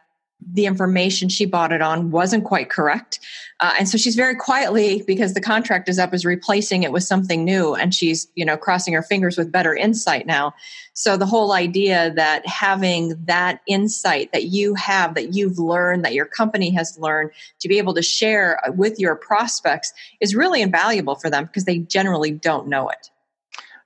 the 0.53 0.67
information 0.67 1.29
she 1.29 1.47
bought 1.47 1.73
it 1.73 1.81
on 1.83 2.11
wasn't 2.11 2.45
quite 2.45 2.71
correct. 2.71 3.21
Uh, 3.61 3.73
and 3.79 3.89
so 3.89 3.97
she's 3.97 4.17
very 4.17 4.35
quietly, 4.35 5.03
because 5.07 5.35
the 5.35 5.41
contract 5.41 5.89
is 5.89 5.99
up, 5.99 6.13
is 6.13 6.25
replacing 6.25 6.83
it 6.83 6.93
with 6.93 7.05
something 7.05 7.45
new. 7.45 7.75
And 7.75 7.95
she's, 7.95 8.29
you 8.35 8.45
know, 8.45 8.57
crossing 8.57 8.93
her 8.95 9.03
fingers 9.03 9.39
with 9.39 9.53
better 9.53 9.75
insight 9.75 10.27
now. 10.27 10.55
So 10.93 11.17
the 11.17 11.27
whole 11.27 11.53
idea 11.53 12.13
that 12.15 12.47
having 12.47 13.15
that 13.25 13.61
insight 13.67 14.33
that 14.33 14.45
you 14.45 14.75
have, 14.75 15.15
that 15.15 15.35
you've 15.35 15.59
learned, 15.59 16.05
that 16.05 16.15
your 16.15 16.27
company 16.27 16.71
has 16.71 16.99
learned 16.99 17.31
to 17.61 17.69
be 17.69 17.79
able 17.79 17.95
to 17.95 18.03
share 18.03 18.61
with 18.77 18.99
your 18.99 19.17
prospects 19.17 19.93
is 20.21 20.35
really 20.35 20.61
invaluable 20.61 21.15
for 21.15 21.31
them 21.31 21.47
because 21.47 21.65
they 21.65 21.79
generally 21.79 22.31
don't 22.31 22.69
know 22.69 22.89
it. 22.89 23.11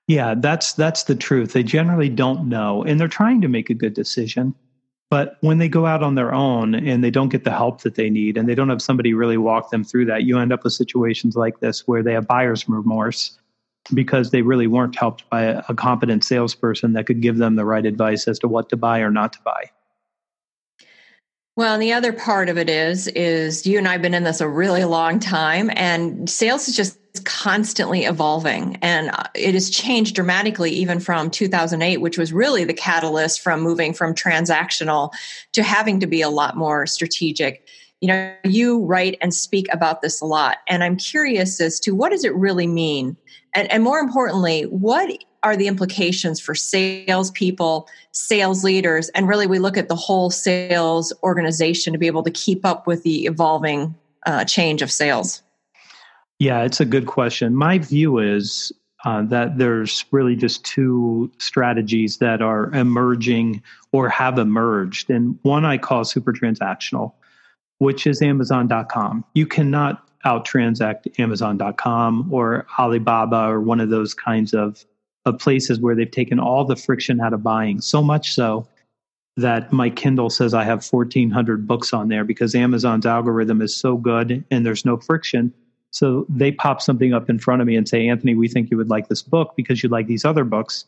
Yeah, 0.07 0.35
that's 0.37 0.73
that's 0.73 1.05
the 1.05 1.15
truth. 1.15 1.53
They 1.53 1.63
generally 1.63 2.09
don't 2.09 2.49
know 2.49 2.83
and 2.83 2.99
they're 2.99 3.09
trying 3.09 3.43
to 3.43 3.49
make 3.49 3.69
a 3.69 3.75
good 3.75 3.93
decision 3.93 4.55
but 5.11 5.39
when 5.41 5.59
they 5.59 5.69
go 5.69 5.87
out 5.87 6.03
on 6.03 6.15
their 6.15 6.35
own 6.35 6.75
and 6.75 7.03
they 7.03 7.11
don't 7.11 7.31
get 7.31 7.45
the 7.45 7.51
help 7.51 7.83
that 7.83 7.95
they 7.95 8.11
need 8.11 8.37
and 8.37 8.49
they 8.49 8.55
don't 8.55 8.69
have 8.69 8.83
somebody 8.83 9.15
really 9.15 9.39
walk 9.39 9.71
them 9.71 9.83
through 9.83 10.05
that, 10.07 10.25
you 10.25 10.39
end 10.39 10.53
up 10.53 10.65
with 10.65 10.75
situations 10.75 11.35
like 11.35 11.61
this 11.61 11.89
where 11.89 12.03
they 12.03 12.13
have 12.13 12.27
buyer's 12.27 12.69
remorse 12.69 13.39
because 13.95 14.31
they 14.31 14.43
really 14.43 14.67
weren't 14.67 14.97
helped 14.97 15.29
by 15.31 15.43
a, 15.43 15.75
competent 15.75 16.23
salesperson 16.23 16.93
that 16.93 17.07
could 17.07 17.23
give 17.23 17.39
them 17.39 17.57
the 17.57 17.65
right 17.65 17.87
advice 17.87 18.29
as 18.29 18.39
to 18.39 18.49
what 18.49 18.69
to 18.69 18.77
buy 18.77 18.99
or 18.99 19.11
not 19.11 19.33
to 19.33 19.39
buy. 19.43 19.71
Well, 21.57 21.73
and 21.73 21.83
the 21.83 21.93
other 21.93 22.13
part 22.13 22.49
of 22.49 22.59
it 22.59 22.69
is, 22.69 23.09
is 23.09 23.67
you 23.67 23.79
and 23.79 23.89
I 23.89 23.93
have 23.93 24.03
been 24.03 24.15
in 24.15 24.25
this 24.25 24.41
a 24.41 24.49
really 24.49 24.85
long 24.85 25.19
time, 25.19 25.71
and 25.75 26.29
sales 26.29 26.69
is 26.69 26.77
just 26.77 26.98
constantly 27.25 28.05
evolving. 28.05 28.77
And 28.83 29.11
uh, 29.11 29.25
it 29.35 29.55
has 29.55 29.71
changed 29.71 30.15
dramatically 30.15 30.71
even 30.73 31.01
from 31.01 31.31
2008 31.31 31.99
which 31.99 32.19
was 32.19 32.33
really 32.33 32.65
the 32.65 32.75
catalyst 32.75 33.41
from 33.41 33.61
moving 33.61 33.93
from 33.93 34.15
transactional 34.15 35.13
to 35.53 35.63
having 35.63 36.01
to 36.01 36.07
be 36.07 36.21
a 36.21 36.29
lot 36.29 36.57
more 36.57 36.87
strategic. 36.87 37.69
You 38.01 38.09
know 38.09 38.33
you 38.45 38.85
write 38.85 39.19
and 39.21 39.35
speak 39.35 39.67
about 39.73 40.03
this 40.03 40.21
a 40.21 40.25
lot 40.25 40.59
and 40.69 40.85
i'm 40.85 40.97
curious 40.97 41.61
as 41.61 41.81
to 41.81 41.97
what 41.97 42.11
does 42.11 42.25
it 42.25 42.33
really 42.35 42.69
mean? 42.69 43.17
And, 43.55 43.71
and 43.73 43.83
more 43.83 43.99
importantly 43.99 44.63
what 44.65 45.11
are 45.43 45.57
the 45.57 45.67
implications 45.67 46.39
for 46.41 46.55
salespeople 46.55 47.89
sales 48.13 48.63
leaders 48.63 49.09
and 49.11 49.27
really 49.27 49.49
we 49.49 49.59
look 49.59 49.77
at 49.77 49.89
the 49.89 49.97
whole 49.97 50.31
sales 50.31 51.13
organization 51.25 51.93
to 51.93 51.99
be 51.99 52.07
able 52.07 52.23
to 52.23 52.31
keep 52.31 52.65
up 52.65 52.87
with 52.87 53.03
the 53.03 53.27
evolving 53.27 53.97
uh, 54.27 54.45
change 54.45 54.81
of 54.81 54.93
sales 54.93 55.43
yeah, 56.39 56.63
it's 56.63 56.81
a 56.81 56.85
good 56.85 57.07
question. 57.07 57.55
My 57.55 57.79
view 57.79 58.19
is 58.19 58.73
uh, 59.05 59.23
that 59.23 59.59
there's 59.59 60.05
really 60.11 60.37
just 60.37 60.65
two 60.65 61.31
strategies 61.39 62.19
that 62.19 62.43
are 62.43 62.73
emerging 62.75 63.63
or 63.93 64.09
have 64.09 64.39
emerged. 64.39 65.11
And 65.11 65.39
one 65.43 65.65
I 65.65 65.79
call 65.79 66.05
super 66.05 66.33
transactional, 66.33 67.13
which 67.79 68.07
is 68.07 68.23
Amazon.com. 68.23 69.25
You 69.35 69.47
cannot 69.47 70.05
out 70.25 70.45
transact 70.45 71.09
Amazon.com 71.19 72.33
or 72.33 72.67
Alibaba 72.79 73.49
or 73.49 73.61
one 73.61 73.81
of 73.81 73.89
those 73.89 74.15
kinds 74.15 74.53
of, 74.53 74.85
of 75.25 75.39
places 75.39 75.81
where 75.81 75.95
they've 75.95 76.11
taken 76.11 76.41
all 76.41 76.65
the 76.65 76.77
friction 76.77 77.21
out 77.21 77.33
of 77.33 77.43
buying, 77.43 77.81
so 77.81 78.03
much 78.03 78.33
so 78.33 78.67
that 79.37 79.73
my 79.73 79.89
Kindle 79.89 80.31
says 80.31 80.55
I 80.55 80.65
have 80.65 80.85
1,400 80.85 81.69
books 81.69 81.93
on 81.93 82.09
there 82.09 82.25
because 82.25 82.57
Amazon's 82.57 83.07
algorithm 83.07 83.63
is 83.63 83.77
so 83.77 83.97
good 83.97 84.45
and 84.51 84.67
there's 84.67 84.85
no 84.85 84.97
friction 84.97 85.53
so 85.91 86.27
they 86.29 86.53
pop 86.53 86.83
something 86.83 87.15
up 87.15 87.31
in 87.31 87.39
front 87.39 87.63
of 87.63 87.67
me 87.67 87.77
and 87.77 87.89
say, 87.89 88.09
Anthony, 88.09 88.35
we 88.35 88.49
think 88.49 88.71
you 88.71 88.77
would 88.77 88.91
like 88.91 89.09
this 89.09 89.23
book 89.23 89.55
because 89.57 89.83
you 89.83 89.89
like 89.89 90.07
these 90.07 90.25
other 90.25 90.45
books. 90.45 90.85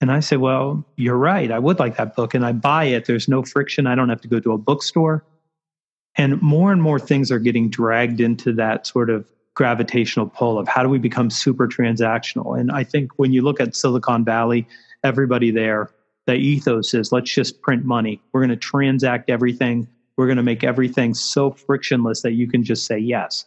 And 0.00 0.12
I 0.12 0.20
say, 0.20 0.36
Well, 0.36 0.84
you're 0.96 1.16
right. 1.16 1.50
I 1.50 1.58
would 1.58 1.78
like 1.78 1.96
that 1.96 2.14
book. 2.14 2.34
And 2.34 2.46
I 2.46 2.52
buy 2.52 2.84
it. 2.84 3.06
There's 3.06 3.28
no 3.28 3.42
friction. 3.42 3.86
I 3.86 3.94
don't 3.94 4.08
have 4.08 4.20
to 4.20 4.28
go 4.28 4.38
to 4.40 4.52
a 4.52 4.58
bookstore. 4.58 5.24
And 6.16 6.40
more 6.40 6.72
and 6.72 6.82
more 6.82 6.98
things 6.98 7.30
are 7.30 7.38
getting 7.38 7.68
dragged 7.68 8.20
into 8.20 8.52
that 8.54 8.86
sort 8.86 9.10
of 9.10 9.28
gravitational 9.54 10.28
pull 10.28 10.58
of 10.58 10.68
how 10.68 10.82
do 10.82 10.88
we 10.88 10.98
become 10.98 11.30
super 11.30 11.66
transactional. 11.66 12.58
And 12.58 12.70
I 12.70 12.84
think 12.84 13.12
when 13.16 13.32
you 13.32 13.42
look 13.42 13.60
at 13.60 13.74
Silicon 13.74 14.24
Valley, 14.24 14.68
everybody 15.02 15.50
there, 15.50 15.90
the 16.26 16.34
ethos 16.34 16.94
is 16.94 17.10
let's 17.10 17.30
just 17.30 17.60
print 17.60 17.84
money. 17.84 18.20
We're 18.32 18.40
going 18.40 18.50
to 18.50 18.56
transact 18.56 19.30
everything. 19.30 19.88
We're 20.16 20.26
going 20.26 20.36
to 20.36 20.42
make 20.42 20.62
everything 20.62 21.14
so 21.14 21.50
frictionless 21.50 22.22
that 22.22 22.32
you 22.32 22.48
can 22.48 22.62
just 22.62 22.86
say 22.86 22.98
yes. 22.98 23.46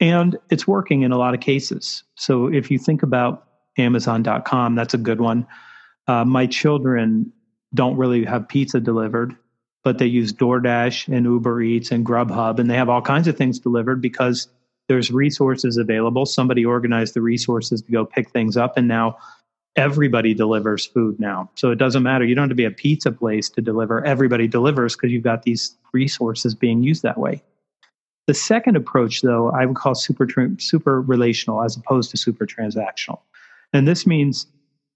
And 0.00 0.36
it's 0.50 0.66
working 0.66 1.02
in 1.02 1.12
a 1.12 1.18
lot 1.18 1.34
of 1.34 1.40
cases. 1.40 2.04
So 2.16 2.52
if 2.52 2.70
you 2.70 2.78
think 2.78 3.02
about 3.02 3.46
Amazon.com, 3.78 4.74
that's 4.74 4.94
a 4.94 4.98
good 4.98 5.20
one. 5.20 5.46
Uh, 6.06 6.24
my 6.24 6.46
children 6.46 7.32
don't 7.74 7.96
really 7.96 8.24
have 8.24 8.48
pizza 8.48 8.80
delivered, 8.80 9.34
but 9.84 9.98
they 9.98 10.06
use 10.06 10.32
DoorDash 10.32 11.14
and 11.14 11.24
Uber 11.24 11.62
Eats 11.62 11.90
and 11.90 12.04
Grubhub, 12.04 12.58
and 12.58 12.70
they 12.70 12.76
have 12.76 12.88
all 12.88 13.02
kinds 13.02 13.28
of 13.28 13.36
things 13.36 13.58
delivered 13.58 14.00
because 14.00 14.48
there's 14.88 15.10
resources 15.10 15.76
available. 15.76 16.26
Somebody 16.26 16.64
organized 16.64 17.14
the 17.14 17.22
resources 17.22 17.82
to 17.82 17.92
go 17.92 18.04
pick 18.04 18.30
things 18.30 18.56
up, 18.56 18.76
and 18.76 18.86
now 18.86 19.18
everybody 19.74 20.32
delivers 20.32 20.86
food 20.86 21.18
now. 21.20 21.50
So 21.54 21.70
it 21.70 21.76
doesn't 21.76 22.02
matter. 22.02 22.24
You 22.24 22.34
don't 22.34 22.44
have 22.44 22.50
to 22.50 22.54
be 22.54 22.64
a 22.64 22.70
pizza 22.70 23.12
place 23.12 23.50
to 23.50 23.60
deliver. 23.60 24.04
Everybody 24.04 24.48
delivers 24.48 24.96
because 24.96 25.10
you've 25.10 25.22
got 25.22 25.42
these 25.42 25.76
resources 25.92 26.54
being 26.54 26.82
used 26.82 27.02
that 27.02 27.18
way. 27.18 27.42
The 28.26 28.34
second 28.34 28.76
approach, 28.76 29.22
though, 29.22 29.50
I 29.50 29.66
would 29.66 29.76
call 29.76 29.94
super, 29.94 30.26
super 30.58 31.00
relational 31.00 31.62
as 31.62 31.76
opposed 31.76 32.10
to 32.10 32.16
super 32.16 32.46
transactional. 32.46 33.20
And 33.72 33.86
this 33.86 34.06
means 34.06 34.46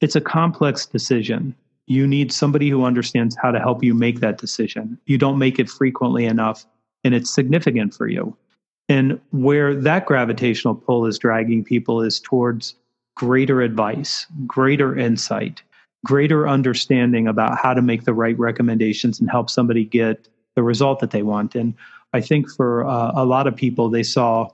it's 0.01 0.16
a 0.16 0.21
complex 0.21 0.87
decision. 0.87 1.55
You 1.87 2.07
need 2.07 2.33
somebody 2.33 2.68
who 2.68 2.85
understands 2.85 3.37
how 3.41 3.51
to 3.51 3.61
help 3.61 3.83
you 3.85 3.95
make 3.95 4.20
that 4.20 4.39
decision. 4.39 4.99
You 5.07 5.18
don't 5.18 5.39
make 5.39 5.59
it 5.59 5.68
frequently 5.68 6.24
enough, 6.24 6.66
and 7.05 7.14
it's 7.14 7.33
significant 7.33 7.95
for 7.95 8.09
you. 8.09 8.37
And 8.89 9.20
where 9.31 9.74
that 9.74 10.07
gravitational 10.07 10.74
pull 10.74 11.07
is 11.07 11.18
dragging 11.18 11.62
people 11.62 12.03
is 12.03 12.18
towards 12.18 12.74
greater 13.14 13.61
advice, 13.61 14.26
greater 14.47 14.99
insight, 14.99 15.62
greater 16.05 16.49
understanding 16.49 17.28
about 17.28 17.59
how 17.59 17.74
to 17.74 17.83
make 17.83 18.05
the 18.05 18.14
right 18.14 18.39
recommendations 18.39 19.20
and 19.20 19.31
help 19.31 19.51
somebody 19.51 19.85
get 19.85 20.28
the 20.57 20.62
result 20.62 20.99
that 21.01 21.11
they 21.11 21.22
want. 21.22 21.55
And 21.55 21.74
I 22.12 22.20
think 22.20 22.50
for 22.50 22.84
uh, 22.86 23.12
a 23.14 23.24
lot 23.24 23.46
of 23.46 23.54
people, 23.54 23.88
they 23.88 24.02
saw 24.02 24.48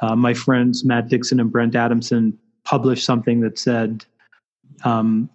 uh, 0.00 0.16
my 0.16 0.34
friends 0.34 0.84
Matt 0.84 1.08
Dixon 1.08 1.40
and 1.40 1.50
Brent 1.50 1.74
Adamson 1.74 2.38
publish 2.64 3.04
something 3.04 3.40
that 3.40 3.58
said 3.58 4.04
um, 4.84 5.28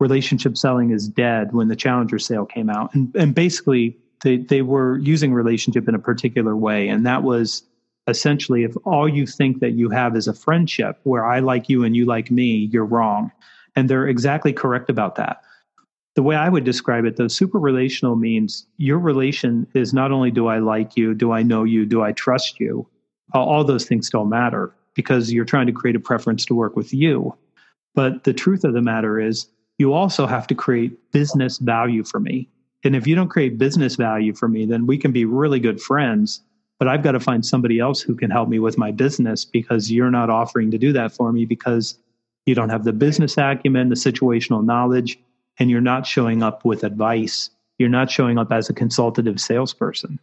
relationship 0.00 0.56
selling 0.56 0.90
is 0.90 1.08
dead 1.08 1.52
when 1.52 1.68
the 1.68 1.76
Challenger 1.76 2.18
sale 2.18 2.44
came 2.44 2.68
out, 2.68 2.94
and 2.94 3.14
and 3.14 3.34
basically 3.34 3.96
they 4.22 4.38
they 4.38 4.62
were 4.62 4.98
using 4.98 5.32
relationship 5.32 5.88
in 5.88 5.94
a 5.94 5.98
particular 5.98 6.56
way, 6.56 6.88
and 6.88 7.06
that 7.06 7.22
was 7.22 7.62
essentially 8.08 8.64
if 8.64 8.74
all 8.84 9.08
you 9.08 9.26
think 9.26 9.60
that 9.60 9.72
you 9.72 9.88
have 9.88 10.16
is 10.16 10.26
a 10.26 10.34
friendship 10.34 10.98
where 11.04 11.24
I 11.24 11.38
like 11.38 11.68
you 11.68 11.84
and 11.84 11.96
you 11.96 12.04
like 12.04 12.30
me, 12.30 12.68
you're 12.72 12.84
wrong, 12.84 13.30
and 13.76 13.88
they're 13.88 14.08
exactly 14.08 14.52
correct 14.52 14.90
about 14.90 15.14
that 15.16 15.42
the 16.14 16.22
way 16.22 16.36
I 16.36 16.48
would 16.48 16.64
describe 16.64 17.04
it, 17.04 17.16
though, 17.16 17.28
super 17.28 17.58
relational 17.58 18.16
means 18.16 18.66
your 18.76 18.98
relation 18.98 19.66
is 19.74 19.94
not 19.94 20.12
only 20.12 20.30
do 20.30 20.46
I 20.46 20.58
like 20.58 20.96
you, 20.96 21.14
do 21.14 21.32
I 21.32 21.42
know 21.42 21.64
you, 21.64 21.86
do 21.86 22.02
I 22.02 22.12
trust 22.12 22.60
you? 22.60 22.86
All 23.32 23.64
those 23.64 23.86
things 23.86 24.10
don't 24.10 24.28
matter 24.28 24.74
because 24.94 25.32
you're 25.32 25.46
trying 25.46 25.66
to 25.66 25.72
create 25.72 25.96
a 25.96 26.00
preference 26.00 26.44
to 26.46 26.54
work 26.54 26.76
with 26.76 26.92
you. 26.92 27.34
But 27.94 28.24
the 28.24 28.34
truth 28.34 28.64
of 28.64 28.74
the 28.74 28.82
matter 28.82 29.18
is, 29.18 29.46
you 29.78 29.94
also 29.94 30.26
have 30.26 30.46
to 30.48 30.54
create 30.54 31.12
business 31.12 31.58
value 31.58 32.04
for 32.04 32.20
me. 32.20 32.48
And 32.84 32.94
if 32.94 33.06
you 33.06 33.14
don't 33.14 33.28
create 33.28 33.58
business 33.58 33.96
value 33.96 34.34
for 34.34 34.48
me, 34.48 34.66
then 34.66 34.86
we 34.86 34.98
can 34.98 35.12
be 35.12 35.24
really 35.24 35.60
good 35.60 35.80
friends. 35.80 36.42
But 36.78 36.88
I've 36.88 37.02
got 37.02 37.12
to 37.12 37.20
find 37.20 37.44
somebody 37.44 37.78
else 37.78 38.02
who 38.02 38.14
can 38.14 38.30
help 38.30 38.48
me 38.48 38.58
with 38.58 38.76
my 38.76 38.90
business 38.90 39.44
because 39.44 39.90
you're 39.90 40.10
not 40.10 40.30
offering 40.30 40.70
to 40.72 40.78
do 40.78 40.92
that 40.92 41.12
for 41.12 41.32
me 41.32 41.46
because 41.46 41.96
you 42.44 42.54
don't 42.54 42.70
have 42.70 42.84
the 42.84 42.92
business 42.92 43.38
acumen, 43.38 43.88
the 43.88 43.94
situational 43.94 44.64
knowledge, 44.64 45.18
and 45.62 45.70
you're 45.70 45.80
not 45.80 46.04
showing 46.04 46.42
up 46.42 46.64
with 46.64 46.82
advice. 46.82 47.48
You're 47.78 47.88
not 47.88 48.10
showing 48.10 48.36
up 48.36 48.50
as 48.50 48.68
a 48.68 48.74
consultative 48.74 49.40
salesperson. 49.40 50.18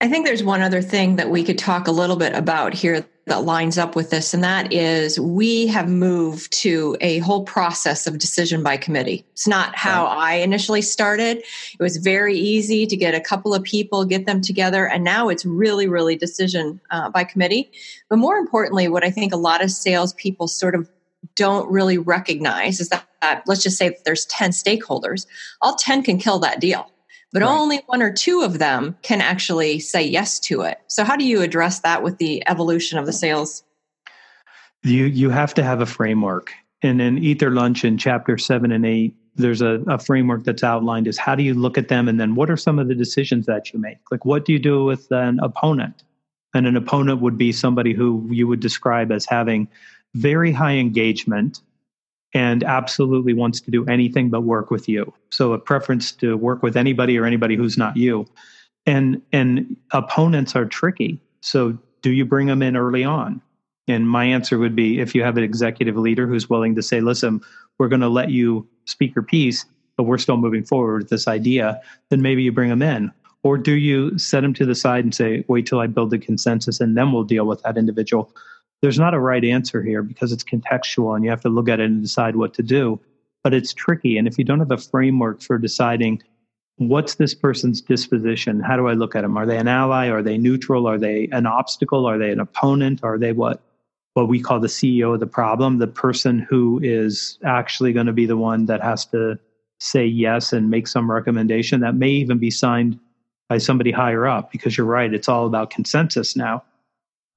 I 0.00 0.08
think 0.08 0.26
there's 0.26 0.42
one 0.42 0.62
other 0.62 0.82
thing 0.82 1.14
that 1.16 1.30
we 1.30 1.44
could 1.44 1.58
talk 1.58 1.86
a 1.86 1.92
little 1.92 2.16
bit 2.16 2.34
about 2.34 2.74
here 2.74 3.06
that 3.26 3.44
lines 3.44 3.78
up 3.78 3.94
with 3.94 4.10
this, 4.10 4.34
and 4.34 4.42
that 4.42 4.72
is 4.72 5.20
we 5.20 5.68
have 5.68 5.88
moved 5.88 6.52
to 6.54 6.96
a 7.00 7.18
whole 7.18 7.44
process 7.44 8.06
of 8.06 8.18
decision 8.18 8.62
by 8.62 8.76
committee. 8.76 9.24
It's 9.32 9.46
not 9.46 9.76
how 9.76 10.06
right. 10.06 10.16
I 10.18 10.34
initially 10.36 10.82
started. 10.82 11.38
It 11.38 11.80
was 11.80 11.98
very 11.98 12.36
easy 12.36 12.86
to 12.86 12.96
get 12.96 13.14
a 13.14 13.20
couple 13.20 13.54
of 13.54 13.62
people, 13.62 14.04
get 14.04 14.26
them 14.26 14.40
together, 14.40 14.88
and 14.88 15.04
now 15.04 15.28
it's 15.28 15.44
really, 15.44 15.86
really 15.86 16.16
decision 16.16 16.80
uh, 16.90 17.10
by 17.10 17.22
committee. 17.22 17.70
But 18.08 18.18
more 18.18 18.38
importantly, 18.38 18.88
what 18.88 19.04
I 19.04 19.10
think 19.10 19.32
a 19.32 19.36
lot 19.36 19.62
of 19.62 19.70
salespeople 19.70 20.48
sort 20.48 20.74
of 20.74 20.88
don't 21.38 21.70
really 21.70 21.96
recognize 21.96 22.80
is 22.80 22.90
that, 22.90 23.06
uh, 23.22 23.36
let's 23.46 23.62
just 23.62 23.78
say 23.78 23.96
there's 24.04 24.26
10 24.26 24.50
stakeholders, 24.50 25.26
all 25.62 25.76
10 25.76 26.02
can 26.02 26.18
kill 26.18 26.38
that 26.40 26.60
deal 26.60 26.90
but 27.32 27.42
right. 27.42 27.48
only 27.48 27.82
one 27.86 28.02
or 28.02 28.12
two 28.12 28.42
of 28.42 28.58
them 28.58 28.96
can 29.02 29.20
actually 29.20 29.78
say 29.80 30.02
yes 30.02 30.38
to 30.40 30.62
it. 30.62 30.78
So 30.86 31.04
how 31.04 31.16
do 31.16 31.24
you 31.24 31.42
address 31.42 31.80
that 31.80 32.02
with 32.02 32.18
the 32.18 32.42
evolution 32.48 32.98
of 32.98 33.06
the 33.06 33.12
sales? 33.12 33.64
You 34.82 35.04
you 35.06 35.30
have 35.30 35.54
to 35.54 35.62
have 35.62 35.80
a 35.80 35.86
framework. 35.86 36.52
And 36.82 37.02
in 37.02 37.18
Eat 37.18 37.40
Their 37.40 37.50
Lunch 37.50 37.84
in 37.84 37.98
chapter 37.98 38.38
seven 38.38 38.70
and 38.70 38.86
eight, 38.86 39.14
there's 39.34 39.60
a, 39.60 39.82
a 39.88 39.98
framework 39.98 40.44
that's 40.44 40.62
outlined 40.62 41.06
is 41.06 41.18
how 41.18 41.34
do 41.34 41.42
you 41.42 41.54
look 41.54 41.76
at 41.76 41.88
them 41.88 42.08
and 42.08 42.20
then 42.20 42.34
what 42.34 42.50
are 42.50 42.56
some 42.56 42.78
of 42.78 42.88
the 42.88 42.94
decisions 42.94 43.46
that 43.46 43.72
you 43.72 43.80
make? 43.80 43.98
Like 44.10 44.24
what 44.24 44.44
do 44.44 44.52
you 44.52 44.58
do 44.58 44.84
with 44.84 45.10
an 45.10 45.38
opponent? 45.42 46.04
And 46.54 46.66
an 46.66 46.76
opponent 46.76 47.20
would 47.20 47.36
be 47.36 47.52
somebody 47.52 47.92
who 47.92 48.26
you 48.30 48.46
would 48.48 48.60
describe 48.60 49.12
as 49.12 49.26
having 49.26 49.68
very 50.14 50.52
high 50.52 50.74
engagement 50.74 51.60
and 52.34 52.62
absolutely 52.62 53.32
wants 53.32 53.60
to 53.60 53.70
do 53.70 53.86
anything 53.86 54.28
but 54.28 54.42
work 54.42 54.70
with 54.70 54.88
you. 54.88 55.12
So 55.30 55.52
a 55.52 55.58
preference 55.58 56.12
to 56.12 56.36
work 56.36 56.62
with 56.62 56.76
anybody 56.76 57.18
or 57.18 57.24
anybody 57.24 57.56
who's 57.56 57.78
not 57.78 57.96
you. 57.96 58.26
And 58.86 59.22
and 59.32 59.76
opponents 59.92 60.54
are 60.54 60.66
tricky. 60.66 61.20
So 61.40 61.78
do 62.02 62.10
you 62.12 62.24
bring 62.24 62.46
them 62.46 62.62
in 62.62 62.76
early 62.76 63.04
on? 63.04 63.40
And 63.86 64.08
my 64.08 64.24
answer 64.24 64.58
would 64.58 64.76
be 64.76 65.00
if 65.00 65.14
you 65.14 65.22
have 65.22 65.36
an 65.36 65.44
executive 65.44 65.96
leader 65.96 66.26
who's 66.26 66.50
willing 66.50 66.74
to 66.74 66.82
say, 66.82 67.00
listen, 67.00 67.40
we're 67.78 67.88
going 67.88 68.02
to 68.02 68.08
let 68.08 68.30
you 68.30 68.68
speak 68.84 69.14
your 69.14 69.22
piece, 69.22 69.64
but 69.96 70.04
we're 70.04 70.18
still 70.18 70.36
moving 70.36 70.64
forward 70.64 71.02
with 71.02 71.10
this 71.10 71.26
idea, 71.26 71.80
then 72.10 72.20
maybe 72.20 72.42
you 72.42 72.52
bring 72.52 72.68
them 72.68 72.82
in. 72.82 73.10
Or 73.42 73.56
do 73.56 73.72
you 73.72 74.18
set 74.18 74.42
them 74.42 74.52
to 74.54 74.66
the 74.66 74.74
side 74.74 75.04
and 75.04 75.14
say, 75.14 75.44
wait 75.48 75.64
till 75.66 75.80
I 75.80 75.86
build 75.86 76.10
the 76.10 76.18
consensus 76.18 76.80
and 76.80 76.96
then 76.96 77.12
we'll 77.12 77.24
deal 77.24 77.46
with 77.46 77.62
that 77.62 77.78
individual? 77.78 78.30
There's 78.80 78.98
not 78.98 79.14
a 79.14 79.20
right 79.20 79.44
answer 79.44 79.82
here 79.82 80.02
because 80.02 80.32
it's 80.32 80.44
contextual 80.44 81.14
and 81.14 81.24
you 81.24 81.30
have 81.30 81.40
to 81.40 81.48
look 81.48 81.68
at 81.68 81.80
it 81.80 81.86
and 81.86 82.02
decide 82.02 82.36
what 82.36 82.54
to 82.54 82.62
do. 82.62 83.00
But 83.42 83.54
it's 83.54 83.72
tricky. 83.72 84.18
And 84.18 84.28
if 84.28 84.38
you 84.38 84.44
don't 84.44 84.60
have 84.60 84.70
a 84.70 84.78
framework 84.78 85.40
for 85.40 85.58
deciding 85.58 86.22
what's 86.76 87.16
this 87.16 87.34
person's 87.34 87.80
disposition, 87.80 88.60
how 88.60 88.76
do 88.76 88.88
I 88.88 88.92
look 88.92 89.16
at 89.16 89.22
them? 89.22 89.36
Are 89.36 89.46
they 89.46 89.58
an 89.58 89.68
ally? 89.68 90.08
Are 90.08 90.22
they 90.22 90.38
neutral? 90.38 90.86
Are 90.86 90.98
they 90.98 91.28
an 91.32 91.46
obstacle? 91.46 92.06
Are 92.06 92.18
they 92.18 92.30
an 92.30 92.40
opponent? 92.40 93.00
Are 93.02 93.18
they 93.18 93.32
what? 93.32 93.62
What 94.14 94.28
we 94.28 94.40
call 94.40 94.58
the 94.58 94.68
CEO 94.68 95.14
of 95.14 95.20
the 95.20 95.26
problem, 95.26 95.78
the 95.78 95.86
person 95.86 96.40
who 96.40 96.80
is 96.82 97.38
actually 97.44 97.92
going 97.92 98.06
to 98.06 98.12
be 98.12 98.26
the 98.26 98.36
one 98.36 98.66
that 98.66 98.82
has 98.82 99.04
to 99.06 99.38
say 99.78 100.04
yes 100.04 100.52
and 100.52 100.70
make 100.70 100.88
some 100.88 101.10
recommendation 101.10 101.80
that 101.80 101.94
may 101.94 102.10
even 102.10 102.38
be 102.38 102.50
signed 102.50 102.98
by 103.48 103.58
somebody 103.58 103.92
higher 103.92 104.26
up 104.26 104.50
because 104.50 104.76
you're 104.76 104.86
right, 104.86 105.14
it's 105.14 105.28
all 105.28 105.46
about 105.46 105.70
consensus 105.70 106.34
now 106.34 106.64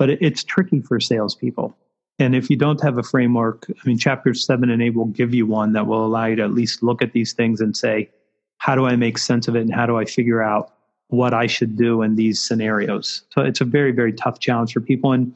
but 0.02 0.10
it's 0.10 0.44
tricky 0.44 0.82
for 0.82 1.00
salespeople. 1.00 1.78
And 2.18 2.36
if 2.36 2.50
you 2.50 2.56
don't 2.56 2.82
have 2.82 2.98
a 2.98 3.04
framework, 3.04 3.68
I 3.70 3.88
mean, 3.88 4.00
chapters 4.00 4.44
seven 4.44 4.72
and 4.72 4.82
eight 4.82 4.96
will 4.96 5.06
give 5.06 5.32
you 5.32 5.46
one 5.46 5.74
that 5.74 5.86
will 5.86 6.04
allow 6.04 6.26
you 6.26 6.38
to 6.38 6.42
at 6.42 6.56
least 6.56 6.82
look 6.82 7.04
at 7.04 7.14
these 7.14 7.34
things 7.34 7.62
and 7.62 7.78
say, 7.78 8.10
how 8.58 8.74
do 8.74 8.88
I 8.88 8.96
make 8.96 9.20
sense 9.20 9.48
of 9.48 9.56
it 9.56 9.62
and 9.62 9.72
how 9.72 9.86
do 9.86 9.98
I 9.98 10.06
figure 10.06 10.42
out 10.42 10.74
what 11.10 11.36
I 11.36 11.46
should 11.46 11.78
do 11.78 12.02
in 12.02 12.16
these 12.16 12.42
scenarios? 12.42 13.22
So 13.30 13.44
it's 13.44 13.62
a 13.62 13.64
very, 13.64 13.92
very 13.92 14.12
tough 14.12 14.40
challenge 14.40 14.74
for 14.74 14.82
people. 14.82 15.12
And 15.12 15.36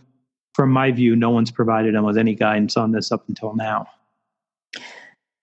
from 0.55 0.71
my 0.71 0.89
view, 0.89 1.15
no 1.15 1.29
one's 1.29 1.51
provided 1.51 1.93
them 1.93 2.03
with 2.03 2.17
any 2.17 2.33
guidance 2.33 2.75
on 2.75 2.91
this 2.91 3.11
up 3.11 3.23
until 3.27 3.53
now. 3.53 3.85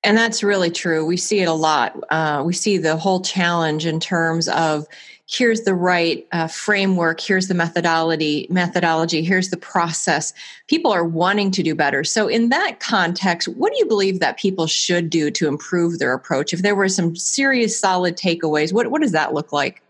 And 0.03 0.19
that's 0.19 0.43
really 0.43 0.73
true. 0.73 1.07
We 1.07 1.17
see 1.17 1.39
it 1.39 1.49
a 1.49 1.53
lot. 1.53 1.97
Uh, 2.11 2.43
we 2.45 2.55
see 2.55 2.77
the 2.77 2.97
whole 2.97 3.21
challenge 3.21 3.87
in 3.87 4.01
terms 4.01 4.49
of 4.49 4.89
here's 5.33 5.63
the 5.63 5.75
right 5.75 6.27
uh, 6.33 6.47
framework 6.47 7.21
here's 7.21 7.49
the 7.49 7.55
methodology 7.55 8.47
methodology 8.51 9.23
here's 9.23 9.51
the 9.51 9.57
process. 9.57 10.33
People 10.69 10.93
are 10.93 11.05
wanting 11.05 11.51
to 11.51 11.63
do 11.63 11.75
better. 11.75 12.05
So 12.05 12.29
in 12.29 12.51
that 12.51 12.81
context 12.81 13.49
what 13.49 13.73
do 13.73 13.79
you 13.79 13.87
believe 13.87 14.21
that 14.21 14.39
people 14.39 14.67
should 14.67 15.11
do 15.11 15.31
to 15.31 15.49
improve 15.49 15.99
their 15.99 16.13
approach? 16.13 16.53
If 16.53 16.63
there 16.63 16.75
were 16.75 16.89
some 16.89 17.17
serious 17.17 17.79
solid 17.79 18.17
takeaways 18.17 18.73
what, 18.73 18.89
what 18.89 19.03
does 19.03 19.13
that 19.13 19.35
look 19.35 19.53
like? 19.53 19.83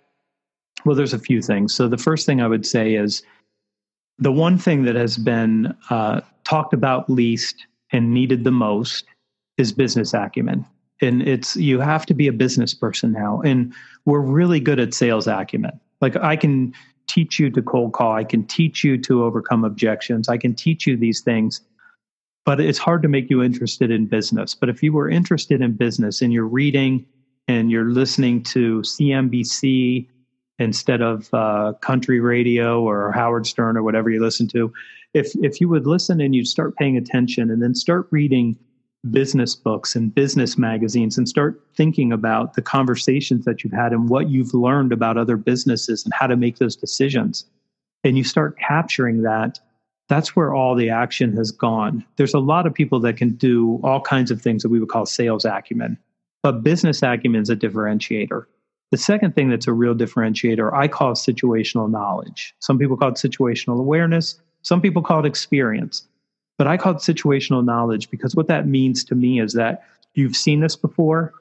Well 0.84 0.96
there's 0.96 1.14
a 1.14 1.18
few 1.18 1.42
things. 1.42 1.74
So 1.74 1.88
the 1.88 1.98
first 1.98 2.26
thing 2.26 2.40
i 2.40 2.46
would 2.46 2.66
say 2.66 2.94
is 2.94 3.22
the 4.18 4.32
one 4.32 4.58
thing 4.58 4.84
that 4.84 4.94
has 4.94 5.16
been 5.16 5.74
uh, 5.90 6.20
talked 6.44 6.74
about 6.74 7.10
least 7.10 7.66
and 7.90 8.14
needed 8.14 8.44
the 8.44 8.52
most 8.52 9.04
is 9.58 9.72
business 9.72 10.14
acumen 10.14 10.64
and 11.02 11.26
it's 11.26 11.56
you 11.56 11.80
have 11.80 12.06
to 12.06 12.14
be 12.14 12.28
a 12.28 12.32
business 12.32 12.72
person 12.72 13.12
now. 13.12 13.40
And 13.44 13.72
we're 14.04 14.20
really 14.20 14.60
good 14.60 14.80
at 14.80 14.94
sales 14.94 15.26
acumen. 15.26 15.78
Like 16.00 16.16
i 16.16 16.36
can 16.36 16.72
teach 17.08 17.38
you 17.38 17.50
to 17.50 17.60
cold 17.60 17.92
call. 17.92 18.12
I 18.12 18.24
can 18.24 18.46
teach 18.46 18.84
you 18.84 18.96
to 18.96 19.24
overcome 19.24 19.64
objections. 19.64 20.28
I 20.28 20.38
can 20.38 20.54
teach 20.54 20.86
you 20.86 20.96
these 20.96 21.20
things. 21.20 21.60
But 22.44 22.60
it's 22.60 22.78
hard 22.78 23.02
to 23.02 23.08
make 23.08 23.28
you 23.28 23.42
interested 23.42 23.90
in 23.90 24.06
business. 24.06 24.54
But 24.54 24.68
if 24.68 24.82
you 24.82 24.92
were 24.92 25.10
interested 25.10 25.60
in 25.60 25.72
business 25.72 26.22
and 26.22 26.32
you're 26.32 26.46
reading 26.46 27.04
and 27.48 27.70
you're 27.70 27.90
listening 27.90 28.42
to 28.42 28.80
cnbc 28.82 30.06
instead 30.58 31.00
of 31.00 31.32
uh, 31.34 31.72
country 31.80 32.20
radio 32.20 32.80
or 32.80 33.12
howard 33.12 33.46
stern 33.46 33.76
or 33.76 33.82
whatever 33.82 34.10
you 34.10 34.22
listen 34.22 34.46
to 34.48 34.72
if 35.14 35.34
if 35.42 35.60
you 35.60 35.68
would 35.68 35.86
listen 35.86 36.20
and 36.20 36.34
you 36.34 36.44
start 36.44 36.76
paying 36.76 36.96
attention 36.96 37.50
and 37.50 37.62
then 37.62 37.74
start 37.74 38.06
reading 38.10 38.56
business 39.10 39.56
books 39.56 39.96
and 39.96 40.14
business 40.14 40.56
magazines 40.56 41.18
and 41.18 41.28
start 41.28 41.60
thinking 41.74 42.12
about 42.12 42.54
the 42.54 42.62
conversations 42.62 43.44
that 43.44 43.64
you've 43.64 43.72
had 43.72 43.92
and 43.92 44.08
what 44.08 44.30
you've 44.30 44.54
learned 44.54 44.92
about 44.92 45.16
other 45.16 45.36
businesses 45.36 46.04
and 46.04 46.14
how 46.14 46.26
to 46.26 46.36
make 46.36 46.58
those 46.58 46.76
decisions. 46.76 47.44
And 48.04 48.16
you 48.16 48.24
start 48.24 48.56
capturing 48.58 49.22
that, 49.22 49.58
that's 50.08 50.36
where 50.36 50.54
all 50.54 50.74
the 50.74 50.90
action 50.90 51.36
has 51.36 51.50
gone. 51.50 52.04
There's 52.16 52.34
a 52.34 52.38
lot 52.38 52.66
of 52.66 52.74
people 52.74 53.00
that 53.00 53.16
can 53.16 53.30
do 53.30 53.80
all 53.82 54.00
kinds 54.00 54.30
of 54.30 54.40
things 54.40 54.62
that 54.62 54.68
we 54.68 54.78
would 54.78 54.88
call 54.88 55.06
sales 55.06 55.44
acumen, 55.44 55.98
but 56.42 56.62
business 56.62 57.02
acumen 57.02 57.42
is 57.42 57.50
a 57.50 57.56
differentiator. 57.56 58.44
The 58.90 58.98
second 58.98 59.34
thing 59.34 59.48
that's 59.48 59.66
a 59.66 59.72
real 59.72 59.94
differentiator, 59.94 60.72
I 60.72 60.86
call 60.86 61.12
situational 61.12 61.90
knowledge. 61.90 62.54
Some 62.60 62.78
people 62.78 62.96
call 62.96 63.08
it 63.08 63.14
situational 63.14 63.78
awareness. 63.78 64.38
Some 64.60 64.80
people 64.82 65.02
call 65.02 65.20
it 65.20 65.26
experience. 65.26 66.06
But 66.62 66.68
I 66.68 66.76
call 66.76 66.92
it 66.92 66.98
situational 66.98 67.64
knowledge 67.64 68.08
because 68.08 68.36
what 68.36 68.46
that 68.46 68.68
means 68.68 69.02
to 69.06 69.16
me 69.16 69.40
is 69.40 69.52
that 69.54 69.82
you've 70.14 70.36
seen 70.36 70.60
this 70.60 70.76
before 70.76 71.32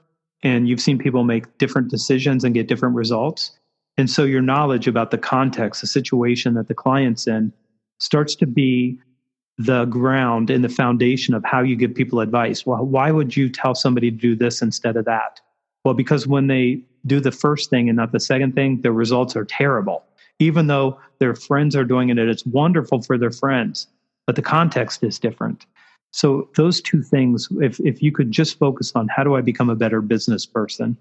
and 0.41 0.67
you've 0.67 0.81
seen 0.81 0.97
people 0.97 1.23
make 1.23 1.59
different 1.59 1.91
decisions 1.91 2.43
and 2.43 2.55
get 2.55 2.67
different 2.67 2.95
results. 2.95 3.51
And 3.97 4.09
so 4.09 4.23
your 4.23 4.41
knowledge 4.41 4.87
about 4.87 5.11
the 5.11 5.19
context, 5.19 5.81
the 5.81 5.85
situation 5.85 6.55
that 6.55 6.69
the 6.69 6.73
client's 6.73 7.27
in, 7.27 7.53
starts 7.99 8.33
to 8.37 8.47
be 8.47 8.97
the 9.59 9.85
ground 9.85 10.49
and 10.49 10.63
the 10.63 10.69
foundation 10.69 11.35
of 11.35 11.45
how 11.45 11.61
you 11.61 11.75
give 11.75 11.93
people 11.93 12.19
advice. 12.19 12.65
Well, 12.65 12.83
why 12.83 13.11
would 13.11 13.37
you 13.37 13.47
tell 13.47 13.75
somebody 13.75 14.09
to 14.09 14.17
do 14.17 14.35
this 14.35 14.59
instead 14.63 14.97
of 14.97 15.05
that? 15.05 15.39
Well, 15.85 15.93
because 15.93 16.25
when 16.25 16.47
they 16.47 16.81
do 17.05 17.19
the 17.19 17.31
first 17.31 17.69
thing 17.69 17.89
and 17.89 17.95
not 17.95 18.11
the 18.11 18.19
second 18.19 18.55
thing, 18.55 18.81
the 18.81 18.91
results 18.91 19.35
are 19.35 19.45
terrible. 19.45 20.03
Even 20.39 20.65
though 20.65 20.99
their 21.19 21.35
friends 21.35 21.75
are 21.75 21.85
doing 21.85 22.09
it 22.09 22.17
and 22.17 22.27
it's 22.27 22.43
wonderful 22.47 23.03
for 23.03 23.19
their 23.19 23.29
friends, 23.29 23.85
but 24.27 24.35
the 24.35 24.41
context 24.41 25.03
is 25.03 25.19
different. 25.19 25.65
So 26.11 26.49
those 26.55 26.81
two 26.81 27.01
things, 27.01 27.47
if 27.61 27.79
if 27.79 28.01
you 28.01 28.11
could 28.11 28.31
just 28.31 28.59
focus 28.59 28.91
on 28.95 29.07
how 29.07 29.23
do 29.23 29.35
I 29.35 29.41
become 29.41 29.69
a 29.69 29.75
better 29.75 30.01
business 30.01 30.45
person? 30.45 30.97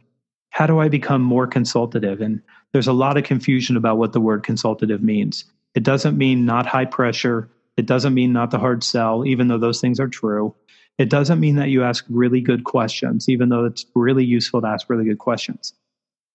How 0.50 0.66
do 0.66 0.80
I 0.80 0.88
become 0.88 1.22
more 1.22 1.46
consultative? 1.46 2.20
And 2.20 2.42
there's 2.72 2.88
a 2.88 2.92
lot 2.92 3.16
of 3.16 3.24
confusion 3.24 3.76
about 3.76 3.98
what 3.98 4.12
the 4.12 4.20
word 4.20 4.42
consultative 4.42 5.02
means. 5.02 5.44
It 5.74 5.82
doesn't 5.82 6.18
mean 6.18 6.44
not 6.44 6.66
high 6.66 6.84
pressure. 6.84 7.48
It 7.76 7.86
doesn't 7.86 8.14
mean 8.14 8.32
not 8.32 8.50
the 8.50 8.58
hard 8.58 8.82
sell, 8.82 9.24
even 9.24 9.48
though 9.48 9.58
those 9.58 9.80
things 9.80 10.00
are 10.00 10.08
true. 10.08 10.54
It 10.98 11.08
doesn't 11.08 11.40
mean 11.40 11.56
that 11.56 11.70
you 11.70 11.82
ask 11.82 12.04
really 12.10 12.40
good 12.40 12.64
questions, 12.64 13.28
even 13.28 13.48
though 13.48 13.64
it's 13.64 13.86
really 13.94 14.24
useful 14.24 14.60
to 14.60 14.66
ask 14.66 14.90
really 14.90 15.04
good 15.04 15.18
questions. 15.18 15.72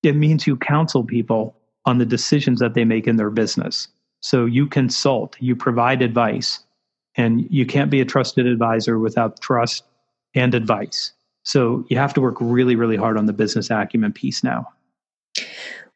It 0.01 0.15
means 0.15 0.47
you 0.47 0.57
counsel 0.57 1.03
people 1.03 1.55
on 1.85 1.99
the 1.99 2.05
decisions 2.05 2.59
that 2.59 2.73
they 2.73 2.85
make 2.85 3.05
in 3.05 3.17
their 3.17 3.29
business. 3.29 3.87
So 4.21 4.45
you 4.45 4.65
consult, 4.65 5.35
you 5.39 5.55
provide 5.55 6.01
advice, 6.01 6.63
and 7.17 7.47
you 7.49 7.65
can't 7.65 7.89
be 7.89 8.01
a 8.01 8.05
trusted 8.05 8.45
advisor 8.45 8.99
without 8.99 9.41
trust 9.41 9.83
and 10.33 10.53
advice. 10.53 11.13
So 11.43 11.85
you 11.89 11.97
have 11.97 12.13
to 12.15 12.21
work 12.21 12.37
really, 12.39 12.75
really 12.75 12.97
hard 12.97 13.17
on 13.17 13.25
the 13.25 13.33
business 13.33 13.69
acumen 13.69 14.13
piece 14.13 14.43
now. 14.43 14.67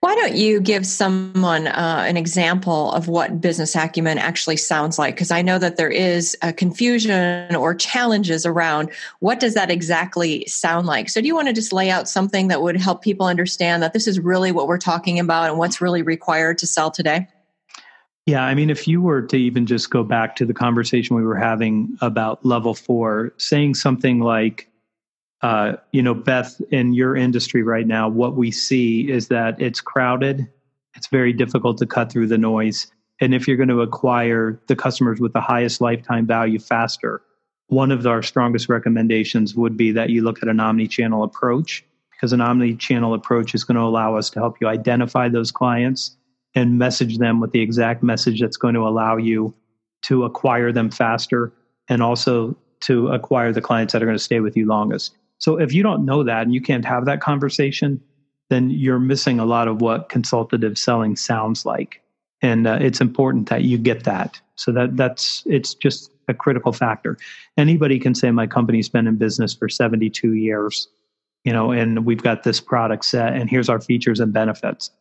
Why 0.02 0.16
don't 0.16 0.36
you 0.36 0.62
give 0.62 0.86
someone 0.86 1.68
uh, 1.68 2.06
an 2.08 2.16
example 2.16 2.94
of 2.94 3.10
what 3.10 3.42
business 3.42 3.76
acumen 3.76 4.18
actually 4.18 4.56
sounds 4.56 4.98
like? 4.98 5.16
Because 5.16 5.30
I 5.30 5.42
know 5.42 5.60
that 5.60 5.76
there 5.76 5.90
is 5.90 6.38
a 6.42 6.54
confusion 6.54 7.54
or 7.54 7.76
challenges 7.76 8.46
around 8.46 8.92
what 9.20 9.42
does 9.42 9.56
that 9.56 9.70
exactly 9.70 10.46
sound 10.48 10.88
like. 10.88 11.10
So, 11.10 11.20
do 11.20 11.28
you 11.28 11.36
want 11.36 11.50
to 11.50 11.54
just 11.54 11.74
lay 11.74 11.90
out 11.90 12.08
something 12.08 12.48
that 12.48 12.62
would 12.62 12.78
help 12.78 13.02
people 13.02 13.26
understand 13.26 13.84
that 13.84 13.92
this 13.92 14.08
is 14.08 14.22
really 14.22 14.54
what 14.54 14.68
we're 14.68 14.78
talking 14.78 15.20
about 15.20 15.50
and 15.50 15.58
what's 15.58 15.82
really 15.82 16.02
required 16.02 16.60
to 16.60 16.68
sell 16.68 16.92
today? 16.92 17.28
Yeah, 18.30 18.44
I 18.44 18.54
mean, 18.54 18.70
if 18.70 18.88
you 18.88 19.02
were 19.02 19.24
to 19.24 19.38
even 19.38 19.66
just 19.66 19.90
go 19.90 20.04
back 20.04 20.36
to 20.36 20.46
the 20.46 20.54
conversation 20.54 21.16
we 21.16 21.24
were 21.24 21.36
having 21.36 21.98
about 22.00 22.46
level 22.46 22.76
four, 22.76 23.34
saying 23.38 23.74
something 23.74 24.20
like, 24.20 24.70
uh, 25.42 25.78
you 25.94 26.04
know, 26.04 26.14
Beth, 26.14 26.62
in 26.70 26.94
your 26.94 27.16
industry 27.16 27.64
right 27.64 27.88
now, 27.88 28.08
what 28.08 28.36
we 28.36 28.52
see 28.52 29.10
is 29.10 29.30
that 29.30 29.60
it's 29.60 29.82
crowded. 29.82 30.48
It's 30.96 31.08
very 31.08 31.34
difficult 31.34 31.80
to 31.80 31.88
cut 31.88 32.12
through 32.12 32.28
the 32.28 32.38
noise. 32.38 32.92
And 33.20 33.34
if 33.34 33.48
you're 33.48 33.58
going 33.58 33.70
to 33.70 33.82
acquire 33.82 34.62
the 34.68 34.76
customers 34.76 35.20
with 35.20 35.34
the 35.34 35.42
highest 35.42 35.82
lifetime 35.82 36.28
value 36.28 36.60
faster, 36.60 37.24
one 37.70 37.92
of 37.92 38.06
our 38.06 38.22
strongest 38.22 38.70
recommendations 38.70 39.56
would 39.56 39.76
be 39.76 39.92
that 39.94 40.12
you 40.12 40.22
look 40.22 40.44
at 40.44 40.50
an 40.50 40.60
omni-channel 40.60 41.24
approach 41.24 41.84
because 42.12 42.32
an 42.32 42.42
omni-channel 42.42 43.16
approach 43.16 43.56
is 43.56 43.64
going 43.64 43.78
to 43.78 43.82
allow 43.82 44.16
us 44.16 44.30
to 44.30 44.40
help 44.40 44.58
you 44.62 44.68
identify 44.68 45.30
those 45.30 45.52
clients 45.52 46.16
and 46.56 46.78
message 46.78 47.18
them 47.18 47.40
with 47.40 47.52
the 47.52 47.62
exact 47.62 48.04
message 48.04 48.42
that's 48.42 48.58
going 48.58 48.74
to 48.74 48.88
allow 48.88 49.18
you 49.18 49.54
to 50.04 50.24
acquire 50.24 50.72
them 50.72 50.90
faster 50.90 51.54
and 51.88 52.02
also 52.02 52.56
to 52.82 53.10
acquire 53.10 53.52
the 53.52 53.62
clients 53.62 53.94
that 53.94 54.02
are 54.02 54.06
going 54.06 54.18
to 54.18 54.24
stay 54.24 54.40
with 54.40 54.56
you 54.56 54.66
longest. 54.66 55.16
So 55.38 55.60
if 55.60 55.74
you 55.74 55.84
don't 55.84 56.06
know 56.06 56.24
that 56.24 56.44
and 56.44 56.54
you 56.54 56.62
can't 56.62 56.86
have 56.86 57.06
that 57.06 57.22
conversation, 57.22 58.02
then 58.50 58.70
you're 58.70 59.00
missing 59.00 59.40
a 59.40 59.46
lot 59.46 59.68
of 59.68 59.82
what 59.82 60.10
consultative 60.10 60.78
selling 60.78 61.16
sounds 61.16 61.66
like. 61.66 62.02
And 62.42 62.68
uh, 62.68 62.80
it's 62.82 63.02
important 63.02 63.50
that 63.50 63.64
you 63.64 63.78
get 63.78 64.06
that. 64.06 64.40
So 64.56 64.72
that 64.72 64.98
that's 64.98 65.44
it's 65.46 65.74
just 65.74 66.12
a 66.28 66.34
critical 66.34 66.72
factor. 66.72 67.18
Anybody 67.58 68.00
can 68.00 68.16
say 68.16 68.32
my 68.32 68.48
company's 68.48 68.90
been 68.90 69.08
in 69.08 69.16
business 69.16 69.54
for 69.54 69.70
72 69.70 70.34
years, 70.34 70.88
you 71.44 71.54
know, 71.54 71.72
and 71.72 72.06
we've 72.06 72.22
got 72.22 72.44
this 72.44 72.60
product 72.60 73.06
set 73.06 73.34
and 73.34 73.50
here's 73.50 73.70
our 73.70 73.80
features 73.80 74.20
and 74.20 74.32
benefits. 74.34 74.92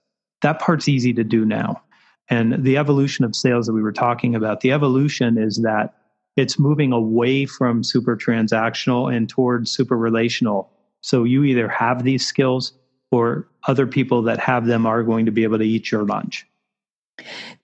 That 0.42 0.60
part's 0.60 0.88
easy 0.88 1.12
to 1.14 1.24
do 1.24 1.44
now. 1.44 1.82
And 2.30 2.62
the 2.62 2.76
evolution 2.76 3.24
of 3.24 3.34
sales 3.34 3.66
that 3.66 3.72
we 3.72 3.82
were 3.82 3.92
talking 3.92 4.34
about, 4.34 4.60
the 4.60 4.72
evolution 4.72 5.38
is 5.38 5.56
that 5.64 5.94
it's 6.36 6.58
moving 6.58 6.92
away 6.92 7.46
from 7.46 7.82
super 7.82 8.16
transactional 8.16 9.14
and 9.14 9.28
towards 9.28 9.70
super 9.70 9.96
relational. 9.96 10.70
So 11.00 11.24
you 11.24 11.44
either 11.44 11.68
have 11.68 12.04
these 12.04 12.26
skills 12.26 12.72
or 13.10 13.48
other 13.66 13.86
people 13.86 14.22
that 14.22 14.38
have 14.38 14.66
them 14.66 14.86
are 14.86 15.02
going 15.02 15.26
to 15.26 15.32
be 15.32 15.42
able 15.42 15.58
to 15.58 15.64
eat 15.64 15.90
your 15.90 16.04
lunch. 16.04 16.46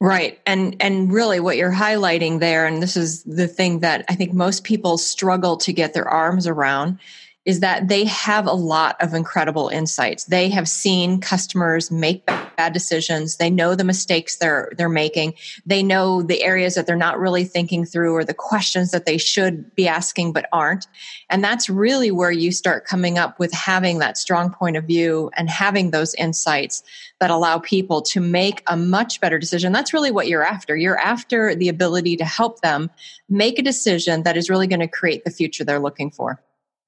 Right. 0.01 0.41
And 0.47 0.77
and 0.81 1.13
really 1.13 1.39
what 1.39 1.57
you're 1.57 1.73
highlighting 1.73 2.41
there 2.41 2.67
and 2.67 2.83
this 2.83 2.97
is 2.97 3.23
the 3.23 3.47
thing 3.47 3.81
that 3.81 4.05
I 4.09 4.17
think 4.17 4.33
most 4.33 4.65
people 4.65 4.99
struggle 4.99 5.57
to 5.59 5.73
get 5.73 5.95
their 5.95 6.09
arms 6.09 6.49
around 6.49 6.99
is 7.45 7.61
that 7.61 7.89
they 7.89 8.05
have 8.05 8.47
a 8.47 8.53
lot 8.53 8.97
of 9.01 9.13
incredible 9.13 9.69
insights. 9.69 10.25
They 10.25 10.49
have 10.49 10.69
seen 10.69 11.21
customers 11.21 11.91
make 11.91 12.25
bad 12.57 12.73
decisions. 12.73 13.37
They 13.37 13.51
know 13.51 13.75
the 13.75 13.85
mistakes 13.85 14.37
they're 14.37 14.73
they're 14.77 14.89
making. 14.89 15.35
They 15.67 15.83
know 15.83 16.23
the 16.23 16.43
areas 16.43 16.75
that 16.75 16.87
they're 16.87 16.97
not 16.97 17.19
really 17.19 17.45
thinking 17.45 17.85
through 17.85 18.15
or 18.15 18.25
the 18.25 18.35
questions 18.35 18.91
that 18.93 19.07
they 19.07 19.19
should 19.19 19.75
be 19.75 19.87
asking 19.87 20.33
but 20.33 20.49
aren't. 20.53 20.87
And 21.29 21.45
that's 21.45 21.69
really 21.69 22.11
where 22.11 22.31
you 22.31 22.53
start 22.53 22.87
coming 22.87 23.19
up 23.19 23.39
with 23.39 23.53
having 23.53 23.99
that 23.99 24.17
strong 24.17 24.51
point 24.51 24.77
of 24.77 24.85
view 24.85 25.31
and 25.37 25.51
having 25.51 25.91
those 25.91 26.15
insights 26.15 26.83
that 27.21 27.31
allow 27.31 27.59
people 27.59 28.03
to 28.03 28.21
make 28.21 28.63
a 28.67 28.77
much 28.77 29.21
better 29.21 29.39
decision. 29.39 29.73
That's 29.73 29.93
really 29.93 30.11
what 30.11 30.29
you're 30.29 30.45
after. 30.45 30.77
You're 30.77 30.99
after 30.99 31.55
the 31.55 31.69
ability 31.69 32.17
to 32.17 32.25
help 32.25 32.61
them 32.61 32.91
make 33.29 33.59
a 33.59 33.63
decision 33.63 34.23
that 34.23 34.37
is 34.37 34.51
really 34.51 34.67
going 34.67 34.81
to 34.81 34.89
create 34.89 35.25
the 35.25 35.31
future 35.31 35.65
they're 35.65 35.79
looking 35.79 36.11
for. 36.11 36.41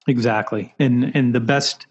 Exactly, 0.08 0.72
and 0.78 1.14
and 1.16 1.34
the 1.34 1.40
best 1.40 1.86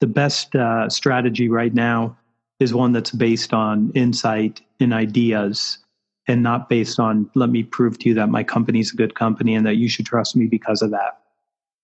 the 0.00 0.06
best 0.06 0.54
uh, 0.54 0.88
strategy 0.90 1.48
right 1.48 1.72
now 1.72 2.16
is 2.60 2.74
one 2.74 2.92
that's 2.92 3.10
based 3.10 3.54
on 3.54 3.90
insight 3.94 4.60
and 4.80 4.92
ideas, 4.92 5.78
and 6.28 6.42
not 6.42 6.68
based 6.68 7.00
on 7.00 7.30
let 7.34 7.48
me 7.48 7.62
prove 7.62 7.98
to 8.00 8.10
you 8.10 8.14
that 8.14 8.28
my 8.28 8.44
company's 8.44 8.92
a 8.92 8.96
good 8.96 9.14
company 9.14 9.54
and 9.54 9.66
that 9.66 9.76
you 9.76 9.88
should 9.88 10.06
trust 10.06 10.36
me 10.36 10.46
because 10.46 10.82
of 10.82 10.90
that. 10.90 11.20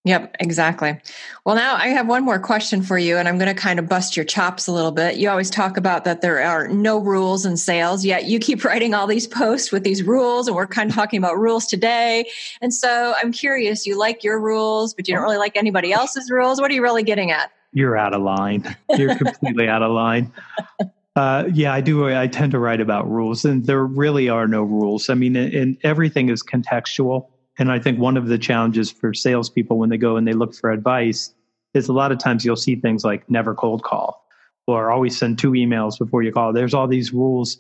Yep, 0.05 0.37
exactly. 0.41 0.99
Well, 1.45 1.57
now 1.57 1.75
I 1.75 1.89
have 1.89 2.09
one 2.09 2.25
more 2.25 2.39
question 2.39 2.81
for 2.81 2.99
you, 2.99 3.19
and 3.19 3.29
I'm 3.29 3.37
going 3.37 3.55
to 3.55 3.61
kind 3.61 3.79
of 3.79 3.87
bust 3.87 4.17
your 4.17 4.25
chops 4.25 4.67
a 4.67 4.73
little 4.73 4.93
bit. 4.93 5.17
You 5.17 5.29
always 5.29 5.51
talk 5.51 5.77
about 5.77 6.05
that 6.05 6.23
there 6.23 6.43
are 6.43 6.69
no 6.69 6.99
rules 6.99 7.45
in 7.45 7.59
sales, 7.59 8.03
yet 8.03 8.25
you 8.25 8.39
keep 8.39 8.65
writing 8.65 8.95
all 8.95 9.07
these 9.07 9.27
posts 9.27 9.71
with 9.71 9.85
these 9.85 10.03
rules, 10.03 10.47
and 10.47 10.57
we're 10.57 10.67
kind 10.67 10.89
of 10.89 10.97
talking 10.97 11.19
about 11.19 11.39
rules 11.39 11.67
today. 11.67 12.25
And 12.63 12.73
so 12.73 13.13
I'm 13.23 13.31
curious, 13.31 13.87
you 13.87 13.99
like 13.99 14.25
your 14.25 14.41
rules, 14.41 14.95
but 14.95 15.07
you 15.07 15.15
don't 15.15 15.23
really 15.23 15.37
like 15.37 15.55
anybody 15.57 15.93
else's 15.93 16.31
rules. 16.31 16.63
What 16.63 16.71
are 16.71 16.75
you 16.75 16.83
really 16.83 17.03
getting 17.03 17.31
at? 17.31 17.51
You're 17.75 17.99
out 17.99 18.15
of 18.15 18.23
line. 18.23 18.75
You're 18.97 19.17
completely 19.17 19.69
out 19.69 19.83
of 19.83 19.93
line. 19.93 20.33
Uh, 21.17 21.45
yeah, 21.53 21.75
I 21.75 21.81
do. 21.81 22.09
I 22.09 22.29
tend 22.29 22.53
to 22.53 22.61
write 22.61 22.81
about 22.81 23.11
rules, 23.11 23.45
and 23.45 23.67
there 23.67 23.85
really 23.85 24.29
are 24.29 24.47
no 24.47 24.63
rules. 24.63 25.11
I 25.11 25.15
mean, 25.15 25.35
and 25.35 25.77
everything 25.83 26.29
is 26.29 26.41
contextual 26.41 27.27
and 27.61 27.71
I 27.71 27.79
think 27.79 27.99
one 27.99 28.17
of 28.17 28.27
the 28.27 28.39
challenges 28.39 28.91
for 28.91 29.13
salespeople 29.13 29.79
when 29.79 29.91
they 29.91 29.99
go 29.99 30.17
and 30.17 30.27
they 30.27 30.33
look 30.33 30.55
for 30.55 30.73
advice 30.73 31.35
is 31.75 31.89
a 31.89 31.93
lot 31.93 32.11
of 32.11 32.19
times 32.19 32.43
you'll 32.43 32.57
see 32.57 32.75
things 32.75 33.05
like 33.05 33.31
never 33.31 33.55
cold 33.55 33.83
call 33.83 34.27
or 34.67 34.91
always 34.91 35.17
send 35.17 35.39
two 35.39 35.53
emails 35.53 35.99
before 35.99 36.23
you 36.23 36.33
call. 36.33 36.55
There's 36.55 36.73
all 36.73 36.89
these 36.89 37.13
rules 37.13 37.59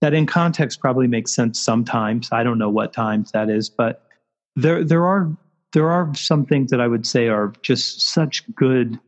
that 0.00 0.14
in 0.14 0.26
context 0.26 0.80
probably 0.80 1.06
make 1.06 1.28
sense 1.28 1.60
sometimes. 1.60 2.28
I 2.32 2.42
don't 2.42 2.58
know 2.58 2.68
what 2.68 2.92
times 2.92 3.30
that 3.32 3.48
is, 3.48 3.70
but 3.70 4.02
there 4.56 4.82
there 4.82 5.06
are 5.06 5.30
there 5.72 5.90
are 5.90 6.12
some 6.14 6.44
things 6.44 6.70
that 6.72 6.80
I 6.80 6.88
would 6.88 7.06
say 7.06 7.28
are 7.28 7.52
just 7.62 8.00
such 8.00 8.42
good 8.54 8.98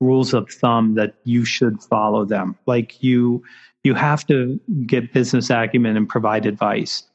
rules 0.00 0.32
of 0.32 0.48
thumb 0.48 0.94
that 0.94 1.14
you 1.24 1.44
should 1.44 1.82
follow 1.82 2.24
them. 2.24 2.56
Like 2.66 3.02
you 3.02 3.42
you 3.82 3.94
have 3.94 4.24
to 4.28 4.60
get 4.86 5.12
business 5.12 5.50
acumen 5.50 5.96
and 5.96 6.08
provide 6.08 6.46
advice 6.46 7.07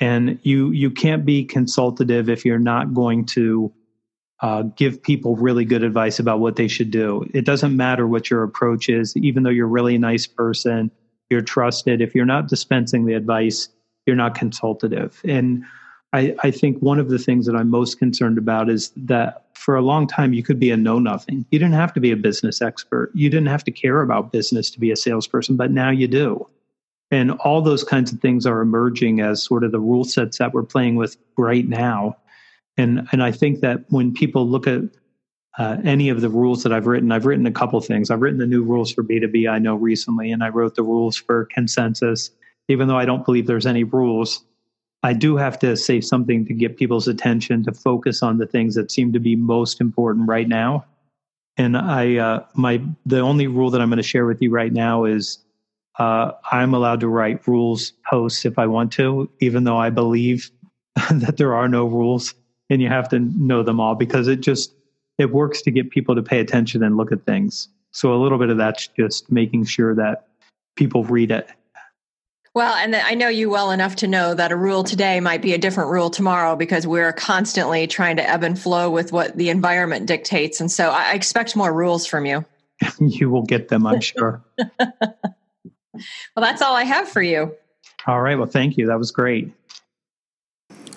and 0.00 0.38
you 0.42 0.70
you 0.70 0.90
can't 0.90 1.24
be 1.24 1.44
consultative 1.44 2.28
if 2.28 2.44
you're 2.44 2.58
not 2.58 2.94
going 2.94 3.26
to 3.26 3.72
uh, 4.40 4.62
give 4.62 5.02
people 5.02 5.36
really 5.36 5.64
good 5.64 5.82
advice 5.82 6.18
about 6.18 6.40
what 6.40 6.56
they 6.56 6.66
should 6.68 6.90
do. 6.90 7.26
It 7.34 7.44
doesn't 7.44 7.76
matter 7.76 8.06
what 8.06 8.30
your 8.30 8.42
approach 8.42 8.88
is, 8.88 9.14
even 9.16 9.42
though 9.42 9.50
you're 9.50 9.66
a 9.66 9.70
really 9.70 9.96
a 9.96 9.98
nice 9.98 10.26
person, 10.26 10.90
you're 11.28 11.42
trusted. 11.42 12.00
If 12.00 12.14
you're 12.14 12.24
not 12.24 12.48
dispensing 12.48 13.04
the 13.04 13.14
advice, 13.14 13.68
you're 14.06 14.16
not 14.16 14.34
consultative. 14.34 15.20
And 15.24 15.64
I, 16.12 16.34
I 16.42 16.50
think 16.50 16.78
one 16.78 16.98
of 16.98 17.10
the 17.10 17.18
things 17.18 17.46
that 17.46 17.54
I'm 17.54 17.68
most 17.68 17.98
concerned 17.98 18.38
about 18.38 18.68
is 18.68 18.92
that 18.96 19.46
for 19.54 19.76
a 19.76 19.82
long 19.82 20.06
time 20.06 20.32
you 20.32 20.42
could 20.42 20.58
be 20.58 20.70
a 20.70 20.76
know 20.76 20.98
nothing. 20.98 21.44
You 21.50 21.58
didn't 21.58 21.74
have 21.74 21.92
to 21.92 22.00
be 22.00 22.10
a 22.10 22.16
business 22.16 22.62
expert. 22.62 23.10
You 23.14 23.28
didn't 23.28 23.48
have 23.48 23.62
to 23.64 23.70
care 23.70 24.00
about 24.00 24.32
business 24.32 24.70
to 24.70 24.80
be 24.80 24.90
a 24.90 24.96
salesperson, 24.96 25.56
but 25.56 25.70
now 25.70 25.90
you 25.90 26.08
do. 26.08 26.46
And 27.10 27.32
all 27.32 27.60
those 27.60 27.82
kinds 27.82 28.12
of 28.12 28.20
things 28.20 28.46
are 28.46 28.60
emerging 28.60 29.20
as 29.20 29.42
sort 29.42 29.64
of 29.64 29.72
the 29.72 29.80
rule 29.80 30.04
sets 30.04 30.38
that 30.38 30.52
we're 30.52 30.62
playing 30.62 30.96
with 30.96 31.16
right 31.36 31.66
now. 31.68 32.16
And, 32.76 33.08
and 33.12 33.22
I 33.22 33.32
think 33.32 33.60
that 33.60 33.84
when 33.88 34.14
people 34.14 34.48
look 34.48 34.66
at 34.66 34.82
uh, 35.58 35.78
any 35.84 36.08
of 36.08 36.20
the 36.20 36.28
rules 36.28 36.62
that 36.62 36.72
I've 36.72 36.86
written, 36.86 37.10
I've 37.10 37.26
written 37.26 37.46
a 37.46 37.52
couple 37.52 37.80
things. 37.80 38.10
I've 38.10 38.22
written 38.22 38.38
the 38.38 38.46
new 38.46 38.62
rules 38.62 38.92
for 38.92 39.02
B2B 39.02 39.50
I 39.50 39.58
know 39.58 39.74
recently, 39.74 40.30
and 40.30 40.44
I 40.44 40.48
wrote 40.48 40.76
the 40.76 40.82
rules 40.82 41.16
for 41.16 41.46
consensus. 41.46 42.30
Even 42.68 42.86
though 42.86 42.96
I 42.96 43.04
don't 43.04 43.24
believe 43.24 43.46
there's 43.46 43.66
any 43.66 43.82
rules, 43.82 44.44
I 45.02 45.12
do 45.12 45.36
have 45.36 45.58
to 45.60 45.76
say 45.76 46.00
something 46.00 46.46
to 46.46 46.54
get 46.54 46.76
people's 46.76 47.08
attention 47.08 47.64
to 47.64 47.72
focus 47.72 48.22
on 48.22 48.38
the 48.38 48.46
things 48.46 48.74
that 48.76 48.92
seem 48.92 49.12
to 49.12 49.18
be 49.18 49.34
most 49.34 49.80
important 49.80 50.28
right 50.28 50.46
now. 50.46 50.84
And 51.56 51.76
I, 51.76 52.16
uh, 52.16 52.44
my, 52.54 52.80
the 53.04 53.18
only 53.18 53.46
rule 53.46 53.70
that 53.70 53.80
I'm 53.80 53.88
going 53.88 53.96
to 53.96 54.02
share 54.02 54.26
with 54.26 54.40
you 54.40 54.50
right 54.50 54.72
now 54.72 55.04
is 55.04 55.38
uh, 56.00 56.32
I'm 56.50 56.72
allowed 56.72 57.00
to 57.00 57.08
write 57.08 57.46
rules 57.46 57.92
posts 58.08 58.46
if 58.46 58.58
I 58.58 58.66
want 58.66 58.90
to, 58.92 59.30
even 59.40 59.64
though 59.64 59.76
I 59.76 59.90
believe 59.90 60.50
that 61.10 61.36
there 61.36 61.54
are 61.54 61.68
no 61.68 61.84
rules 61.84 62.34
and 62.70 62.80
you 62.80 62.88
have 62.88 63.10
to 63.10 63.18
know 63.18 63.62
them 63.62 63.80
all 63.80 63.94
because 63.94 64.26
it 64.26 64.40
just 64.40 64.72
it 65.18 65.30
works 65.30 65.60
to 65.60 65.70
get 65.70 65.90
people 65.90 66.14
to 66.14 66.22
pay 66.22 66.40
attention 66.40 66.82
and 66.82 66.96
look 66.96 67.12
at 67.12 67.26
things. 67.26 67.68
So 67.90 68.14
a 68.14 68.16
little 68.16 68.38
bit 68.38 68.48
of 68.48 68.56
that's 68.56 68.88
just 68.88 69.30
making 69.30 69.66
sure 69.66 69.94
that 69.94 70.28
people 70.74 71.04
read 71.04 71.30
it. 71.30 71.50
Well, 72.54 72.72
and 72.74 72.96
I 72.96 73.12
know 73.12 73.28
you 73.28 73.50
well 73.50 73.70
enough 73.70 73.96
to 73.96 74.06
know 74.06 74.32
that 74.32 74.52
a 74.52 74.56
rule 74.56 74.84
today 74.84 75.20
might 75.20 75.42
be 75.42 75.52
a 75.52 75.58
different 75.58 75.90
rule 75.90 76.08
tomorrow 76.08 76.56
because 76.56 76.86
we're 76.86 77.12
constantly 77.12 77.86
trying 77.86 78.16
to 78.16 78.28
ebb 78.28 78.42
and 78.42 78.58
flow 78.58 78.88
with 78.90 79.12
what 79.12 79.36
the 79.36 79.50
environment 79.50 80.06
dictates. 80.06 80.60
And 80.60 80.72
so 80.72 80.88
I 80.88 81.12
expect 81.12 81.54
more 81.54 81.72
rules 81.72 82.06
from 82.06 82.24
you. 82.24 82.46
you 82.98 83.28
will 83.28 83.44
get 83.44 83.68
them, 83.68 83.86
I'm 83.86 84.00
sure. 84.00 84.42
Well, 86.34 86.44
that's 86.44 86.62
all 86.62 86.74
I 86.74 86.84
have 86.84 87.08
for 87.08 87.22
you. 87.22 87.56
All 88.06 88.20
right. 88.20 88.36
Well, 88.36 88.46
thank 88.46 88.76
you. 88.76 88.86
That 88.86 88.98
was 88.98 89.10
great. 89.10 89.52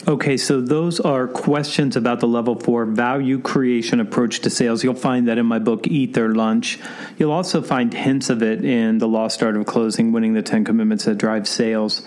Okay, 0.06 0.36
so 0.36 0.60
those 0.60 1.00
are 1.00 1.30
questions 1.30 1.96
about 1.96 2.20
the 2.20 2.28
level 2.28 2.60
four 2.60 2.86
value 2.86 3.40
creation 3.40 4.02
approach 4.02 4.42
to 4.42 4.50
sales. 4.50 4.84
You'll 4.84 4.96
find 4.96 5.30
that 5.30 5.38
in 5.38 5.46
my 5.46 5.60
book, 5.60 5.88
Eat 5.88 6.14
Their 6.14 6.36
Lunch. 6.36 6.78
You'll 7.18 7.32
also 7.32 7.62
find 7.62 7.94
hints 7.94 8.30
of 8.30 8.44
it 8.44 8.66
in 8.66 8.98
The 8.98 9.08
Lost 9.08 9.42
Art 9.42 9.56
of 9.56 9.66
Closing 9.66 10.12
Winning 10.12 10.34
the 10.34 10.42
10 10.42 10.66
Commitments 10.66 11.06
That 11.06 11.18
Drive 11.18 11.48
Sales. 11.48 12.02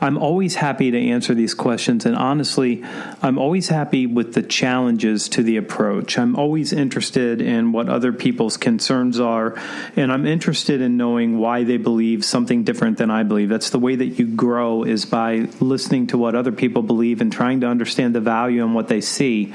I'm 0.00 0.16
always 0.16 0.54
happy 0.54 0.90
to 0.90 0.98
answer 0.98 1.34
these 1.34 1.54
questions. 1.54 2.06
And 2.06 2.16
honestly, 2.16 2.84
I'm 3.22 3.38
always 3.38 3.68
happy 3.68 4.06
with 4.06 4.34
the 4.34 4.42
challenges 4.42 5.28
to 5.30 5.42
the 5.42 5.56
approach. 5.56 6.18
I'm 6.18 6.36
always 6.36 6.72
interested 6.72 7.40
in 7.40 7.72
what 7.72 7.88
other 7.88 8.12
people's 8.12 8.56
concerns 8.56 9.18
are. 9.18 9.60
And 9.96 10.12
I'm 10.12 10.26
interested 10.26 10.80
in 10.80 10.96
knowing 10.96 11.38
why 11.38 11.64
they 11.64 11.76
believe 11.76 12.24
something 12.24 12.62
different 12.62 12.98
than 12.98 13.10
I 13.10 13.24
believe. 13.24 13.48
That's 13.48 13.70
the 13.70 13.78
way 13.78 13.96
that 13.96 14.18
you 14.18 14.26
grow 14.26 14.84
is 14.84 15.04
by 15.04 15.48
listening 15.60 16.06
to 16.08 16.18
what 16.18 16.34
other 16.34 16.52
people 16.52 16.82
believe 16.82 17.20
and 17.20 17.32
trying 17.32 17.60
to 17.60 17.66
understand 17.66 18.14
the 18.14 18.20
value 18.20 18.64
in 18.64 18.74
what 18.74 18.88
they 18.88 19.00
see. 19.00 19.52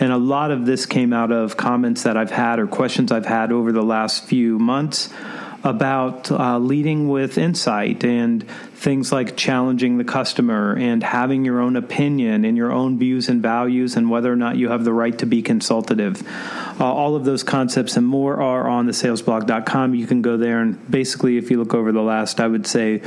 And 0.00 0.12
a 0.12 0.18
lot 0.18 0.50
of 0.50 0.64
this 0.64 0.86
came 0.86 1.12
out 1.12 1.30
of 1.30 1.56
comments 1.56 2.04
that 2.04 2.16
I've 2.16 2.30
had 2.30 2.58
or 2.58 2.66
questions 2.66 3.12
I've 3.12 3.26
had 3.26 3.52
over 3.52 3.72
the 3.72 3.82
last 3.82 4.24
few 4.24 4.58
months 4.58 5.10
about 5.64 6.30
uh, 6.30 6.58
leading 6.58 7.08
with 7.08 7.38
insight 7.38 8.04
and 8.04 8.44
things 8.82 9.12
like 9.12 9.36
challenging 9.36 9.96
the 9.96 10.04
customer 10.04 10.76
and 10.76 11.04
having 11.04 11.44
your 11.44 11.60
own 11.60 11.76
opinion 11.76 12.44
and 12.44 12.56
your 12.56 12.72
own 12.72 12.98
views 12.98 13.28
and 13.28 13.40
values 13.40 13.96
and 13.96 14.10
whether 14.10 14.32
or 14.32 14.36
not 14.36 14.56
you 14.56 14.68
have 14.68 14.84
the 14.84 14.92
right 14.92 15.16
to 15.18 15.26
be 15.26 15.40
consultative. 15.40 16.20
Uh, 16.80 16.92
all 16.92 17.14
of 17.14 17.24
those 17.24 17.44
concepts 17.44 17.96
and 17.96 18.04
more 18.04 18.42
are 18.42 18.68
on 18.68 18.86
the 18.86 18.92
salesblog.com. 18.92 19.94
You 19.94 20.06
can 20.06 20.20
go 20.20 20.36
there 20.36 20.60
and 20.60 20.90
basically, 20.90 21.36
if 21.36 21.50
you 21.50 21.58
look 21.58 21.74
over 21.74 21.92
the 21.92 22.02
last, 22.02 22.40
I 22.40 22.48
would 22.48 22.66
say, 22.66 23.02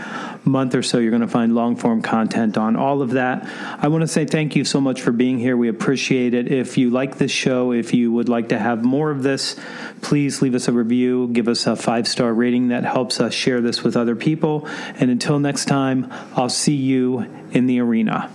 month 0.45 0.75
or 0.75 0.81
so, 0.81 0.97
you're 0.97 1.11
going 1.11 1.21
to 1.21 1.27
find 1.27 1.53
long 1.53 1.75
form 1.75 2.01
content 2.01 2.57
on 2.57 2.77
all 2.77 3.01
of 3.01 3.11
that. 3.11 3.45
I 3.83 3.89
want 3.89 4.03
to 4.03 4.07
say 4.07 4.25
thank 4.25 4.55
you 4.55 4.63
so 4.63 4.79
much 4.79 5.01
for 5.01 5.11
being 5.11 5.39
here. 5.39 5.57
We 5.57 5.67
appreciate 5.67 6.33
it. 6.33 6.49
If 6.49 6.77
you 6.77 6.89
like 6.89 7.17
this 7.17 7.31
show, 7.31 7.73
if 7.73 7.93
you 7.93 8.13
would 8.13 8.29
like 8.29 8.49
to 8.49 8.57
have 8.57 8.85
more 8.85 9.11
of 9.11 9.23
this, 9.23 9.57
please 10.01 10.41
leave 10.41 10.55
us 10.55 10.69
a 10.69 10.71
review, 10.71 11.27
give 11.33 11.49
us 11.49 11.67
a 11.67 11.75
five 11.75 12.07
star 12.07 12.33
rating 12.33 12.69
that 12.69 12.85
helps 12.85 13.19
us 13.19 13.33
share 13.33 13.59
this 13.59 13.83
with 13.83 13.97
other 13.97 14.15
people. 14.15 14.67
And 14.99 15.11
until 15.11 15.39
next 15.65 15.71
time, 15.71 16.13
I'll 16.35 16.49
see 16.49 16.75
you 16.75 17.25
in 17.51 17.65
the 17.65 17.79
arena. 17.79 18.29